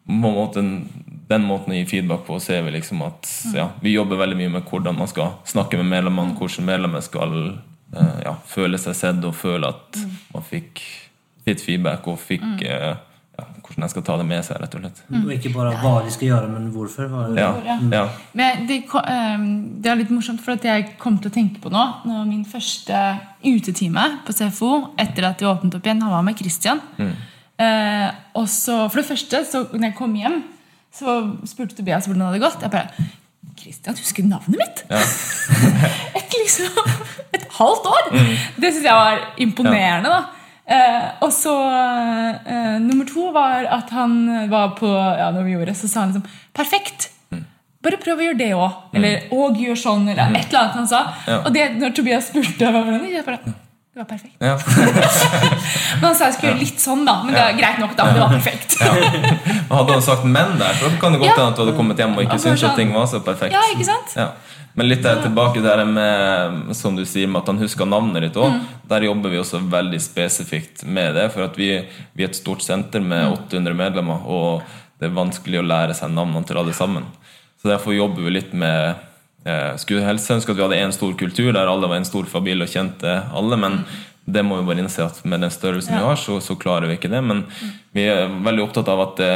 Måten, 0.06 0.90
den 1.28 1.48
måten 1.48 1.72
å 1.72 1.76
gi 1.80 1.86
feedback 1.86 2.28
på 2.28 2.38
ser 2.40 2.62
vi 2.68 2.76
liksom 2.76 3.02
at 3.02 3.26
ja, 3.56 3.72
vi 3.82 3.96
jobber 3.96 4.20
veldig 4.20 4.38
mye 4.38 4.50
med 4.50 4.70
hvordan 4.70 5.00
man 5.00 5.08
skal 5.08 5.40
snakke 5.46 5.80
med 5.80 5.90
medlemmene, 5.90 6.36
hvordan 6.38 6.68
medlemmer 6.68 7.02
skal 7.02 7.34
ja, 7.96 8.34
føle 8.48 8.80
seg 8.82 8.96
sett 8.98 9.28
og 9.28 9.36
føle 9.38 9.70
at 9.72 10.00
man 10.34 10.46
fikk 10.46 10.82
litt 11.48 11.64
feedback 11.64 12.08
og 12.12 12.20
fikk 12.20 12.66
uh, 12.68 12.98
ja, 13.38 13.46
hvordan 13.62 13.86
jeg 13.86 13.94
skal 13.94 14.06
ta 14.08 14.16
det 14.20 14.26
med 14.28 14.46
seg, 14.46 14.58
rett 14.62 14.76
og 14.76 14.84
slett. 14.84 15.00
Mm. 15.12 15.22
Og 15.22 15.32
ikke 15.36 15.52
bare 15.54 15.74
hva 15.82 15.94
de 16.06 16.14
skal 16.14 16.32
gjøre, 16.32 16.50
men 16.52 16.68
hvorfor. 16.74 17.16
Ja, 17.38 17.52
ja. 17.94 18.04
Men 18.38 18.66
det, 18.70 18.80
ehm, 19.04 19.48
det, 19.78 19.92
er 19.92 20.00
litt 20.00 20.14
morsomt, 20.14 20.42
for 20.44 20.58
at 20.58 20.66
jeg 20.66 20.96
kom 21.02 21.20
til 21.22 21.30
å 21.30 21.36
tenke 21.36 21.62
på 21.62 21.72
nå 21.74 21.84
når 22.08 22.26
Min 22.28 22.46
første 22.50 22.98
utetime 23.46 24.08
på 24.26 24.36
CFO 24.36 24.72
etter 25.00 25.30
at 25.30 25.40
det 25.42 25.50
åpnet 25.50 25.78
opp 25.78 25.86
igjen, 25.86 26.02
han 26.04 26.16
var 26.16 26.26
med 26.26 26.40
Christian. 26.40 26.82
Mm. 26.98 27.14
Eh, 27.68 28.10
og 28.38 28.50
så, 28.50 28.84
For 28.90 29.02
det 29.02 29.10
første, 29.12 29.44
så 29.46 29.64
når 29.72 29.92
jeg 29.92 29.98
kom 30.00 30.18
hjem, 30.18 30.42
så 30.98 31.20
spurte 31.46 31.78
Tobias 31.78 32.10
hvordan 32.10 32.26
det 32.26 32.32
hadde 32.32 32.44
gått. 32.48 32.66
Jeg 32.66 32.74
bare 32.74 33.08
Christian 33.68 34.00
husker 34.00 34.26
navnet 34.28 34.62
mitt! 34.64 34.82
Ja. 34.90 35.04
et, 36.20 36.34
liksom, 36.40 36.82
et 37.36 37.46
halvt 37.60 37.92
år! 37.92 38.10
Mm. 38.16 38.34
Det 38.56 38.72
syns 38.72 38.88
jeg 38.88 39.00
var 39.04 39.24
imponerende. 39.44 40.16
da 40.16 40.24
Eh, 40.68 41.04
og 41.24 41.30
så 41.32 41.54
eh, 42.44 42.74
Nummer 42.84 43.06
to 43.08 43.30
var 43.32 43.64
at 43.72 43.88
han 43.96 44.18
var 44.52 44.74
på 44.76 44.90
Ja, 44.92 45.30
når 45.32 45.46
vi 45.46 45.54
gjorde 45.54 45.70
det, 45.70 45.78
så 45.80 45.88
sa 45.88 46.02
han 46.02 46.12
liksom 46.12 46.26
Perfekt! 46.52 47.08
Mm. 47.32 47.46
Bare 47.88 48.00
prøv 48.02 48.20
å 48.20 48.26
gjøre 48.26 48.40
det 48.42 48.50
òg. 48.58 48.82
Eller 48.98 49.22
mm. 49.22 49.38
og 49.38 49.62
gjør 49.64 49.80
sånn, 49.80 50.10
eller 50.12 50.28
mm. 50.28 50.36
et 50.42 50.50
eller 50.50 50.60
annet 50.66 50.78
han 50.82 50.92
sa. 50.92 51.02
Ja. 51.24 51.40
Og 51.46 51.56
det, 51.56 51.70
når 51.80 51.96
Tobias 51.96 52.28
spurte 52.34 52.74
var 52.76 52.92
jeg 53.08 53.24
bare 53.24 53.56
det 53.98 54.04
var 54.04 54.10
perfekt. 54.10 54.36
Ja. 54.40 54.58
men 56.00 56.04
han 56.06 56.16
sa 56.16 56.28
jeg 56.28 56.36
skulle 56.36 56.52
gjøre 56.52 56.62
litt 56.62 56.82
sånn, 56.84 57.00
da. 57.08 57.16
Men 57.26 57.34
det 57.34 57.40
er 57.42 57.56
greit 57.58 57.80
nok, 57.82 57.96
da. 57.98 58.06
Det 58.14 58.22
var 58.22 58.36
perfekt. 58.36 58.76
ja. 58.78 58.92
Hadde 59.72 59.96
han 59.96 60.04
sagt 60.06 60.28
'men' 60.28 60.54
der, 60.60 60.76
så 60.78 60.92
kan 61.02 61.16
det 61.16 61.22
godt 61.24 61.34
hende 61.34 61.48
at 61.48 61.58
du 61.58 61.64
hadde 61.64 61.74
kommet 61.80 62.04
hjem 62.04 62.14
og 62.14 62.22
ikke 62.22 62.38
syntes 62.38 62.62
at 62.62 62.68
sånn- 62.68 62.76
ting 62.78 62.94
var 62.94 63.08
så 63.10 63.24
perfekt. 63.26 63.56
Ja, 63.58 63.64
ikke 63.74 63.88
sant? 63.88 64.14
Ja. 64.14 64.28
Men 64.78 64.90
litt 64.92 65.02
der, 65.02 65.24
tilbake 65.24 65.64
der 65.66 65.82
med 65.90 66.76
som 66.78 66.96
du 66.96 67.02
sier, 67.10 67.26
med 67.26 67.42
at 67.42 67.48
han 67.50 67.58
husker 67.58 67.90
navnet 67.90 68.28
ditt 68.28 68.38
òg. 68.38 68.54
Mm. 68.54 68.62
Der 68.92 69.08
jobber 69.08 69.34
vi 69.34 69.42
også 69.42 69.64
veldig 69.66 70.02
spesifikt 70.06 70.86
med 70.86 71.18
det. 71.18 71.32
For 71.34 71.48
at 71.48 71.58
vi, 71.58 71.72
vi 72.14 72.24
er 72.24 72.30
et 72.30 72.38
stort 72.38 72.62
senter 72.62 73.02
med 73.02 73.26
800 73.32 73.74
mm. 73.74 73.78
medlemmer, 73.82 74.22
og 74.30 74.62
det 75.00 75.10
er 75.10 75.18
vanskelig 75.18 75.64
å 75.64 75.66
lære 75.66 75.98
seg 75.98 76.14
navnene 76.14 76.46
til 76.46 76.62
alle 76.62 76.78
sammen. 76.78 77.10
Så 77.58 77.74
derfor 77.74 77.98
jobber 77.98 78.22
vi 78.22 78.38
litt 78.38 78.54
med 78.54 79.02
Skulle 79.78 80.04
helst 80.04 80.32
ønske 80.34 80.52
at 80.52 80.58
vi 80.58 80.64
hadde 80.66 80.82
én 80.82 80.92
stor 80.92 81.14
kultur 81.16 81.54
der 81.54 81.70
alle 81.72 81.88
var 81.88 81.96
en 82.02 82.06
stor 82.06 82.26
familie 82.28 82.66
og 82.66 82.72
kjente 82.74 83.14
alle. 83.34 83.56
Men 83.58 83.84
Det 84.30 84.44
må 84.44 84.58
vi 84.60 84.66
bare 84.68 84.82
innse 84.84 85.06
at 85.06 85.22
med 85.24 85.40
den 85.40 85.50
størrelsen 85.50 85.96
vi 85.96 86.04
har, 86.04 86.18
så, 86.20 86.42
så 86.44 86.58
klarer 86.60 86.90
vi 86.90 86.98
ikke 86.98 87.08
det. 87.08 87.22
Men 87.24 87.46
vi 87.96 88.04
er 88.12 88.28
veldig 88.28 88.66
opptatt 88.66 88.90
av 88.92 89.00
at 89.06 89.14
det, 89.22 89.30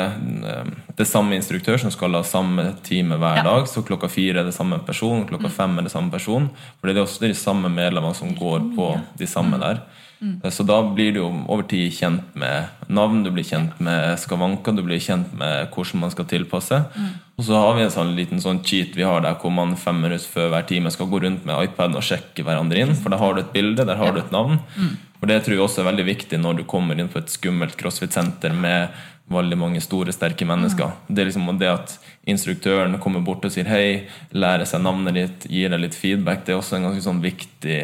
eh, 0.44 0.66
det 0.98 1.06
er 1.06 1.08
samme 1.08 1.38
instruktør 1.38 1.80
som 1.80 1.94
skal 1.96 2.12
ha 2.18 2.24
samme 2.28 2.74
time 2.84 3.16
hver 3.16 3.38
Ja. 3.40 3.44
dag. 3.44 3.70
Så 3.72 3.86
klokka 3.88 4.10
fire 4.12 4.42
er 4.42 4.44
det 4.44 4.54
samme 4.54 4.82
person, 4.84 5.24
klokka 5.30 5.48
fem 5.50 5.80
er 5.80 5.84
det 5.88 5.94
samme 5.94 6.12
person. 6.12 6.50
For 6.82 6.88
det 6.92 6.98
er 6.98 7.06
også 7.06 7.22
de 7.24 7.32
samme 7.34 7.72
medlemmene 7.72 8.14
som 8.20 8.36
går 8.36 8.76
på 8.76 8.90
de 9.18 9.26
samme 9.26 9.58
der. 9.64 9.80
Mm. 10.22 10.42
Så 10.52 10.68
da 10.68 10.82
blir 10.84 11.14
du 11.14 11.20
jo 11.22 11.30
over 11.48 11.64
tid 11.64 11.90
kjent 11.96 12.36
med 12.36 12.68
navn, 12.90 13.24
du 13.24 13.32
blir 13.32 13.48
kjent 13.48 13.80
med 13.80 14.20
skavanker, 14.20 14.76
du 14.76 14.84
blir 14.84 15.00
kjent 15.00 15.32
med 15.34 15.72
hvordan 15.72 16.00
man 16.04 16.12
skal 16.12 16.26
tilpasse. 16.26 16.84
Og 17.42 17.46
så 17.48 17.58
har 17.58 17.74
vi 17.74 17.82
en 17.88 17.94
sånn 17.94 18.12
liten 18.14 18.42
sånn 18.44 18.60
cheat 18.62 18.94
vi 18.94 19.06
har 19.08 19.24
der 19.26 19.34
hvor 19.42 19.50
man 19.56 19.72
fem 19.80 19.98
minutter 20.04 20.30
før 20.30 20.52
hver 20.54 20.66
time 20.70 20.92
skal 20.94 21.08
gå 21.10 21.24
rundt 21.24 21.46
med 21.48 21.58
iPaden 21.72 21.98
og 21.98 22.04
sjekke 22.06 22.44
hverandre 22.46 22.84
inn. 22.84 22.92
For 22.94 23.10
der 23.10 23.18
har 23.18 23.34
du 23.34 23.42
et 23.42 23.50
bilde, 23.56 23.86
der 23.88 23.98
har 23.98 24.14
du 24.14 24.20
et 24.22 24.34
navn. 24.36 24.60
For 25.18 25.30
det 25.30 25.40
tror 25.46 25.56
jeg 25.56 25.64
også 25.64 25.82
er 25.82 25.88
veldig 25.90 26.06
viktig 26.06 26.38
når 26.42 26.60
du 26.60 26.64
kommer 26.70 27.00
inn 27.02 27.10
på 27.10 27.18
et 27.18 27.34
skummelt 27.34 27.74
crossfit-senter 27.80 28.54
med 28.54 28.94
veldig 29.32 29.58
mange 29.58 29.82
store, 29.82 30.14
sterke 30.14 30.46
mennesker. 30.46 30.94
Det 31.08 31.24
er 31.24 31.30
liksom 31.32 31.50
det 31.58 31.72
at 31.72 31.96
instruktøren 32.30 33.00
kommer 33.02 33.24
bort 33.26 33.46
og 33.48 33.54
sier 33.54 33.70
hei, 33.72 34.08
lærer 34.38 34.68
seg 34.70 34.84
navnet 34.86 35.18
ditt, 35.18 35.50
gir 35.50 35.72
deg 35.74 35.82
litt 35.88 35.98
feedback, 35.98 36.46
det 36.46 36.54
er 36.54 36.60
også 36.62 36.78
en 36.78 36.90
ganske 36.90 37.06
sånn 37.10 37.22
viktig 37.24 37.82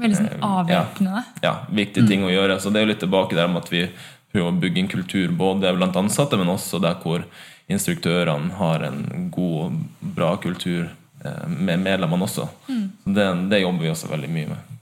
Veldig 0.00 0.16
sånn 0.18 0.30
Eh, 0.32 0.44
avvæpnende. 0.48 1.20
ja, 1.44 1.52
viktig 1.70 2.08
ting 2.08 2.24
å 2.24 2.30
gjøre. 2.32 2.56
Så 2.58 2.72
det 2.72 2.80
er 2.80 2.86
jo 2.86 2.92
litt 2.94 3.02
tilbake 3.04 3.36
der 3.36 3.46
med 3.52 3.62
at 3.62 3.68
vi 3.70 3.84
prøver 4.32 4.48
å 4.50 4.60
bygge 4.60 4.80
en 4.80 4.88
kultur 4.90 5.28
både 5.38 5.70
blant 5.76 5.94
ansatte, 6.00 6.38
men 6.40 6.48
også 6.50 6.80
der 6.82 6.96
hvor 7.02 7.22
instruktørene 7.70 8.54
har 8.58 8.84
en 8.88 9.28
god 9.32 9.78
bra 10.16 10.34
kultur 10.42 10.86
eh, 11.24 11.44
med 11.48 11.84
medlemmene 11.84 12.28
også. 12.28 12.48
Så 12.66 13.14
det, 13.16 13.28
det 13.50 13.62
jobber 13.64 13.86
vi 13.86 13.92
også 13.92 14.10
veldig 14.12 14.32
mye 14.32 14.54
med. 14.54 14.72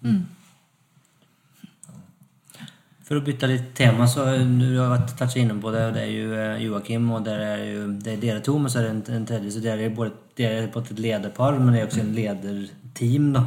For 3.13 3.19
å 3.21 3.25
bytte 3.27 3.49
litt 3.51 3.73
tema 3.77 4.07
så 4.09 4.25
du 4.41 4.79
har 4.79 4.93
vært 4.95 5.11
touchat 5.19 5.43
innom 5.43 5.59
på 5.61 5.71
det 5.75 5.83
och 5.87 5.93
det 5.93 6.03
er 6.03 6.13
ju 6.13 6.29
eh, 6.33 6.63
Joakim 6.65 7.11
og 7.13 7.25
det 7.27 7.35
er 7.35 7.65
jo 7.67 7.83
det 8.01 8.13
er 8.15 8.23
dere 8.23 8.41
to 8.41 8.55
men 8.59 8.73
så 8.73 8.79
er 8.79 8.87
det 8.87 8.93
en, 8.95 9.03
en 9.19 9.27
tredje 9.29 9.51
så 9.53 9.61
det 9.61 9.73
er, 9.75 9.83
både 9.93 10.15
dere 10.39 10.63
er 10.63 10.71
på 10.73 10.81
et 10.81 10.93
lederpar 10.97 11.59
men 11.59 11.75
det 11.75 11.83
er 11.83 11.91
også 11.91 12.01
en 12.01 12.15
lederteam 12.17 13.27
da. 13.35 13.43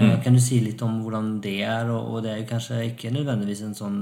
Mm. 0.00 0.14
Kan 0.24 0.38
du 0.38 0.40
si 0.40 0.62
litt 0.64 0.80
om 0.82 1.02
hvordan 1.02 1.34
det 1.44 1.58
er 1.66 1.90
og, 1.92 2.14
og 2.14 2.24
det 2.24 2.32
er 2.32 2.40
jo 2.40 2.48
kanskje 2.54 2.80
ikke 2.94 3.12
nødvendigvis 3.12 3.60
en 3.66 3.76
sånn 3.76 4.00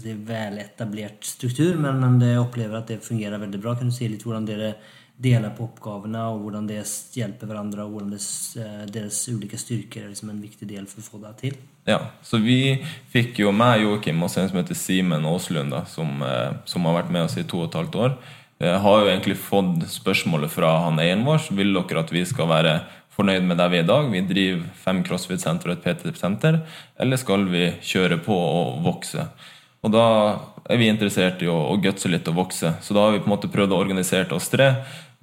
si, 0.00 0.16
veletablert 0.26 1.24
struktur 1.26 1.76
men 1.76 2.00
men 2.00 2.18
det 2.22 2.34
opplever 2.40 2.80
at 2.80 2.88
det 2.88 3.04
fungerer 3.04 3.42
veldig 3.42 3.60
bra. 3.60 3.76
Kan 3.76 3.92
du 3.92 3.94
si 3.94 4.08
litt 4.08 4.24
hvordan 4.26 4.48
dere 4.48 4.74
deler 5.22 5.52
på 5.54 5.66
oppgavene 5.68 6.22
og 6.32 6.42
hvordan 6.42 6.66
det 6.66 6.80
hjelper 7.14 7.50
hverandre 7.50 7.84
og 7.84 7.94
hvordan 7.94 8.14
eh, 8.16 8.84
deres 8.90 9.20
ulike 9.30 9.58
styrker 9.60 10.04
er 10.04 10.12
liksom 10.12 10.32
en 10.32 10.42
viktig 10.42 10.66
del 10.70 10.88
for 10.90 11.02
å 11.02 11.06
få 11.06 11.20
det 11.22 11.32
til? 11.42 11.58
Ja, 11.86 11.98
så 12.26 12.40
vi 12.42 12.80
fikk 13.12 13.42
jo 13.42 13.52
meg, 13.54 13.84
Joakim, 13.84 14.22
og 14.22 14.32
en 14.32 14.50
som 14.50 14.58
heter 14.58 14.78
Simen 14.78 15.26
Aaslund, 15.28 15.76
som, 15.92 16.22
eh, 16.26 16.56
som 16.66 16.88
har 16.88 17.02
vært 17.02 17.12
med 17.14 17.26
oss 17.28 17.38
i 17.38 17.46
to 17.46 17.62
og 17.62 17.70
et 17.70 17.82
halvt 17.82 18.00
år, 18.06 18.16
Jeg 18.62 18.78
har 18.78 19.00
jo 19.00 19.08
egentlig 19.10 19.34
fått 19.42 19.80
spørsmålet 19.90 20.48
fra 20.48 20.68
han 20.84 21.00
eieren 21.02 21.24
vår 21.26 21.48
vil 21.50 21.72
dere 21.74 21.98
at 21.98 22.12
vi 22.14 22.20
skal 22.22 22.46
være 22.46 22.76
fornøyd 23.10 23.42
med 23.42 23.58
der 23.58 23.72
vi 23.72 23.80
er 23.80 23.82
i 23.82 23.88
dag. 23.88 24.06
Vi 24.12 24.20
driver 24.28 24.68
fem 24.84 25.00
CrossFit-senter 25.02 25.72
og 25.72 25.80
et 25.80 25.82
PT-senter. 25.82 26.60
Eller 27.00 27.18
skal 27.18 27.48
vi 27.50 27.72
kjøre 27.82 28.20
på 28.22 28.36
og 28.36 28.84
vokse? 28.84 29.26
Og 29.82 29.90
da 29.90 30.06
er 30.70 30.78
vi 30.78 30.86
interessert 30.90 31.42
i 31.42 31.48
å, 31.50 31.56
å 31.72 31.78
gutse 31.82 32.10
litt 32.10 32.28
og 32.30 32.38
vokse. 32.38 32.76
Så 32.82 32.94
da 32.94 33.06
har 33.06 33.16
vi 33.16 33.22
på 33.22 33.26
en 33.26 33.34
måte 33.34 33.50
prøvd 33.50 33.74
å 33.74 33.80
organisere 33.82 34.36
oss 34.36 34.46
tre, 34.52 34.68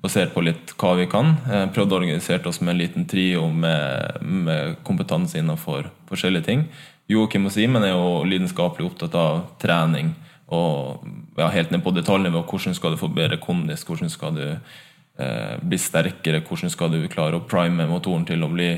basert 0.04 0.34
på 0.34 0.44
litt 0.44 0.74
hva 0.80 0.94
vi 1.00 1.08
kan. 1.12 1.38
Eh, 1.48 1.66
prøvd 1.76 1.96
å 1.96 2.00
organisere 2.02 2.52
oss 2.52 2.60
med 2.60 2.74
en 2.74 2.82
liten 2.82 3.08
trio 3.08 3.48
med, 3.52 4.20
med 4.20 4.80
kompetanse 4.88 5.40
innenfor 5.40 5.88
forskjellige 6.12 6.48
ting. 6.50 6.66
Joakim 7.10 7.48
og 7.48 7.56
Simen 7.56 7.88
er 7.88 7.96
jo 7.96 8.26
lidenskapelig 8.28 8.92
opptatt 8.92 9.16
av 9.18 9.42
trening. 9.64 10.12
Og 10.52 11.08
ja, 11.40 11.48
helt 11.54 11.72
ned 11.72 11.84
på 11.86 11.96
detaljnivå. 11.96 12.44
Hvordan 12.50 12.76
skal 12.76 12.94
du 12.94 13.02
få 13.02 13.10
bedre 13.14 13.40
kondis? 13.42 13.86
Hvordan 13.88 14.12
skal 14.12 14.36
du 14.36 14.46
eh, 14.50 15.56
bli 15.62 15.80
sterkere? 15.80 16.44
Hvordan 16.44 16.74
skal 16.74 16.92
du 16.94 17.00
klare 17.12 17.40
å 17.40 17.48
prime 17.48 17.88
motoren 17.90 18.28
til 18.28 18.44
å 18.44 18.52
bli 18.52 18.74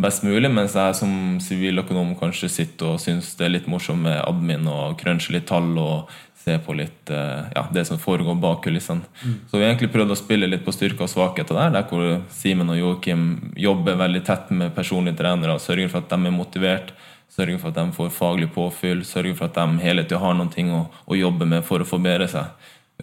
best 0.00 0.24
mulig? 0.24 0.50
Mens 0.50 0.76
jeg 0.78 0.96
som 0.98 1.38
siviløkonom 1.42 2.14
kanskje 2.20 2.50
sitter 2.50 2.94
og 2.94 3.00
syns 3.02 3.34
det 3.38 3.46
er 3.46 3.56
litt 3.56 3.70
morsomt 3.70 4.04
med 4.06 4.20
admin 4.24 4.68
og 4.70 4.98
crunche 5.00 5.34
litt 5.34 5.48
tall 5.50 5.74
og 5.80 6.12
se 6.42 6.56
på 6.58 6.74
litt 6.74 7.10
eh, 7.10 7.50
ja, 7.54 7.66
det 7.70 7.84
som 7.86 8.00
foregår 8.02 8.34
bak 8.42 8.64
kulissene. 8.64 9.06
Så 9.50 9.58
vi 9.58 9.62
har 9.62 9.70
egentlig 9.70 9.92
prøvd 9.94 10.14
å 10.14 10.18
spille 10.18 10.48
litt 10.50 10.64
på 10.66 10.74
styrker 10.74 11.06
og 11.06 11.12
svakheter 11.12 11.58
der, 11.58 11.70
der 11.76 11.86
hvor 11.86 12.24
Simen 12.34 12.72
og 12.72 12.80
Joakim 12.80 13.52
jobber 13.56 14.00
veldig 14.00 14.24
tett 14.26 14.50
med 14.50 14.74
personlige 14.74 15.20
trenere 15.20 15.54
og 15.54 15.62
sørger 15.62 15.92
for 15.92 16.02
at 16.02 16.10
de 16.10 16.30
er 16.30 16.34
motivert. 16.34 16.94
Sørger 17.32 17.60
for 17.62 17.70
at 17.70 17.78
de 17.78 17.96
får 17.96 18.10
faglig 18.12 18.50
påfyll, 18.52 19.06
sørger 19.08 19.38
for 19.38 19.48
at 19.48 19.56
de 19.56 19.84
hele 19.84 20.02
tida 20.04 20.20
har 20.20 20.34
noe 20.36 20.66
å, 20.76 20.82
å 21.06 21.16
jobbe 21.16 21.48
med 21.48 21.64
for 21.64 21.80
å 21.80 21.88
forbedre 21.88 22.26
seg. 22.28 22.50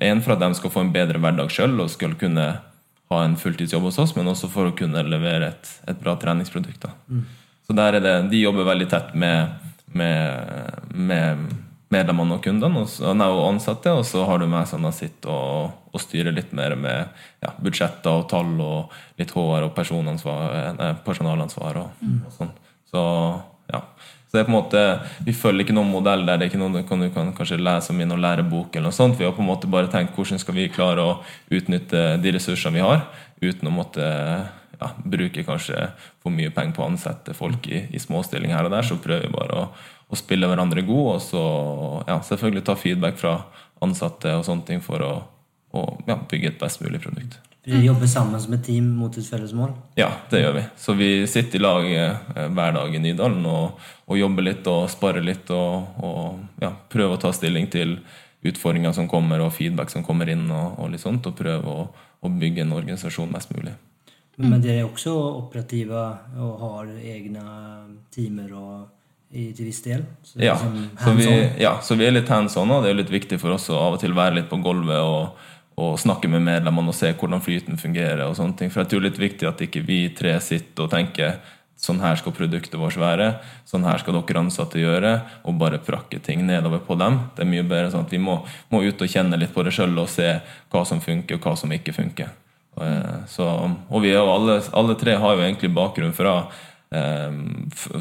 En 0.06 0.22
for 0.22 0.36
at 0.36 0.44
de 0.44 0.52
skal 0.56 0.72
få 0.74 0.84
en 0.84 0.92
bedre 0.94 1.20
hverdag 1.20 1.50
sjøl 1.52 1.80
og 1.82 1.90
skal 1.92 2.14
kunne 2.20 2.52
ha 3.10 3.24
en 3.26 3.38
fulltidsjobb 3.40 3.88
hos 3.90 4.00
oss, 4.02 4.16
men 4.18 4.30
også 4.30 4.50
for 4.54 4.70
å 4.70 4.76
kunne 4.78 5.02
levere 5.08 5.54
et, 5.54 5.72
et 5.90 6.02
bra 6.02 6.14
treningsprodukt. 6.22 6.84
Da. 6.86 6.94
Så 7.66 7.76
der 7.78 7.98
er 7.98 8.06
det, 8.06 8.14
De 8.32 8.44
jobber 8.44 8.68
veldig 8.68 8.90
tett 8.90 9.16
med, 9.18 9.66
med, 9.98 10.86
med 10.94 11.50
medlemmene 11.90 12.38
og 12.38 12.46
kundene 12.46 12.84
og, 12.86 13.44
ansatte, 13.48 13.94
og 13.98 14.06
så 14.06 14.24
har 14.30 14.42
du 14.42 14.46
meg 14.50 14.68
som 14.70 14.86
sitter 14.94 15.34
og, 15.34 15.72
og 15.90 16.04
styrer 16.04 16.36
litt 16.36 16.54
mer 16.58 16.76
med 16.78 17.22
ja, 17.42 17.54
budsjetter 17.58 18.22
og 18.22 18.28
tall 18.30 18.54
og 18.62 18.94
litt 19.22 19.34
HR 19.34 19.66
og 19.68 19.74
personansvar, 19.78 20.76
nei, 20.78 20.92
personalansvar 21.06 21.82
og, 21.82 22.06
og 22.28 22.36
sånn. 22.38 22.54
Så 22.90 23.04
ja. 23.74 23.84
Så 24.30 24.38
det 24.38 24.44
er 24.44 24.46
på 24.46 24.54
en 24.54 24.60
måte, 24.60 24.82
Vi 25.26 25.34
følger 25.34 25.66
ikke 25.66 25.74
noen 25.74 25.90
modell 25.90 26.26
der 26.26 26.38
det 26.38 26.46
er 26.46 26.52
ikke 26.52 26.62
noe 26.62 26.84
du 26.84 26.84
kan, 26.86 27.34
kanskje 27.34 27.58
lese 27.58 27.90
om 27.90 28.02
i 28.02 28.06
noen 28.06 28.22
lærebok. 28.22 28.76
eller 28.76 28.90
noe 28.90 28.94
sånt. 28.94 29.18
Vi 29.18 29.26
har 29.26 29.34
på 29.34 29.42
en 29.42 29.50
måte 29.50 29.68
bare 29.68 29.90
tenkt 29.90 30.14
hvordan 30.14 30.40
skal 30.40 30.54
vi 30.54 30.70
klare 30.70 31.02
å 31.02 31.18
utnytte 31.50 32.22
de 32.22 32.32
ressursene 32.32 32.78
vi 32.78 32.86
har, 32.86 33.08
uten 33.42 33.68
å 33.68 33.74
måtte 33.74 34.06
ja, 34.80 34.92
bruke 35.04 35.44
kanskje 35.44 35.90
for 36.22 36.30
mye 36.30 36.54
penger 36.54 36.76
på 36.76 36.84
å 36.84 36.92
ansette 36.92 37.34
folk 37.34 37.68
i, 37.68 37.88
i 37.90 38.00
småstilling 38.00 38.54
her 38.54 38.70
og 38.70 38.72
der. 38.72 38.86
Så 38.86 39.02
prøver 39.02 39.26
vi 39.26 39.34
bare 39.34 39.64
å, 39.64 39.68
å 40.10 40.16
spille 40.16 40.48
hverandre 40.48 40.86
gode, 40.86 41.18
og 41.18 41.26
så 41.26 41.44
ja, 42.06 42.22
selvfølgelig 42.22 42.66
ta 42.70 42.78
feedback 42.78 43.18
fra 43.18 43.40
ansatte 43.82 44.38
og 44.38 44.46
sånne 44.46 44.68
ting 44.68 44.86
for 44.86 45.02
å, 45.02 45.14
å 45.74 45.86
ja, 46.06 46.22
bygge 46.30 46.54
et 46.54 46.62
best 46.62 46.86
mulig 46.86 47.02
produkt. 47.02 47.42
For 47.70 47.78
dere 47.78 47.86
jobber 47.86 48.10
sammen 48.10 48.42
som 48.42 48.54
et 48.58 48.64
team 48.66 48.88
mot 48.98 49.18
et 49.18 49.28
felles 49.30 49.52
mål? 49.54 49.76
Ja, 50.00 50.10
det 50.32 50.42
gjør 50.42 50.56
vi. 50.56 50.64
Så 50.82 50.96
vi 50.98 51.10
sitter 51.30 51.60
i 51.60 51.62
lag 51.62 51.86
eh, 51.94 52.32
hver 52.50 52.74
dag 52.74 52.96
i 52.96 53.02
Nydalen 53.04 53.46
og, 53.46 53.84
og 54.10 54.18
jobber 54.18 54.48
litt 54.48 54.70
og 54.72 54.88
sparer 54.90 55.26
litt 55.26 55.52
og, 55.54 56.02
og 56.02 56.64
ja, 56.64 56.72
prøver 56.90 57.18
å 57.18 57.22
ta 57.22 57.34
stilling 57.36 57.70
til 57.70 58.00
utfordringer 58.50 58.96
som 58.96 59.10
kommer 59.12 59.44
og 59.44 59.54
feedback 59.54 59.92
som 59.94 60.06
kommer 60.06 60.32
inn 60.32 60.48
og, 60.50 60.80
og 60.80 60.90
litt 60.94 61.04
sånt, 61.04 61.28
og 61.30 61.38
prøve 61.38 61.70
å, 61.70 61.86
å 62.26 62.32
bygge 62.42 62.66
en 62.66 62.74
organisasjon 62.80 63.30
mest 63.36 63.54
mulig. 63.54 63.76
Men 64.40 64.62
dere 64.64 64.80
er 64.80 64.88
også 64.88 65.12
operative 65.12 66.00
og 66.40 66.62
har 66.64 66.94
egne 66.96 67.44
timer 68.16 68.54
og, 68.56 68.88
i, 69.36 69.50
til 69.54 69.68
viss 69.68 69.84
del? 69.84 70.06
Så 70.24 70.40
Ja, 70.42 70.56
liksom 70.56 70.96
så 71.04 71.16
vi, 71.20 71.28
ja, 71.62 71.74
så 71.84 72.00
vi 72.00 72.08
er 72.08 72.16
litt 72.16 72.32
hands 72.32 72.56
on, 72.58 72.72
og 72.72 72.86
det 72.86 72.94
er 72.94 73.02
litt 73.02 73.12
viktig 73.14 73.38
for 73.42 73.58
oss 73.58 73.68
å 73.70 73.78
av 73.78 73.98
og 73.98 74.02
til 74.02 74.16
være 74.18 74.40
litt 74.40 74.50
på 74.50 74.62
gulvet 74.64 75.04
og, 75.04 75.44
og 75.80 76.00
snakke 76.02 76.28
med 76.32 76.44
medlemmene 76.44 76.92
og 76.92 76.98
se 76.98 77.14
hvordan 77.16 77.44
flyten 77.44 77.80
fungerer. 77.80 78.26
og 78.28 78.36
sånne 78.36 78.58
ting. 78.58 78.72
For 78.72 78.84
jeg 78.84 78.92
tror 78.92 79.02
det 79.02 79.08
er 79.08 79.12
litt 79.12 79.24
viktig 79.24 79.48
at 79.48 79.62
ikke 79.64 79.86
vi 79.86 80.02
tre 80.16 80.36
sitter 80.44 80.86
og 80.86 80.92
tenker 80.92 81.40
sånn 81.80 82.02
her 82.04 82.18
skal 82.20 82.36
produktet 82.36 82.76
vårt 82.76 82.98
være, 83.00 83.30
sånn 83.68 83.86
her 83.88 84.02
skal 84.02 84.18
dere 84.18 84.42
ansatte 84.44 84.82
gjøre, 84.82 85.14
og 85.48 85.60
bare 85.62 85.80
prakke 85.80 86.20
ting 86.20 86.44
nedover 86.48 86.82
på 86.84 86.98
dem. 87.00 87.22
Det 87.36 87.46
er 87.46 87.52
mye 87.54 87.64
bedre 87.64 87.94
sånn 87.94 88.04
at 88.04 88.12
vi 88.12 88.20
må, 88.20 88.42
må 88.72 88.82
ut 88.84 89.00
og 89.00 89.12
kjenne 89.12 89.40
litt 89.40 89.54
på 89.56 89.64
det 89.64 89.72
sjøl 89.76 89.96
og 89.96 90.10
se 90.12 90.34
hva 90.74 90.82
som 90.88 91.00
funker, 91.04 91.40
og 91.40 91.48
hva 91.48 91.56
som 91.60 91.72
ikke 91.72 91.96
funker. 91.96 92.34
Og, 92.76 93.30
Så, 93.32 93.46
og 93.48 94.04
vi 94.04 94.12
er 94.12 94.20
jo 94.20 94.34
alle, 94.34 94.60
alle 94.76 94.98
tre 95.00 95.16
har 95.20 95.38
jo 95.38 95.46
egentlig 95.46 95.72
bakgrunn 95.76 96.16
fra 96.16 96.34
eh, 96.92 97.40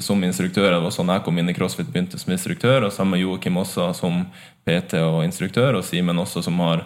som 0.02 0.26
instruktør. 0.26 0.72
Det 0.74 0.82
var 0.82 0.94
sånn 0.94 1.14
jeg 1.14 1.24
kom 1.26 1.38
inn 1.38 1.52
i 1.52 1.54
CrossFit, 1.54 1.92
begynte 1.92 2.18
som 2.18 2.34
instruktør, 2.34 2.88
og 2.88 2.94
sammen 2.94 3.14
med 3.14 3.22
Joakim 3.22 3.62
også 3.62 3.92
som 3.94 4.24
PT 4.66 4.98
og 5.04 5.22
instruktør, 5.22 5.78
og 5.78 5.86
Simen 5.86 6.18
også 6.18 6.42
som 6.46 6.58
har 6.66 6.82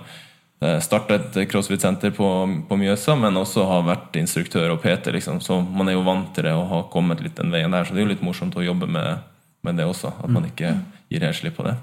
starta 0.84 1.16
et 1.16 1.36
crossfit-senter 1.50 2.12
på, 2.14 2.26
på 2.68 2.76
Mjøsa, 2.78 3.16
men 3.18 3.36
også 3.40 3.64
har 3.66 3.84
vært 3.86 4.16
instruktør 4.20 4.74
og 4.76 4.82
PT. 4.84 5.10
Liksom. 5.16 5.40
Så 5.42 5.58
man 5.62 5.90
er 5.90 5.96
jo 5.96 6.06
vant 6.06 6.30
til 6.36 6.46
det 6.46 6.54
og 6.54 6.68
har 6.70 6.88
kommet 6.92 7.22
litt 7.24 7.34
den 7.38 7.50
veien 7.50 7.74
der. 7.74 7.84
Så 7.84 7.96
det 7.96 8.02
er 8.02 8.06
jo 8.06 8.12
litt 8.12 8.22
morsomt 8.22 8.54
å 8.54 8.64
jobbe 8.64 8.86
med, 8.86 9.24
med 9.66 9.80
det 9.80 9.88
også. 9.88 10.12
At 10.22 10.30
man 10.30 10.46
ikke 10.46 10.76
gir 11.10 11.26
helt 11.26 11.38
slipp 11.40 11.58
på 11.58 11.66
det. 11.66 11.74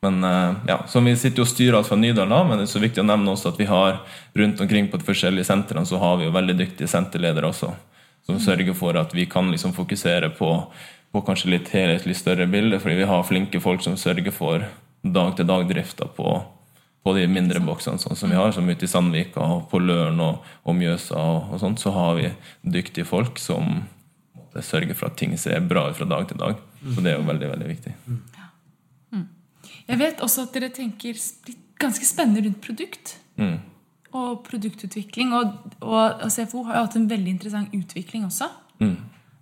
Men 0.00 0.24
eh, 0.24 0.52
ja, 0.68 0.78
så 0.86 1.00
Vi 1.00 1.16
sitter 1.16 1.42
jo 1.42 1.46
og 1.46 1.50
styrer 1.50 1.78
alt 1.78 1.88
fra 1.88 1.98
Nydalen 1.98 2.34
av, 2.34 2.44
men 2.46 2.60
det 2.60 2.68
er 2.68 2.74
så 2.74 2.82
viktig 2.82 3.02
å 3.02 3.08
nevne 3.08 3.32
også 3.32 3.52
at 3.52 3.58
vi 3.58 3.66
har 3.70 4.02
rundt 4.38 4.60
omkring 4.62 4.90
på 4.90 5.00
de 5.00 5.06
forskjellige 5.08 5.48
sentrene 5.48 5.88
så 5.88 5.98
har 5.98 6.20
vi 6.20 6.28
jo 6.28 6.34
veldig 6.36 6.54
dyktige 6.60 6.90
senterledere 6.90 7.50
også. 7.50 7.72
Som 8.28 8.38
sørger 8.42 8.76
for 8.76 8.98
at 9.00 9.14
vi 9.16 9.24
kan 9.30 9.48
liksom 9.50 9.72
fokusere 9.74 10.30
på, 10.36 10.50
på 11.12 11.24
kanskje 11.24 11.54
litt 11.54 11.72
helhetlig 11.72 12.18
større 12.18 12.46
bilde. 12.46 12.78
Fordi 12.82 13.00
vi 13.00 13.08
har 13.08 13.26
flinke 13.26 13.62
folk 13.64 13.82
som 13.82 13.96
sørger 13.96 14.34
for 14.34 14.68
dag-til-dag-drifta 15.02 16.10
på 16.14 16.36
på 17.06 17.14
de 17.16 17.26
mindre 17.30 17.60
boksene 17.64 18.00
sånn 18.02 18.18
som 18.18 18.32
vi 18.32 18.36
har, 18.36 18.50
som 18.52 18.68
ute 18.68 18.84
i 18.84 18.90
Sandvika 18.90 19.44
og 19.44 19.68
på 19.70 19.80
Løren 19.80 20.18
og, 20.24 20.42
og 20.66 20.76
Mjøsa, 20.76 21.16
og, 21.16 21.52
og 21.54 21.62
sånt, 21.62 21.80
så 21.80 21.94
har 21.94 22.18
vi 22.18 22.32
dyktige 22.78 23.08
folk 23.08 23.38
som 23.40 23.84
måtte 24.34 24.64
sørge 24.66 24.96
for 24.98 25.10
at 25.10 25.16
ting 25.20 25.36
ser 25.38 25.62
bra 25.64 25.88
ut 25.88 25.96
fra 25.98 26.08
dag 26.10 26.28
til 26.28 26.40
dag. 26.40 26.58
Så 26.82 27.02
det 27.02 27.12
er 27.12 27.18
jo 27.18 27.28
veldig, 27.28 27.48
veldig 27.54 27.70
viktig. 27.70 27.94
Jeg 29.88 30.00
vet 30.02 30.20
også 30.24 30.44
at 30.44 30.54
dere 30.56 30.68
tenker 30.74 31.16
ganske 31.80 32.04
spennende 32.04 32.44
rundt 32.44 32.60
produkt. 32.64 33.14
Mm. 33.40 33.56
Og 34.18 34.42
produktutvikling. 34.44 35.32
Og, 35.36 35.72
og 35.80 36.28
CFO 36.32 36.66
har 36.68 36.78
jo 36.78 36.84
hatt 36.84 36.98
en 37.00 37.08
veldig 37.08 37.32
interessant 37.38 37.74
utvikling 37.76 38.26
også. 38.28 38.50
Mm. 38.82 38.98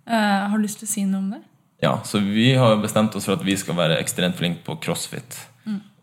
Uh, 0.07 0.47
har 0.47 0.55
du 0.55 0.63
lyst 0.63 0.79
til 0.81 0.87
å 0.87 0.93
si 0.93 1.03
noe 1.07 1.19
om 1.19 1.29
det? 1.35 1.41
Ja, 1.83 1.97
så 2.07 2.21
vi 2.23 2.53
har 2.57 2.79
bestemt 2.81 3.15
oss 3.17 3.27
for 3.27 3.37
at 3.37 3.45
vi 3.45 3.57
skal 3.59 3.77
være 3.77 3.99
ekstremt 4.01 4.39
flinke 4.39 4.63
på 4.65 4.77
crossfit. 4.81 5.35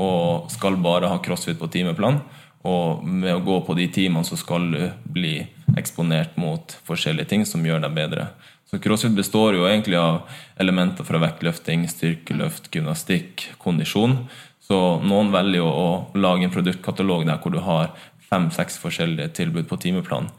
Og 0.04 0.50
skal 0.52 0.76
bare 0.84 1.10
ha 1.10 1.20
crossfit 1.24 1.60
på 1.60 1.70
timeplan. 1.72 2.20
Og 2.64 3.04
med 3.04 3.34
å 3.34 3.42
gå 3.44 3.58
på 3.66 3.76
de 3.76 3.88
timene 3.92 4.24
så 4.24 4.38
skal 4.40 4.70
du 4.72 4.82
bli 5.16 5.36
eksponert 5.76 6.38
mot 6.40 6.76
forskjellige 6.86 7.28
ting 7.32 7.44
som 7.48 7.64
gjør 7.64 7.82
deg 7.84 7.96
bedre. 7.96 8.28
Så 8.70 8.80
crossfit 8.82 9.14
består 9.14 9.58
jo 9.58 9.66
egentlig 9.68 9.98
av 10.00 10.24
elementer 10.60 11.06
fra 11.06 11.20
vektløfting, 11.22 11.84
styrkeløft, 11.90 12.70
gymnastikk, 12.72 13.50
kondisjon. 13.62 14.16
Så 14.64 14.78
noen 15.04 15.32
velger 15.34 15.60
jo 15.60 15.68
å 15.68 15.88
lage 16.16 16.46
en 16.46 16.54
produktkatalog 16.54 17.26
der 17.28 17.40
hvor 17.42 17.52
du 17.52 17.60
har 17.66 17.92
fem-seks 18.30 18.80
forskjellige 18.80 19.34
tilbud 19.36 19.68
på 19.68 19.78
timeplan. 19.82 20.30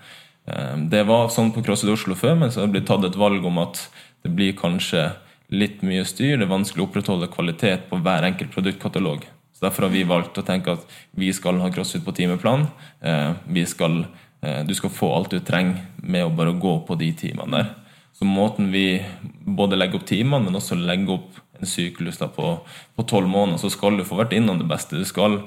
Eh, 0.48 0.76
Det 0.90 1.06
var 1.06 1.30
sånn 1.30 1.54
på 1.54 1.64
CrossFit 1.64 1.94
Oslo 1.94 2.18
før, 2.18 2.36
men 2.40 2.52
så 2.52 2.62
har 2.62 2.68
det 2.68 2.80
blitt 2.80 2.90
tatt 2.90 3.06
et 3.06 3.22
valg 3.22 3.46
om 3.46 3.62
at 3.62 3.86
det 4.26 4.34
blir 4.34 4.58
kanskje 4.58 5.12
litt 5.54 5.84
mye 5.86 6.04
styr. 6.06 6.40
Det 6.40 6.48
er 6.48 6.56
vanskelig 6.58 6.82
å 6.82 6.90
opprettholde 6.90 7.30
kvalitet 7.30 7.86
på 7.90 8.02
hver 8.02 8.26
enkelt 8.26 8.52
produktkatalog. 8.52 9.28
Så 9.56 9.66
Derfor 9.66 9.88
har 9.88 9.94
vi 9.94 10.04
valgt 10.04 10.36
å 10.36 10.44
tenke 10.44 10.74
at 10.76 10.84
vi 11.16 11.32
skal 11.34 11.62
ha 11.64 11.72
CrossFit 11.72 12.04
på 12.04 12.12
timeplan. 12.16 12.68
Eh, 13.00 13.64
skal, 13.66 14.06
eh, 14.42 14.64
du 14.68 14.74
skal 14.76 14.92
få 14.92 15.14
alt 15.16 15.32
du 15.32 15.40
trenger 15.40 15.80
med 16.04 16.26
å 16.26 16.36
bare 16.36 16.52
gå 16.60 16.86
på 16.86 16.98
de 17.00 17.14
timene 17.14 17.52
der. 17.52 17.70
Så 18.12 18.26
måten 18.28 18.72
vi 18.72 19.04
både 19.46 19.78
legger 19.78 19.96
opp 19.96 20.06
timene, 20.06 20.44
men 20.44 20.56
også 20.56 20.76
legger 20.76 21.16
opp 21.16 21.40
en 21.60 21.68
syklus 21.68 22.18
på 22.20 23.08
tolv 23.08 23.28
måneder, 23.28 23.60
så 23.60 23.72
skal 23.72 23.98
du 23.98 24.04
få 24.04 24.20
vært 24.20 24.36
innom 24.36 24.60
det 24.60 24.68
beste. 24.68 25.00
Du 25.00 25.06
skal, 25.08 25.42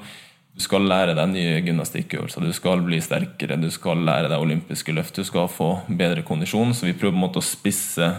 du 0.53 0.61
skal 0.61 0.89
lære 0.89 1.15
deg 1.17 1.29
nye 1.29 1.61
gymnastikkøvelser, 1.65 2.45
du 2.45 2.53
skal 2.53 2.81
bli 2.85 3.01
sterkere, 3.01 3.61
du 3.61 3.69
skal 3.69 4.01
lære 4.05 4.29
deg 4.29 4.41
olympiske 4.41 4.93
løft, 4.93 5.17
du 5.17 5.23
skal 5.23 5.49
få 5.49 5.81
bedre 5.87 6.25
kondisjon. 6.25 6.73
Så 6.73 6.89
vi 6.89 6.93
prøver 6.93 7.13
på 7.13 7.21
en 7.21 7.27
måte 7.27 7.41
å 7.41 7.45
spisse 7.45 8.15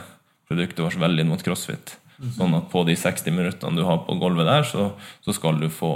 produktet 0.50 0.84
vårt 0.86 1.02
veldig 1.02 1.26
inn 1.26 1.34
mot 1.34 1.42
crossfit. 1.46 1.99
Sånn 2.36 2.54
at 2.58 2.68
på 2.72 2.82
de 2.84 2.96
60 2.98 3.32
minuttene 3.32 3.78
du 3.78 3.86
har 3.88 4.02
på 4.04 4.16
gulvet 4.20 4.48
der, 4.48 4.66
så, 4.68 4.90
så 5.24 5.32
skal 5.32 5.60
du 5.60 5.70
få 5.72 5.94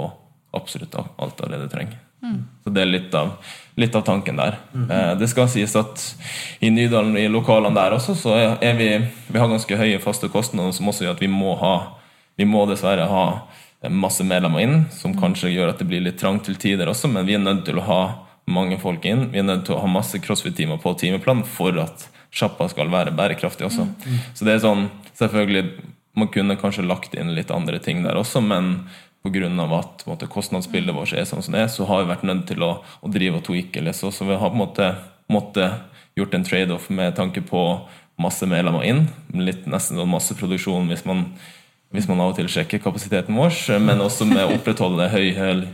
absolutt 0.55 0.95
alt 0.97 1.41
av 1.41 1.51
det 1.51 1.59
du 1.61 1.67
trenger. 1.69 1.99
Så 2.63 2.71
det 2.73 2.81
er 2.81 2.89
litt 2.89 3.13
av, 3.13 3.35
litt 3.77 3.95
av 3.95 4.01
tanken 4.07 4.39
der. 4.39 4.57
Eh, 4.73 5.11
det 5.19 5.27
skal 5.29 5.49
sies 5.51 5.75
at 5.77 6.01
i 6.63 6.71
Nydalen, 6.73 7.17
i 7.21 7.27
lokalene 7.29 7.75
der 7.77 7.93
også, 7.99 8.15
så 8.17 8.33
er 8.57 8.79
vi 8.79 8.89
Vi 9.27 9.39
har 9.39 9.51
ganske 9.51 9.77
høye 9.77 9.99
faste 10.01 10.29
kostnader, 10.33 10.73
som 10.73 10.89
også 10.89 11.05
gjør 11.05 11.17
at 11.17 11.21
vi 11.21 11.29
må 11.29 11.53
ha 11.59 11.75
Vi 12.37 12.47
må 12.49 12.65
dessverre 12.65 13.05
ha 13.07 13.25
masse 13.85 14.23
medlemmer 14.25 14.63
inn, 14.63 14.85
som 14.89 15.13
kanskje 15.13 15.51
gjør 15.53 15.69
at 15.69 15.79
det 15.79 15.85
blir 15.85 16.01
litt 16.01 16.17
trangt 16.17 16.47
til 16.47 16.55
tider 16.57 16.89
også, 16.89 17.07
men 17.11 17.27
vi 17.27 17.35
er 17.37 17.43
nødt 17.43 17.67
til 17.67 17.77
å 17.77 17.85
ha 17.85 17.99
mange 18.49 18.79
folk 18.81 19.05
inn. 19.05 19.27
Vi 19.29 19.39
er 19.39 19.45
nødt 19.45 19.67
til 19.67 19.75
å 19.75 19.83
ha 19.83 19.89
masse 19.89 20.17
crossfit-timer 20.19 20.79
på 20.81 20.95
timeplan 20.97 21.43
for 21.45 21.77
at 21.83 22.07
sjappa 22.33 22.65
skal 22.71 22.89
være 22.89 23.13
bærekraftig 23.15 23.67
også. 23.67 23.85
Så 24.33 24.47
det 24.47 24.55
er 24.55 24.63
sånn 24.65 24.87
Selvfølgelig, 25.15 25.69
man 26.15 26.31
kunne 26.33 26.57
kanskje 26.59 26.85
lagt 26.85 27.15
inn 27.15 27.33
litt 27.35 27.51
andre 27.51 27.79
ting 27.83 28.03
der 28.05 28.17
også, 28.19 28.41
men 28.41 28.85
pga. 29.25 29.79
at 29.79 30.05
måte, 30.05 30.27
kostnadsbildet 30.27 30.95
vårt 30.95 31.13
er 31.13 31.25
sånn 31.25 31.43
som 31.43 31.55
det 31.55 31.65
er, 31.65 31.67
så 31.67 31.85
har 31.89 32.03
vi 32.03 32.11
vært 32.13 32.23
nødt 32.23 32.47
til 32.47 32.63
å, 32.63 32.71
å 33.01 33.11
drive 33.11 33.41
og 33.41 33.45
tweake 33.47 33.81
litt. 33.81 33.97
Så, 33.97 34.11
så 34.11 34.25
vi 34.25 34.37
har 34.37 34.49
på 34.49 34.55
en 34.55 34.63
måte 34.63 34.89
måttet 35.27 35.81
gjort 36.15 36.33
en 36.33 36.45
trade-off 36.45 36.89
med 36.89 37.15
tanke 37.17 37.41
på 37.41 37.61
masse 38.21 38.47
medlemmer 38.47 38.85
inn. 38.87 39.05
Litt 39.33 39.65
nesten 39.67 39.99
sånn 39.99 40.11
masseproduksjon 40.11 40.87
hvis 40.91 41.03
man, 41.09 41.25
hvis 41.95 42.07
man 42.07 42.21
av 42.23 42.33
og 42.33 42.37
til 42.39 42.49
sjekker 42.51 42.83
kapasiteten 42.83 43.35
vår, 43.35 43.57
men 43.83 44.03
også 44.03 44.27
med 44.29 44.45
å 44.45 44.55
opprettholde 44.55 45.09
høy, 45.11 45.33
høy 45.35 45.65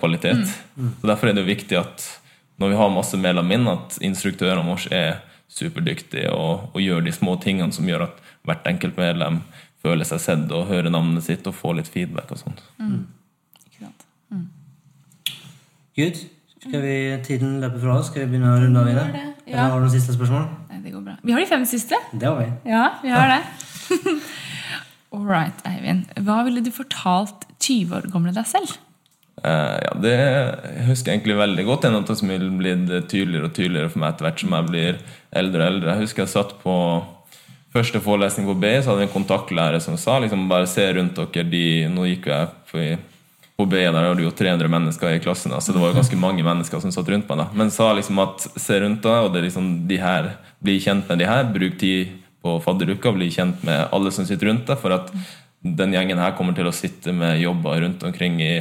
kvalitet. 0.00 0.46
Så 0.46 1.10
Derfor 1.10 1.30
er 1.30 1.36
det 1.36 1.44
jo 1.44 1.52
viktig 1.52 1.80
at 1.80 2.06
når 2.60 2.72
vi 2.72 2.80
har 2.80 2.92
masse 2.92 3.18
medlemmer 3.20 3.56
inn, 3.56 3.68
at 3.72 3.98
instruktørene 4.04 4.64
våre 4.68 4.94
er 4.94 5.20
superdyktige 5.50 6.30
og, 6.30 6.70
og 6.76 6.82
gjør 6.84 7.02
de 7.02 7.12
små 7.12 7.34
tingene 7.42 7.74
som 7.74 7.88
gjør 7.88 8.06
at 8.06 8.20
hvert 8.46 8.68
enkelt 8.70 9.00
medlem 9.00 9.40
føler 9.82 10.08
seg 10.08 10.20
sett 10.22 10.52
og 10.56 10.68
hører 10.68 10.92
navnet 10.92 11.24
sitt 11.26 11.46
og 11.48 11.56
får 11.56 11.78
litt 11.80 11.90
feedback 11.92 12.32
og 12.34 12.42
sånt. 12.42 12.60
Ikke 13.68 13.86
sant? 13.86 14.06
Good. 15.96 16.20
Skal 16.60 16.82
vi, 16.84 16.96
tiden 17.24 17.56
løper 17.62 17.80
fra 17.80 17.96
oss. 17.98 18.10
Skal 18.10 18.26
vi 18.26 18.34
begynne 18.34 18.52
å 18.52 18.60
runde 18.60 18.82
av 18.82 18.90
i 18.90 18.96
det? 18.96 19.06
ja. 19.16 19.26
Eller 19.50 19.72
har 19.72 19.80
du 19.80 19.86
noen 19.86 19.94
siste 19.94 20.14
spørsmål? 20.14 20.44
Nei, 20.70 20.82
det 20.84 20.92
går 20.94 21.02
bra. 21.06 21.16
Vi 21.24 21.32
har 21.34 21.40
de 21.42 21.48
fem 21.50 21.64
siste. 21.66 21.98
Det 22.12 22.28
har 22.28 22.36
vi. 22.38 22.46
Ja, 22.70 22.84
vi 23.02 23.10
har 23.14 23.32
det. 23.32 23.40
All 25.16 25.24
right, 25.26 25.64
Eivind. 25.66 26.04
Hva 26.22 26.42
ville 26.46 26.62
du 26.62 26.70
fortalt 26.70 27.48
20 27.64 27.96
år 27.96 28.06
gamle 28.12 28.34
deg 28.36 28.46
selv? 28.46 28.76
Uh, 29.40 29.80
ja, 29.80 29.94
Det 30.04 30.14
husker 30.86 31.10
jeg 31.10 31.18
egentlig 31.18 31.38
veldig 31.40 31.64
godt. 31.66 31.82
Det 31.82 31.90
er 31.90 31.96
noe 31.96 32.18
som 32.20 32.30
vil 32.30 32.46
bli 32.60 32.74
tydeligere 33.08 33.48
og 33.48 33.56
tydeligere 33.56 33.90
for 33.90 34.04
meg 34.04 34.12
etter 34.12 34.28
hvert 34.28 34.44
som 34.44 34.54
jeg 34.58 34.68
blir 34.68 35.00
eldre 35.42 35.64
og 35.64 35.72
eldre. 35.72 35.94
Jeg 35.96 36.04
husker 36.04 36.26
jeg 36.26 36.34
satt 36.36 36.54
på 36.62 36.76
første 37.74 38.00
forelesning 38.02 38.48
på 38.48 38.56
BI, 38.58 38.74
så 38.80 38.90
hadde 38.90 39.04
vi 39.04 39.08
en 39.08 39.14
kontaktlærer 39.14 39.82
som 39.82 39.96
sa 40.00 40.18
liksom 40.22 40.48
bare 40.50 40.68
se 40.70 40.86
rundt 40.96 41.18
dere. 41.18 41.46
De, 41.50 41.64
nå 41.92 42.06
gikk 42.08 42.30
jeg 42.30 42.48
på, 42.70 42.86
på 43.60 43.66
BI, 43.70 43.84
der 43.86 43.98
var 43.98 44.16
det 44.18 44.26
jo 44.26 44.32
300 44.34 44.72
mennesker 44.72 45.14
i 45.14 45.20
klassen, 45.22 45.54
så 45.54 45.74
det 45.74 45.82
var 45.82 45.92
jo 45.92 46.00
ganske 46.00 46.18
mange 46.20 46.46
mennesker 46.46 46.82
som 46.82 46.94
satt 46.94 47.10
rundt 47.12 47.30
meg. 47.30 47.44
da. 47.44 47.50
Men 47.54 47.74
sa 47.74 47.92
liksom 47.96 48.22
at 48.24 48.48
se 48.54 48.80
rundt 48.82 49.04
deg, 49.06 49.26
og 49.26 49.34
det 49.34 49.42
er 49.42 49.48
liksom 49.50 49.70
de 49.90 50.00
her, 50.02 50.32
bli 50.64 50.80
kjent 50.82 51.06
med 51.08 51.22
de 51.22 51.30
her. 51.30 51.46
Bruk 51.54 51.78
tid 51.80 52.16
på 52.40 52.56
fadderuka, 52.64 53.12
bli 53.12 53.28
kjent 53.32 53.62
med 53.66 53.86
alle 53.92 54.12
som 54.14 54.26
sitter 54.26 54.50
rundt 54.50 54.66
deg. 54.70 54.80
for 54.80 54.96
at 54.96 55.12
den 55.60 55.92
gjengen 55.92 56.20
her 56.20 56.32
kommer 56.38 56.56
til 56.56 56.68
å 56.68 56.72
sitte 56.72 57.12
med 57.12 57.40
jobber 57.42 57.82
rundt 57.82 58.02
omkring 58.08 58.38
i 58.40 58.54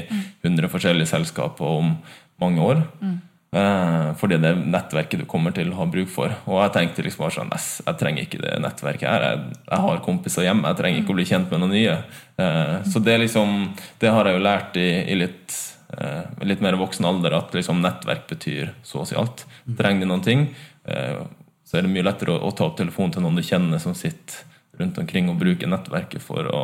100 0.44 0.68
forskjellige 0.68 1.08
selskaper 1.14 1.78
om 1.80 1.94
mange 2.42 2.60
år. 2.64 2.84
Eh, 3.00 3.16
fordi 3.50 4.38
det 4.38 4.50
er 4.52 4.60
nettverket 4.62 5.24
du 5.24 5.26
kommer 5.26 5.54
til 5.56 5.72
å 5.72 5.80
ha 5.80 5.86
bruk 5.90 6.12
for. 6.14 6.34
Og 6.46 6.60
jeg 6.62 6.74
tenkte 6.76 7.02
liksom 7.02 7.24
bare 7.24 7.34
sånn 7.34 7.54
"Ass, 7.56 7.82
Jeg 7.86 7.98
trenger 7.98 8.22
ikke 8.22 8.42
det 8.44 8.60
nettverket 8.62 9.10
her. 9.10 9.22
Jeg, 9.26 9.58
jeg 9.72 9.80
har 9.86 10.04
kompiser 10.06 10.46
hjemme. 10.46 10.68
Jeg 10.70 10.78
trenger 10.78 11.02
ikke 11.02 11.14
å 11.16 11.18
bli 11.18 11.26
kjent 11.26 11.50
med 11.50 11.60
noen 11.64 11.74
nye. 11.74 11.96
Eh, 12.38 12.84
så 12.86 13.02
det 13.02 13.18
liksom 13.20 13.74
Det 14.00 14.10
har 14.14 14.26
jeg 14.26 14.38
jo 14.38 14.44
lært 14.46 14.78
i, 14.78 14.90
i 15.12 15.16
litt 15.16 15.58
eh, 15.98 16.46
litt 16.46 16.62
mer 16.62 16.78
voksen 16.78 17.06
alder 17.06 17.34
at 17.38 17.54
liksom 17.56 17.82
nettverk 17.82 18.28
betyr 18.30 18.74
så 18.84 19.02
å 19.02 19.08
si 19.08 19.18
alt. 19.18 19.46
Trenger 19.78 20.06
du 20.06 20.12
noen 20.12 20.24
ting, 20.26 20.48
eh, 20.86 21.18
så 21.66 21.78
er 21.78 21.82
det 21.86 21.94
mye 21.94 22.06
lettere 22.06 22.36
å, 22.36 22.44
å 22.46 22.54
ta 22.54 22.70
opp 22.70 22.78
telefonen 22.78 23.16
til 23.16 23.26
noen 23.26 23.40
du 23.40 23.46
kjenner 23.46 23.82
som 23.82 23.98
sitter 23.98 24.46
rundt 24.80 24.98
omkring 25.02 25.30
og 25.30 25.40
bruker 25.42 25.68
nettverket 25.68 26.22
for 26.24 26.48
å 26.54 26.64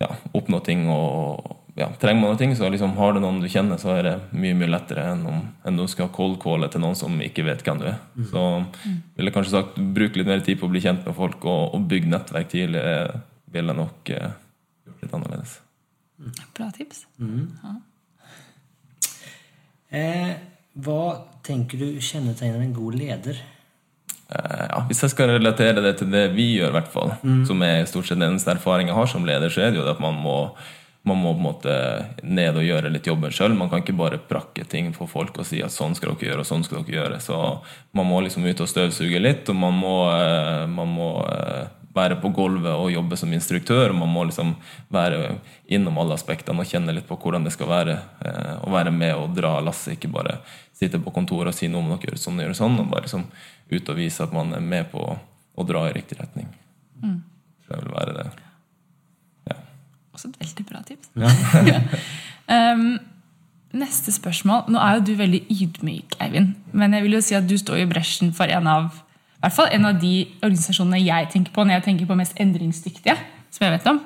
ja, 0.00 0.10
oppnå 0.34 0.60
ting. 0.64 0.88
og 0.90 1.59
ja, 1.78 1.86
Trenger 2.00 2.20
man 2.20 2.32
noe 2.32 2.38
ting, 2.40 2.52
så 2.56 2.68
liksom 2.72 2.96
har 2.98 3.14
du 3.14 3.20
noen 3.22 3.40
du 3.42 3.48
kjenner, 3.50 3.78
så 3.80 3.92
er 3.94 4.06
det 4.06 4.14
mye 4.34 4.56
mye 4.58 4.70
lettere 4.72 5.04
enn 5.12 5.22
om 5.28 5.40
enn 5.66 5.78
du 5.78 5.84
skal 5.90 6.10
cold-calle 6.14 6.70
til 6.72 6.82
noen 6.82 6.98
som 6.98 7.14
ikke 7.22 7.44
vet 7.46 7.62
hvem 7.66 7.82
du 7.82 7.86
er. 7.92 7.98
Så 8.30 8.44
ville 9.16 9.30
jeg 9.30 9.36
kanskje 9.36 9.54
sagt 9.54 9.78
bruk 9.98 10.18
litt 10.18 10.30
mer 10.30 10.42
tid 10.46 10.60
på 10.60 10.68
å 10.68 10.72
bli 10.72 10.82
kjent 10.84 11.06
med 11.06 11.16
folk 11.16 11.44
og, 11.44 11.76
og 11.76 11.86
bygge 11.90 12.10
nettverk 12.10 12.50
tidlig. 12.52 12.82
Ville 13.50 13.74
jeg 13.74 13.80
nok 13.82 14.12
eh, 14.16 14.34
gjort 14.88 15.06
litt 15.06 15.16
annerledes. 15.20 15.54
Bra 16.56 16.68
tips. 16.74 17.06
Eh, 19.90 20.34
hva 20.84 21.00
tenker 21.46 21.80
du 21.80 22.02
kjennetegner 22.04 22.62
en 22.62 22.76
god 22.76 22.98
leder? 22.98 23.40
Eh, 24.30 24.66
ja, 24.68 24.82
hvis 24.86 25.00
jeg 25.02 25.14
skal 25.14 25.32
relatere 25.32 25.82
det 25.82 25.96
til 25.98 26.10
det 26.12 26.28
vi 26.36 26.52
gjør, 26.58 26.70
i 26.70 26.76
hvert 26.78 26.92
fall, 26.92 27.14
som 27.48 27.64
er 27.66 27.88
stort 27.90 28.06
sett 28.06 28.20
den 28.20 28.28
eneste 28.28 28.52
erfaringen 28.54 28.92
jeg 28.92 29.00
har 29.00 29.10
som 29.10 29.26
leder, 29.26 29.50
så 29.50 29.64
er 29.64 29.72
det 29.72 29.80
jo 29.80 29.86
det 29.86 29.96
at 29.96 30.02
man 30.04 30.20
må, 30.22 30.36
man 31.10 31.20
må 31.20 31.32
på 31.34 31.40
en 31.40 31.46
måte 31.48 31.74
ned 32.22 32.56
og 32.56 32.64
gjøre 32.66 32.92
litt 32.92 33.08
jobben 33.08 33.34
sjøl. 33.34 33.56
Man 33.58 33.70
kan 33.72 33.82
ikke 33.82 33.96
bare 33.98 34.20
prakke 34.30 34.64
ting 34.68 34.92
for 34.96 35.10
folk 35.10 35.42
og 35.42 35.48
si 35.48 35.60
at 35.64 35.74
sånn 35.74 35.96
skal 35.98 36.14
dere 36.14 36.30
gjøre, 36.30 36.44
og 36.44 36.48
sånn 36.48 36.64
skal 36.66 36.84
dere 36.84 36.96
gjøre. 36.96 37.20
Så 37.24 37.36
man 37.96 38.08
må 38.08 38.22
liksom 38.24 38.46
ut 38.46 38.62
og 38.62 38.70
støvsuge 38.70 39.20
litt, 39.20 39.50
og 39.50 39.58
man 39.58 39.76
må, 39.76 39.94
eh, 40.14 40.64
man 40.70 40.94
må 40.94 41.10
eh, 41.26 41.68
være 41.94 42.20
på 42.22 42.30
gulvet 42.34 42.72
og 42.72 42.92
jobbe 42.92 43.18
som 43.18 43.32
instruktør. 43.34 43.90
og 43.90 43.98
Man 44.00 44.12
må 44.14 44.24
liksom 44.28 44.54
være 44.88 45.38
innom 45.66 45.98
alle 45.98 46.18
aspektene 46.18 46.62
og 46.62 46.70
kjenne 46.70 46.94
litt 46.94 47.08
på 47.08 47.18
hvordan 47.18 47.46
det 47.46 47.54
skal 47.56 47.70
være 47.70 47.96
eh, 48.24 48.54
å 48.62 48.70
være 48.70 48.94
med 48.94 49.16
og 49.16 49.34
dra 49.36 49.56
lasset. 49.64 49.96
Ikke 49.98 50.12
bare 50.12 50.38
sitte 50.76 51.02
på 51.02 51.14
kontoret 51.14 51.54
og 51.54 51.58
si 51.58 51.68
noe 51.68 51.82
om 51.82 51.90
dere 51.94 52.12
gjør 52.12 52.22
sånn 52.22 52.38
og 52.38 52.46
gjør 52.48 52.60
sånn, 52.62 52.78
og 52.82 52.92
bare 52.92 53.08
liksom 53.08 53.26
ut 53.70 53.90
og 53.90 53.98
vise 53.98 54.22
at 54.24 54.36
man 54.36 54.54
er 54.56 54.62
med 54.64 54.90
på 54.94 55.02
å 55.10 55.66
dra 55.66 55.88
i 55.88 55.96
riktig 55.96 56.20
retning. 56.20 56.48
Så 57.66 57.74
det 57.74 57.82
vil 57.84 57.98
være 57.98 58.16
det. 58.16 58.30
Ja. 60.20 60.28
Også 60.28 60.28
et 60.28 60.40
veldig 60.40 60.66
bra 60.68 60.82
tips. 60.86 61.10
um, 62.56 62.98
neste 63.80 64.12
spørsmål. 64.12 64.66
Nå 64.68 64.78
er 64.78 64.98
jo 64.98 65.04
du 65.06 65.14
veldig 65.18 65.44
ydmyk, 65.50 66.16
Eivind. 66.20 66.54
Men 66.72 66.94
jeg 66.94 67.06
vil 67.06 67.16
jo 67.16 67.22
si 67.24 67.38
at 67.38 67.48
du 67.48 67.56
står 67.58 67.84
i 67.84 67.88
bresjen 67.90 68.34
for 68.36 68.50
en 68.50 68.68
av 68.70 68.90
i 69.40 69.46
hvert 69.46 69.56
fall 69.56 69.70
en 69.72 69.86
av 69.88 69.96
de 69.96 70.26
organisasjonene 70.42 70.98
jeg 71.00 71.28
tenker 71.32 71.52
på 71.54 71.62
når 71.64 71.78
jeg 71.78 71.84
tenker 71.86 72.08
på 72.10 72.16
mest 72.18 72.34
endringsdyktige. 72.36 73.14
som 73.50 73.64
jeg 73.64 73.72
vet 73.72 73.86
om. 73.88 74.00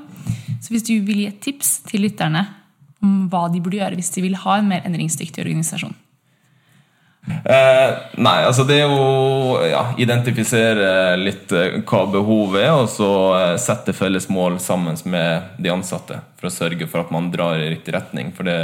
Så 0.62 0.70
hvis 0.70 0.86
du 0.86 0.92
vil 1.04 1.24
gi 1.24 1.26
et 1.26 1.40
tips 1.42 1.80
til 1.88 2.06
lytterne 2.06 2.46
om 3.02 3.26
hva 3.28 3.48
de 3.52 3.60
burde 3.60 3.76
gjøre 3.76 3.98
hvis 3.98 4.12
de 4.14 4.22
vil 4.24 4.38
ha 4.40 4.58
en 4.58 4.70
mer 4.70 4.86
endringsdyktig 4.86 5.42
organisasjon, 5.42 5.92
Eh, 7.24 7.90
nei, 8.20 8.38
altså 8.44 8.66
det 8.68 8.82
er 8.82 8.90
jo 8.90 9.56
ja, 9.64 9.84
identifisere 10.00 11.16
litt 11.16 11.52
eh, 11.56 11.78
hva 11.88 12.02
behovet 12.12 12.66
er, 12.66 12.74
og 12.76 12.90
så 12.92 13.10
eh, 13.38 13.54
sette 13.60 13.94
felles 13.96 14.28
mål 14.32 14.58
sammen 14.60 14.98
med 15.08 15.56
de 15.56 15.72
ansatte 15.72 16.20
for 16.36 16.50
å 16.50 16.52
sørge 16.52 16.88
for 16.90 17.00
at 17.00 17.14
man 17.14 17.30
drar 17.32 17.60
i 17.60 17.70
riktig 17.72 17.96
retning. 17.96 18.34
For 18.36 18.48
det 18.48 18.58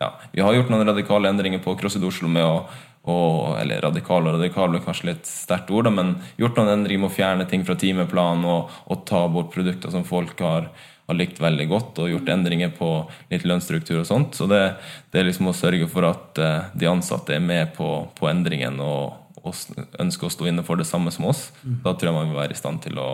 ja, 0.00 0.12
Vi 0.32 0.44
har 0.44 0.54
gjort 0.56 0.70
noen 0.72 0.88
radikale 0.88 1.32
endringer 1.32 1.60
på 1.64 1.76
CrossFit 1.80 2.04
Oslo 2.08 2.28
med 2.28 2.44
å 2.44 2.62
og, 3.08 3.56
eller 3.56 3.80
radikal 3.80 4.26
og 4.28 4.34
radikal 4.36 4.68
blir 4.68 4.82
kanskje 4.84 5.06
litt 5.08 5.28
sterkt 5.28 5.70
ord, 5.72 5.88
men 5.94 6.18
gjort 6.36 6.58
noen 6.58 6.74
endringer 6.74 7.00
med 7.00 7.08
å 7.08 7.14
fjerne 7.14 7.46
ting 7.48 7.64
fra 7.64 7.76
timeplanen 7.80 8.44
og, 8.44 8.74
og 8.92 9.06
ta 9.08 9.22
bort 9.32 9.48
produkter 9.54 9.92
som 9.94 10.04
folk 10.04 10.36
har, 10.44 10.68
har 11.10 11.18
likt 11.18 11.40
veldig 11.42 11.66
godt, 11.70 11.98
og 11.98 12.12
gjort 12.12 12.30
endringer 12.30 12.70
på 12.74 12.88
litt 13.32 13.46
lønnsstruktur 13.48 14.00
og 14.00 14.06
sånt. 14.08 14.38
Så 14.38 14.46
det, 14.50 14.62
det 15.10 15.20
er 15.20 15.26
liksom 15.26 15.50
å 15.50 15.56
sørge 15.56 15.88
for 15.90 16.06
at 16.06 16.38
uh, 16.38 16.70
de 16.78 16.88
ansatte 16.90 17.34
er 17.34 17.42
med 17.42 17.74
på, 17.76 17.88
på 18.14 18.30
endringen 18.30 18.78
og, 18.84 19.18
og, 19.42 19.56
ønsker 20.00 20.28
å 20.28 20.34
stå 20.36 20.50
inne 20.52 20.64
for 20.66 20.80
det 20.80 20.88
samme 20.88 21.12
som 21.14 21.26
oss. 21.30 21.48
Mm. 21.64 21.80
Da 21.84 21.94
tror 21.94 22.12
jeg 22.12 22.18
man 22.20 22.30
vil 22.30 22.40
være 22.40 22.54
i 22.54 22.60
stand 22.60 22.84
til 22.86 23.00
å 23.02 23.10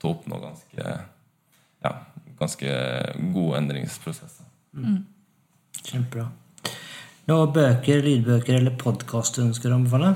ta 0.00 0.12
opp 0.12 0.28
noe 0.30 0.42
ganske, 0.44 0.98
ja, 1.84 1.94
ganske 2.38 2.76
gode 3.34 3.58
endringsprosesser. 3.64 4.46
Mm. 4.78 5.02
Kjempebra. 5.80 6.30
Noen 7.30 7.52
bøker, 7.54 8.00
lydbøker 8.04 8.56
eller 8.58 8.78
podkast 8.78 9.36
du 9.36 9.44
ønsker 9.48 9.72
å 9.72 9.80
anbefale? 9.80 10.14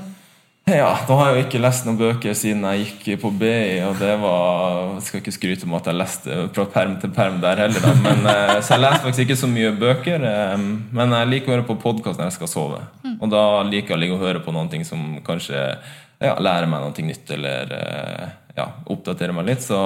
Ja, 0.79 0.95
da 1.07 1.15
har 1.19 1.27
jeg 1.29 1.37
jo 1.37 1.45
ikke 1.45 1.59
lest 1.61 1.85
noen 1.85 1.97
bøker 1.99 2.33
siden 2.37 2.63
jeg 2.65 2.85
gikk 2.87 3.19
på 3.21 3.29
BI, 3.37 3.83
og 3.85 3.99
det 4.01 4.15
var 4.17 4.95
Jeg 4.95 5.03
skal 5.05 5.21
ikke 5.21 5.33
skryte 5.35 5.67
om 5.67 5.75
at 5.77 5.89
jeg 5.89 5.99
leste 5.99 6.37
fra 6.55 6.65
perm 6.73 6.95
til 7.01 7.11
perm 7.13 7.37
der 7.43 7.61
heller, 7.61 7.83
da. 7.85 7.91
Men, 8.01 8.25
eh, 8.33 8.55
så 8.65 8.73
jeg 8.73 8.81
leser 8.81 9.03
faktisk 9.03 9.25
ikke 9.27 9.37
så 9.43 9.49
mye 9.51 9.75
bøker. 9.77 10.25
Eh, 10.31 10.55
men 10.97 11.13
jeg 11.19 11.29
liker 11.29 11.51
å 11.51 11.55
høre 11.57 11.67
på 11.67 11.77
podkast 11.83 12.17
når 12.17 12.31
jeg 12.31 12.37
skal 12.39 12.49
sove. 12.49 12.81
Mm. 13.05 13.19
Og 13.19 13.35
da 13.35 13.43
liker 13.67 13.93
jeg 13.93 13.99
å 13.99 14.01
ligge 14.01 14.17
og 14.17 14.25
høre 14.25 14.41
på 14.41 14.55
noen 14.55 14.71
ting 14.71 14.87
som 14.87 15.19
kanskje 15.25 15.61
ja, 15.61 16.33
lærer 16.41 16.65
meg 16.71 16.81
noe 16.81 17.07
nytt, 17.11 17.35
eller 17.37 17.75
eh, 17.77 18.25
ja, 18.57 18.69
oppdaterer 18.89 19.37
meg 19.37 19.51
litt. 19.51 19.61
Så 19.61 19.77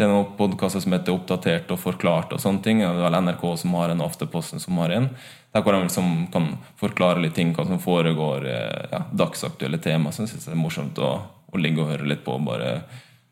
det 0.00 0.06
er 0.06 0.14
noen 0.14 0.30
podkaster 0.38 0.80
som 0.80 0.94
heter 0.94 1.12
Oppdatert 1.12 1.68
og 1.74 1.80
forklart 1.82 2.30
og 2.32 2.40
sånne 2.40 2.62
ting. 2.64 2.78
Det 2.80 2.88
er 2.88 3.02
vel 3.02 3.16
NRK 3.20 3.42
som 3.60 3.74
har 3.76 3.92
en, 3.92 4.00
og 4.00 4.08
Aftenposten 4.08 4.62
som 4.62 4.78
har 4.80 4.94
en. 4.96 5.10
Der 5.52 5.64
hvor 5.66 5.76
de 5.76 5.82
liksom 5.82 6.08
kan 6.32 6.46
forklare 6.80 7.20
litt 7.20 7.36
ting, 7.36 7.50
hva 7.52 7.66
som 7.68 7.82
foregår, 7.82 8.46
eh, 8.48 8.86
ja, 8.94 9.02
dagsaktuelle 9.12 9.80
tema. 9.82 10.08
Så 10.12 10.24
jeg 10.24 10.32
synes 10.32 10.48
det 10.48 10.54
er 10.54 10.62
morsomt 10.62 11.02
å, 11.04 11.10
å, 11.52 11.60
ligge 11.60 11.84
og 11.84 11.92
høre 11.92 12.08
litt 12.08 12.24
på 12.24 12.38
og 12.38 12.48
bare 12.48 12.72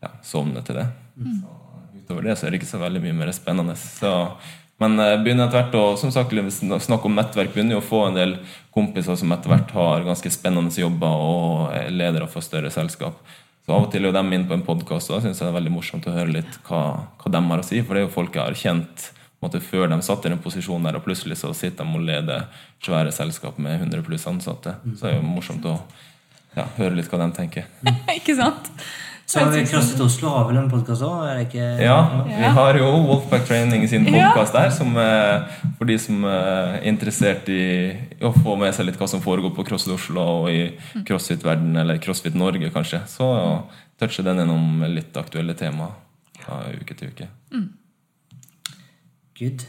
ja, 0.03 0.13
sovne 0.21 0.61
til 0.67 0.83
det. 0.83 0.87
Mm. 1.17 1.41
Så, 1.41 1.81
utover 2.03 2.29
det 2.29 2.37
så 2.37 2.47
er 2.47 2.53
det 2.53 2.61
ikke 2.61 2.73
så 2.75 2.85
veldig 2.85 3.05
mye 3.07 3.17
mer 3.23 3.33
spennende. 3.33 3.79
Så, 3.81 4.13
men 4.85 5.01
eh, 5.01 5.17
begynner 5.25 5.49
etter 5.49 5.63
hvert 5.63 5.81
å 5.81 5.89
som 6.05 6.13
sagt, 6.13 6.37
snakke 6.37 7.09
om 7.09 7.17
nettverk. 7.17 7.57
Begynner 7.57 7.79
jo 7.79 7.85
å 7.87 7.91
få 7.95 8.05
en 8.11 8.21
del 8.21 8.41
kompiser 8.77 9.17
som 9.17 9.33
etter 9.33 9.57
hvert 9.57 9.73
har 9.79 10.05
ganske 10.05 10.37
spennende 10.37 10.85
jobber 10.85 11.29
og 11.33 11.69
er 11.81 11.89
ledere 11.97 12.29
for 12.29 12.45
større 12.45 12.69
selskap. 12.77 13.25
Så 13.69 13.75
av 13.77 13.85
og 13.85 13.91
til 13.93 14.01
er 14.01 14.09
jo 14.09 14.15
de 14.17 14.21
inne 14.33 14.49
på 14.49 14.57
en 14.57 14.63
podkast, 14.65 15.11
og 15.11 15.19
da 15.19 15.27
syns 15.27 15.43
jeg 15.43 15.45
det 15.45 15.51
er 15.51 15.57
veldig 15.59 15.71
morsomt 15.75 16.07
å 16.09 16.13
høre 16.15 16.33
litt 16.39 16.55
hva, 16.65 16.79
hva 17.21 17.33
de 17.35 17.41
har 17.51 17.61
å 17.61 17.65
si. 17.69 17.83
For 17.85 17.93
det 17.93 18.01
er 18.01 18.07
jo 18.07 18.13
folk 18.15 18.39
jeg 18.39 18.41
har 18.41 18.55
kjent 18.57 19.03
måte, 19.45 19.61
før 19.61 19.91
de 19.93 19.99
satt 20.07 20.25
i 20.25 20.33
den 20.33 20.41
posisjonen 20.41 20.89
der, 20.89 20.97
og 20.97 21.05
plutselig 21.05 21.37
så 21.43 21.51
sitter 21.53 21.85
de 21.85 21.99
og 21.99 22.07
leder 22.09 22.47
svære 22.81 23.13
selskap 23.13 23.59
med 23.61 23.77
100 23.77 24.07
pluss 24.07 24.25
ansatte. 24.31 24.73
Så 24.95 25.03
det 25.03 25.11
er 25.11 25.19
jo 25.19 25.27
morsomt 25.27 25.69
å 25.69 25.75
ja, 26.55 26.65
høre 26.79 26.97
litt 26.97 27.13
hva 27.13 27.21
de 27.21 27.29
tenker. 27.37 27.69
ikke 28.17 28.39
sant? 28.41 28.73
Så 29.29 29.43
CrossFit 29.69 30.01
Oslo 30.01 30.31
har 30.33 30.47
vel 30.49 30.57
en 30.57 30.71
podkast 30.73 31.05
òg? 31.05 31.53
Ja, 31.53 31.97
vi 32.25 32.49
har 32.57 32.79
jo 32.81 32.87
Wolfpack 33.05 33.43
Training 33.45 33.83
sin 33.91 34.07
podkast 34.09 34.55
der. 34.57 34.71
Som, 34.73 34.95
for 35.77 35.91
de 35.91 35.99
som 36.01 36.25
er 36.25 36.79
interessert 36.89 37.51
i 37.53 37.61
å 38.25 38.31
få 38.33 38.57
med 38.57 38.73
seg 38.73 38.89
litt 38.89 38.97
hva 38.97 39.09
som 39.11 39.21
foregår 39.21 39.53
på 39.53 39.67
CrossFit 39.69 39.93
Oslo 39.99 40.25
og 40.39 40.49
i 40.49 40.63
CrossFit-verden, 41.05 41.77
eller 41.77 42.01
CrossFit 42.01 42.39
Norge, 42.41 42.73
kanskje. 42.73 43.03
Så 43.13 43.29
toucher 44.01 44.25
den 44.31 44.41
gjennom 44.41 44.89
litt 44.97 45.21
aktuelle 45.21 45.53
tema 45.61 45.91
fra 46.41 46.63
uke 46.73 46.97
til 46.97 47.13
uke. 47.13 47.29
Mm. 47.53 47.69
Good. 49.43 49.69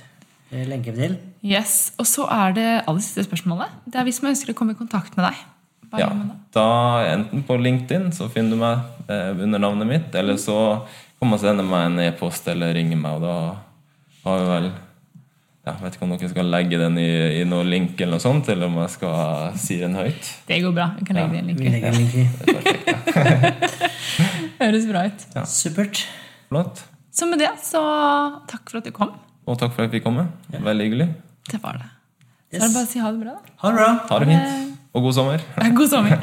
Lenker 0.71 0.95
vi 0.95 1.03
til? 1.03 1.19
Yes. 1.43 1.91
Og 1.99 2.07
så 2.07 2.31
er 2.31 2.55
det 2.55 2.69
aller 2.79 3.03
siste 3.03 3.27
spørsmålet. 3.27 3.75
Det 3.91 3.99
er 3.99 4.07
vi 4.07 4.15
som 4.15 4.31
ønsker 4.31 4.55
å 4.55 4.61
komme 4.63 4.79
i 4.79 4.79
kontakt 4.79 5.19
med 5.19 5.27
deg. 5.27 5.47
Ja, 5.97 6.09
da 6.53 6.67
Enten 7.09 7.43
på 7.47 7.57
LinkedIn, 7.57 8.11
så 8.13 8.29
finner 8.29 8.53
du 8.53 8.61
meg 8.61 9.09
eh, 9.09 9.31
under 9.45 9.61
navnet 9.61 9.89
mitt, 9.89 10.15
eller 10.15 10.37
så 10.37 10.59
kan 11.19 11.31
man 11.31 11.41
sende 11.41 11.65
meg 11.65 11.87
en 11.87 12.03
e-post 12.05 12.47
eller 12.51 12.75
ringe 12.77 12.97
meg, 12.99 13.17
og 13.17 13.25
da 13.25 13.35
har 14.27 14.43
vi 14.43 14.53
vel 14.53 14.69
ja, 15.67 15.73
vet 15.83 15.95
ikke 15.95 16.05
om 16.07 16.13
dere 16.15 16.29
skal 16.31 16.47
legge 16.49 16.77
den 16.79 16.95
i, 16.97 17.09
i 17.41 17.43
noen 17.45 17.67
link, 17.69 17.99
eller 17.99 18.17
noe 18.17 18.23
sånt, 18.23 18.47
eller 18.49 18.69
om 18.69 18.77
jeg 18.81 18.93
skal 18.95 19.57
si 19.59 19.77
den 19.81 19.97
høyt. 19.99 20.29
Det 20.47 20.61
går 20.63 20.73
bra. 20.73 20.87
Vi 20.97 21.05
kan 21.09 21.19
legge 21.19 21.35
ja. 21.35 21.43
den 21.43 21.49
i 21.51 21.81
en 21.83 21.97
link. 21.99 22.15
Høres 24.61 24.87
bra 24.89 25.05
ut. 25.11 25.27
Ja. 25.35 25.43
Supert. 25.49 26.01
Flott. 26.49 26.85
Så 27.13 27.27
med 27.29 27.43
det, 27.43 27.51
så 27.61 27.83
takk 28.49 28.71
for 28.71 28.81
at 28.81 28.87
du 28.87 28.95
kom. 28.95 29.13
Og 29.45 29.59
takk 29.59 29.75
for 29.75 29.83
at 29.83 29.89
jeg 29.89 29.99
fikk 29.99 30.07
komme. 30.07 30.29
Ja. 30.53 30.63
Veldig 30.65 30.89
hyggelig. 30.89 31.09
Det 31.51 31.61
var 31.61 31.81
det. 31.81 31.91
Så 32.49 32.63
er 32.63 32.65
det 32.65 32.73
bare 32.73 32.87
å 32.87 32.89
si 32.89 33.03
ha 33.03 33.13
det 33.13 33.21
bra, 33.21 33.37
da. 33.37 33.55
Ha 33.61 33.71
det 33.71 33.79
bra. 33.83 33.93
Ha 34.09 34.19
det 34.23 34.31
fint. 34.31 34.68
Og 34.93 35.05
god 35.05 35.13
sommer. 35.13 35.43
God 35.77 35.89
sommer. 35.91 36.21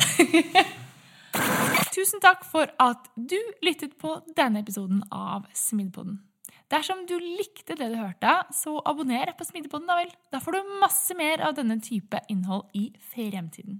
Tusen 1.96 2.22
takk 2.22 2.42
for 2.48 2.70
at 2.82 3.10
du 3.14 3.36
lyttet 3.64 3.94
på 4.00 4.16
denne 4.36 4.62
episoden 4.64 5.04
av 5.14 5.46
Smidpodden. 5.54 6.18
Dersom 6.72 7.04
du 7.06 7.14
likte 7.22 7.76
det 7.78 7.86
du 7.92 7.98
hørte, 8.00 8.32
så 8.50 8.80
abonner 8.90 9.30
på 9.38 9.46
Smidepodden. 9.46 9.86
Da 9.86 10.00
vel. 10.00 10.10
Da 10.34 10.40
får 10.42 10.56
du 10.56 10.72
masse 10.82 11.14
mer 11.18 11.44
av 11.46 11.54
denne 11.58 11.78
type 11.82 12.18
innhold 12.32 12.66
i 12.74 12.88
fremtiden. 13.12 13.78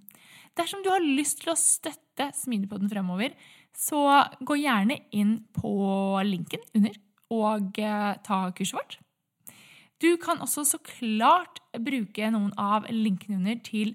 Dersom 0.57 0.85
du 0.85 0.93
har 0.93 1.03
lyst 1.03 1.43
til 1.43 1.53
å 1.53 1.59
støtte 1.59 2.31
Smidepodden 2.39 2.93
fremover, 2.93 3.35
så 3.77 4.23
gå 4.39 4.61
gjerne 4.63 5.01
inn 5.13 5.41
på 5.57 5.75
linken 6.25 6.63
under 6.79 6.95
og 7.35 7.81
eh, 7.83 8.13
ta 8.23 8.39
kurset 8.55 8.79
vårt. 8.79 8.99
Du 9.99 10.13
kan 10.21 10.39
også 10.45 10.63
så 10.69 10.79
klart 10.85 11.59
bruke 11.81 12.29
noen 12.31 12.53
av 12.61 12.87
linkene 12.93 13.41
under 13.41 13.59
til 13.65 13.95